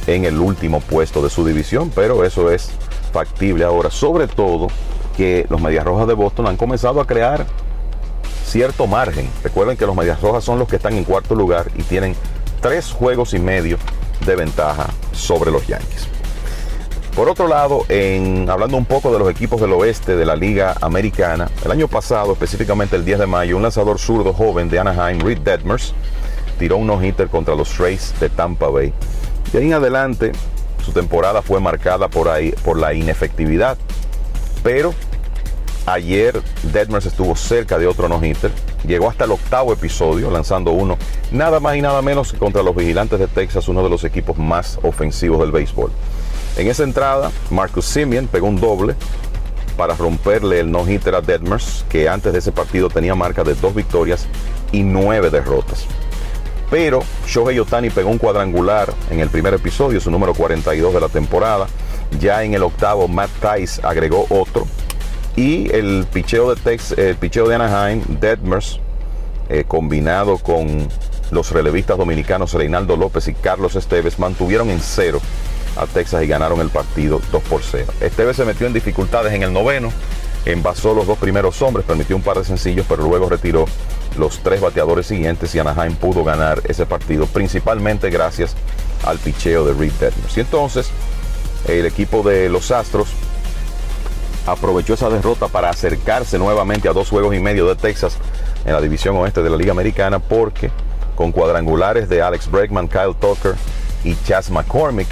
[0.08, 2.72] en el último puesto de su división, pero eso es
[3.12, 4.68] factible ahora, sobre todo
[5.16, 7.46] que los Medias Rojas de Boston han comenzado a crear
[8.46, 9.30] cierto margen.
[9.44, 12.16] Recuerden que los Medias Rojas son los que están en cuarto lugar y tienen
[12.62, 13.78] tres juegos y medio
[14.26, 16.08] de ventaja sobre los Yankees.
[17.16, 20.76] Por otro lado, en, hablando un poco de los equipos del oeste de la Liga
[20.82, 25.22] Americana, el año pasado, específicamente el 10 de mayo, un lanzador zurdo joven de Anaheim,
[25.22, 25.94] Reed Detmers,
[26.60, 28.92] tiró un no-hitter contra los Rays de Tampa Bay.
[29.54, 30.34] De ahí en adelante,
[30.84, 33.78] su temporada fue marcada por, ahí, por la inefectividad,
[34.62, 34.94] pero
[35.86, 36.42] ayer
[36.74, 38.52] Detmers estuvo cerca de otro no-hitter
[38.86, 40.98] llegó hasta el octavo episodio, lanzando uno
[41.32, 44.38] nada más y nada menos que contra los Vigilantes de Texas, uno de los equipos
[44.38, 45.92] más ofensivos del béisbol.
[46.58, 48.96] En esa entrada, Marcus Simeon pegó un doble
[49.78, 53.76] para romperle el no-hitter a Detmers, que antes de ese partido tenía marca de dos
[53.76, 54.26] victorias
[54.72, 55.86] y nueve derrotas.
[56.72, 61.10] Pero Shohei Otani pegó un cuadrangular en el primer episodio, su número 42 de la
[61.10, 61.68] temporada.
[62.20, 64.66] Ya en el octavo, Matt Tice agregó otro
[65.36, 68.80] y el picheo de, el picheo de Anaheim, Detmers,
[69.50, 70.88] eh, combinado con
[71.32, 75.20] los relevistas dominicanos Reinaldo López y Carlos Esteves, mantuvieron en cero
[75.76, 77.92] a Texas y ganaron el partido 2 por 0.
[78.00, 79.92] Esteves se metió en dificultades en el noveno,
[80.46, 83.66] envasó los dos primeros hombres, permitió un par de sencillos, pero luego retiró
[84.18, 88.56] los tres bateadores siguientes y Anaheim pudo ganar ese partido, principalmente gracias
[89.04, 90.38] al picheo de Reed Detmers.
[90.38, 90.90] Y entonces,
[91.68, 93.10] el equipo de los Astros
[94.46, 98.18] aprovechó esa derrota para acercarse nuevamente a dos juegos y medio de Texas
[98.66, 100.72] en la división oeste de la Liga Americana porque
[101.16, 103.56] con cuadrangulares de Alex Bregman, Kyle Tucker
[104.04, 105.08] y Chas McCormick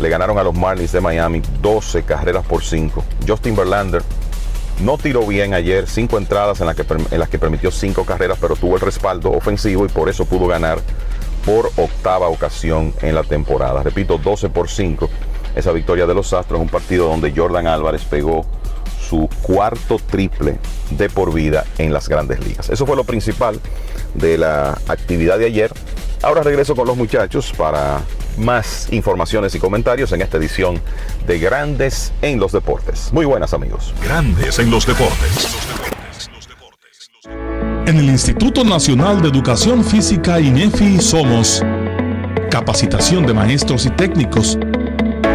[0.00, 3.04] le ganaron a los Marlins de Miami 12 carreras por 5.
[3.26, 4.02] Justin Verlander
[4.80, 8.56] no tiró bien ayer, cinco entradas en, que, en las que permitió cinco carreras, pero
[8.56, 10.80] tuvo el respaldo ofensivo y por eso pudo ganar
[11.46, 13.82] por octava ocasión en la temporada.
[13.82, 15.08] Repito, 12 por 5
[15.54, 18.46] esa victoria de los Astros, un partido donde Jordan Álvarez pegó
[19.08, 20.58] su cuarto triple
[20.90, 22.70] de por vida en las grandes ligas.
[22.70, 23.60] Eso fue lo principal
[24.14, 25.72] de la actividad de ayer.
[26.22, 28.00] Ahora regreso con los muchachos para
[28.38, 30.80] más informaciones y comentarios en esta edición
[31.26, 33.12] de Grandes en los Deportes.
[33.12, 33.94] Muy buenas amigos.
[34.02, 35.48] Grandes en los Deportes.
[37.86, 41.62] En el Instituto Nacional de Educación Física INEFI somos
[42.50, 44.58] capacitación de maestros y técnicos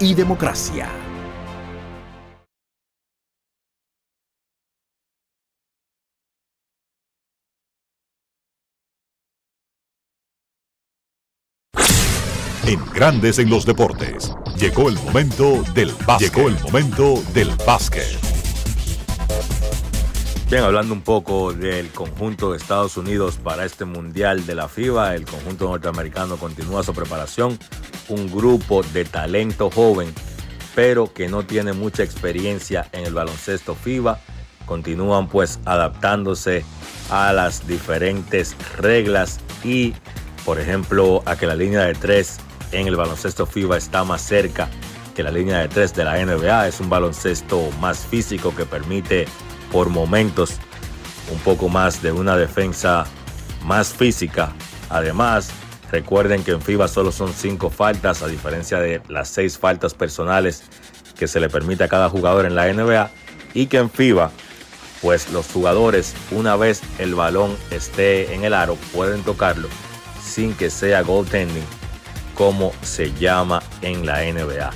[0.00, 0.88] y democracia.
[12.66, 14.34] En Grandes en los Deportes.
[14.58, 16.34] Llegó el momento del básquet.
[16.34, 18.27] Llegó el momento del básquet.
[20.50, 25.14] Bien, hablando un poco del conjunto de Estados Unidos para este Mundial de la FIBA,
[25.14, 27.58] el conjunto norteamericano continúa su preparación,
[28.08, 30.10] un grupo de talento joven,
[30.74, 34.20] pero que no tiene mucha experiencia en el baloncesto FIBA,
[34.64, 36.64] continúan pues adaptándose
[37.10, 39.92] a las diferentes reglas y,
[40.46, 42.38] por ejemplo, a que la línea de tres
[42.72, 44.70] en el baloncesto FIBA está más cerca
[45.14, 46.68] que la línea de tres de la NBA.
[46.68, 49.26] Es un baloncesto más físico que permite
[49.72, 50.56] por momentos
[51.32, 53.06] un poco más de una defensa
[53.64, 54.52] más física.
[54.88, 55.50] Además,
[55.90, 60.64] recuerden que en FIBA solo son cinco faltas, a diferencia de las seis faltas personales
[61.18, 63.10] que se le permite a cada jugador en la NBA.
[63.54, 64.30] Y que en FIBA,
[65.02, 69.68] pues los jugadores, una vez el balón esté en el aro, pueden tocarlo
[70.22, 71.64] sin que sea goaltending
[72.34, 74.70] como se llama en la NBA.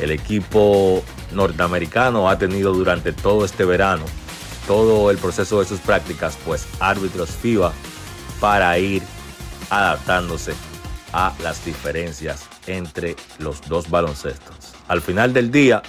[0.00, 1.02] El equipo
[1.32, 4.04] norteamericano ha tenido durante todo este verano,
[4.68, 7.72] todo el proceso de sus prácticas, pues árbitros FIBA
[8.38, 9.02] para ir
[9.70, 10.52] adaptándose
[11.14, 14.74] a las diferencias entre los dos baloncestos.
[14.86, 15.82] Al final del día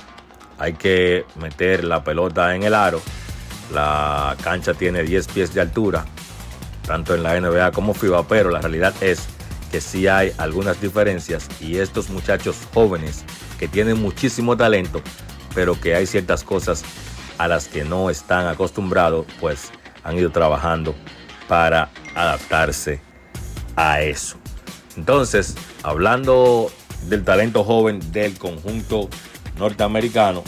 [0.57, 3.01] hay que meter la pelota en el aro.
[3.73, 6.05] La cancha tiene 10 pies de altura,
[6.87, 9.27] tanto en la NBA como FIBA, pero la realidad es
[9.73, 13.25] que sí hay algunas diferencias y estos muchachos jóvenes
[13.59, 15.01] que tienen muchísimo talento,
[15.53, 16.83] pero que hay ciertas cosas
[17.39, 19.71] a las que no están acostumbrados, pues
[20.03, 20.93] han ido trabajando
[21.47, 23.01] para adaptarse
[23.75, 24.37] a eso.
[24.97, 26.69] Entonces, hablando
[27.07, 29.09] del talento joven del conjunto
[29.57, 30.43] norteamericano,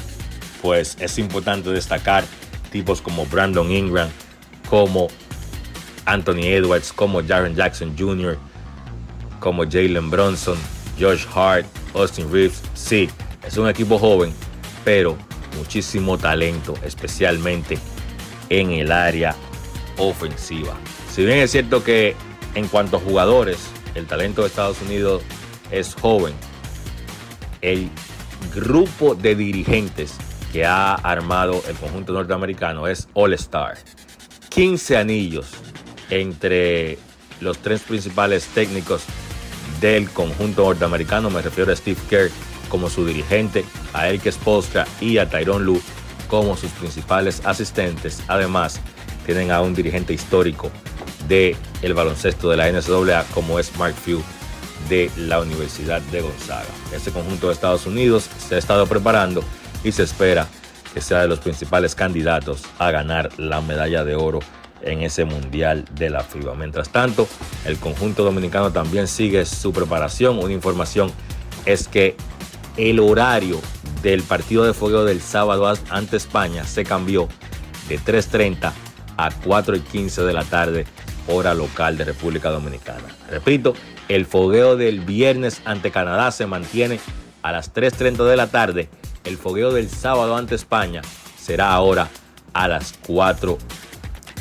[0.62, 2.26] pues es importante destacar
[2.72, 4.10] tipos como Brandon Ingram,
[4.70, 5.08] como
[6.06, 8.38] Anthony Edwards, como Jaren Jackson Jr.,
[9.40, 10.58] como Jalen Bronson,
[11.00, 12.62] Josh Hart, Austin Reeves.
[12.74, 13.10] Sí,
[13.48, 14.34] es un equipo joven,
[14.84, 15.18] pero
[15.58, 17.78] muchísimo talento, especialmente
[18.50, 19.36] en el área
[19.98, 20.76] ofensiva.
[21.12, 22.16] Si bien es cierto que
[22.56, 23.58] en cuanto a jugadores,
[23.96, 25.22] el talento de Estados Unidos
[25.72, 26.34] es joven,
[27.62, 27.90] el
[28.56, 30.16] grupo de dirigentes
[30.52, 33.78] que ha armado el conjunto norteamericano es All Star.
[34.50, 35.48] 15 anillos
[36.10, 36.98] entre
[37.40, 39.04] los tres principales técnicos
[39.80, 41.30] del conjunto norteamericano.
[41.30, 42.30] Me refiero a Steve Kerr
[42.72, 45.82] como su dirigente, a Eric Spolstra y a Tyron Lu
[46.28, 48.24] como sus principales asistentes.
[48.30, 48.80] Además,
[49.26, 50.72] tienen a un dirigente histórico
[51.28, 54.22] del el baloncesto de la NCAA como es Mark Few
[54.90, 56.66] de la Universidad de Gonzaga.
[56.94, 59.44] Este conjunto de Estados Unidos se ha estado preparando
[59.84, 60.48] y se espera
[60.94, 64.40] que sea de los principales candidatos a ganar la medalla de oro
[64.82, 66.56] en ese Mundial de la FIBA.
[66.56, 67.28] Mientras tanto,
[67.66, 70.40] el conjunto dominicano también sigue su preparación.
[70.40, 71.12] Una información
[71.66, 72.16] es que
[72.82, 73.62] el horario
[74.02, 77.28] del partido de fogueo del sábado ante España se cambió
[77.88, 78.72] de 3.30
[79.18, 80.88] a 4.15 de la tarde,
[81.28, 83.16] hora local de República Dominicana.
[83.30, 83.76] Repito,
[84.10, 87.00] el fogueo del viernes ante Canadá se mantiene
[87.44, 88.90] a las 3.30 de la tarde.
[89.26, 91.04] El fogueo del sábado ante España
[91.40, 92.10] será ahora
[92.54, 93.60] a las 4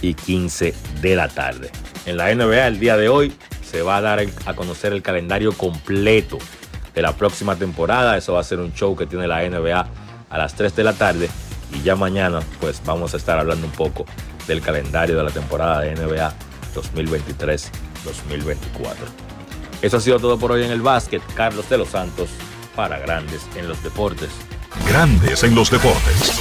[0.01, 1.71] y 15 de la tarde.
[2.07, 5.53] En la NBA el día de hoy se va a dar a conocer el calendario
[5.53, 6.39] completo
[7.03, 8.17] la próxima temporada.
[8.17, 9.87] Eso va a ser un show que tiene la NBA
[10.29, 11.29] a las 3 de la tarde.
[11.73, 14.05] Y ya mañana pues vamos a estar hablando un poco
[14.47, 16.33] del calendario de la temporada de NBA
[16.75, 17.71] 2023-2024.
[19.83, 21.23] Eso ha sido todo por hoy en el básquet.
[21.35, 22.29] Carlos de los Santos
[22.77, 24.31] para Grandes en los Deportes.
[24.87, 26.41] Grandes en los Deportes.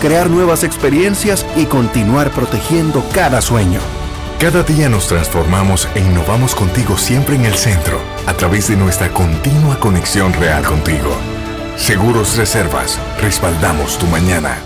[0.00, 3.80] crear nuevas experiencias y continuar protegiendo cada sueño.
[4.40, 9.12] Cada día nos transformamos e innovamos contigo siempre en el centro, a través de nuestra
[9.12, 11.14] continua conexión real contigo.
[11.76, 14.58] Seguros Reservas, respaldamos tu mañana.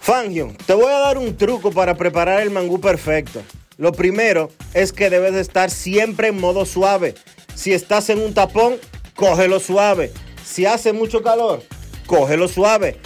[0.00, 3.42] Fangio, te voy a dar un truco para preparar el mangú perfecto.
[3.76, 7.14] Lo primero es que debes de estar siempre en modo suave.
[7.54, 8.76] Si estás en un tapón,
[9.14, 10.12] cógelo suave.
[10.44, 11.62] Si hace mucho calor,
[12.06, 13.00] cógelo suave.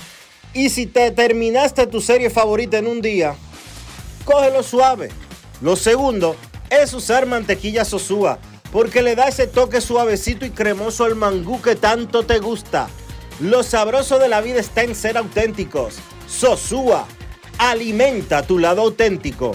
[0.55, 3.35] Y si te terminaste tu serie favorita en un día,
[4.25, 5.11] cógelo suave.
[5.61, 6.37] Lo segundo
[6.71, 8.39] es usar mantequilla sosúa,
[8.73, 12.89] porque le da ese toque suavecito y cremoso al mangú que tanto te gusta.
[13.41, 15.97] Lo sabroso de la vida está en ser auténticos.
[16.27, 17.07] Sosúa,
[17.59, 19.55] alimenta tu lado auténtico.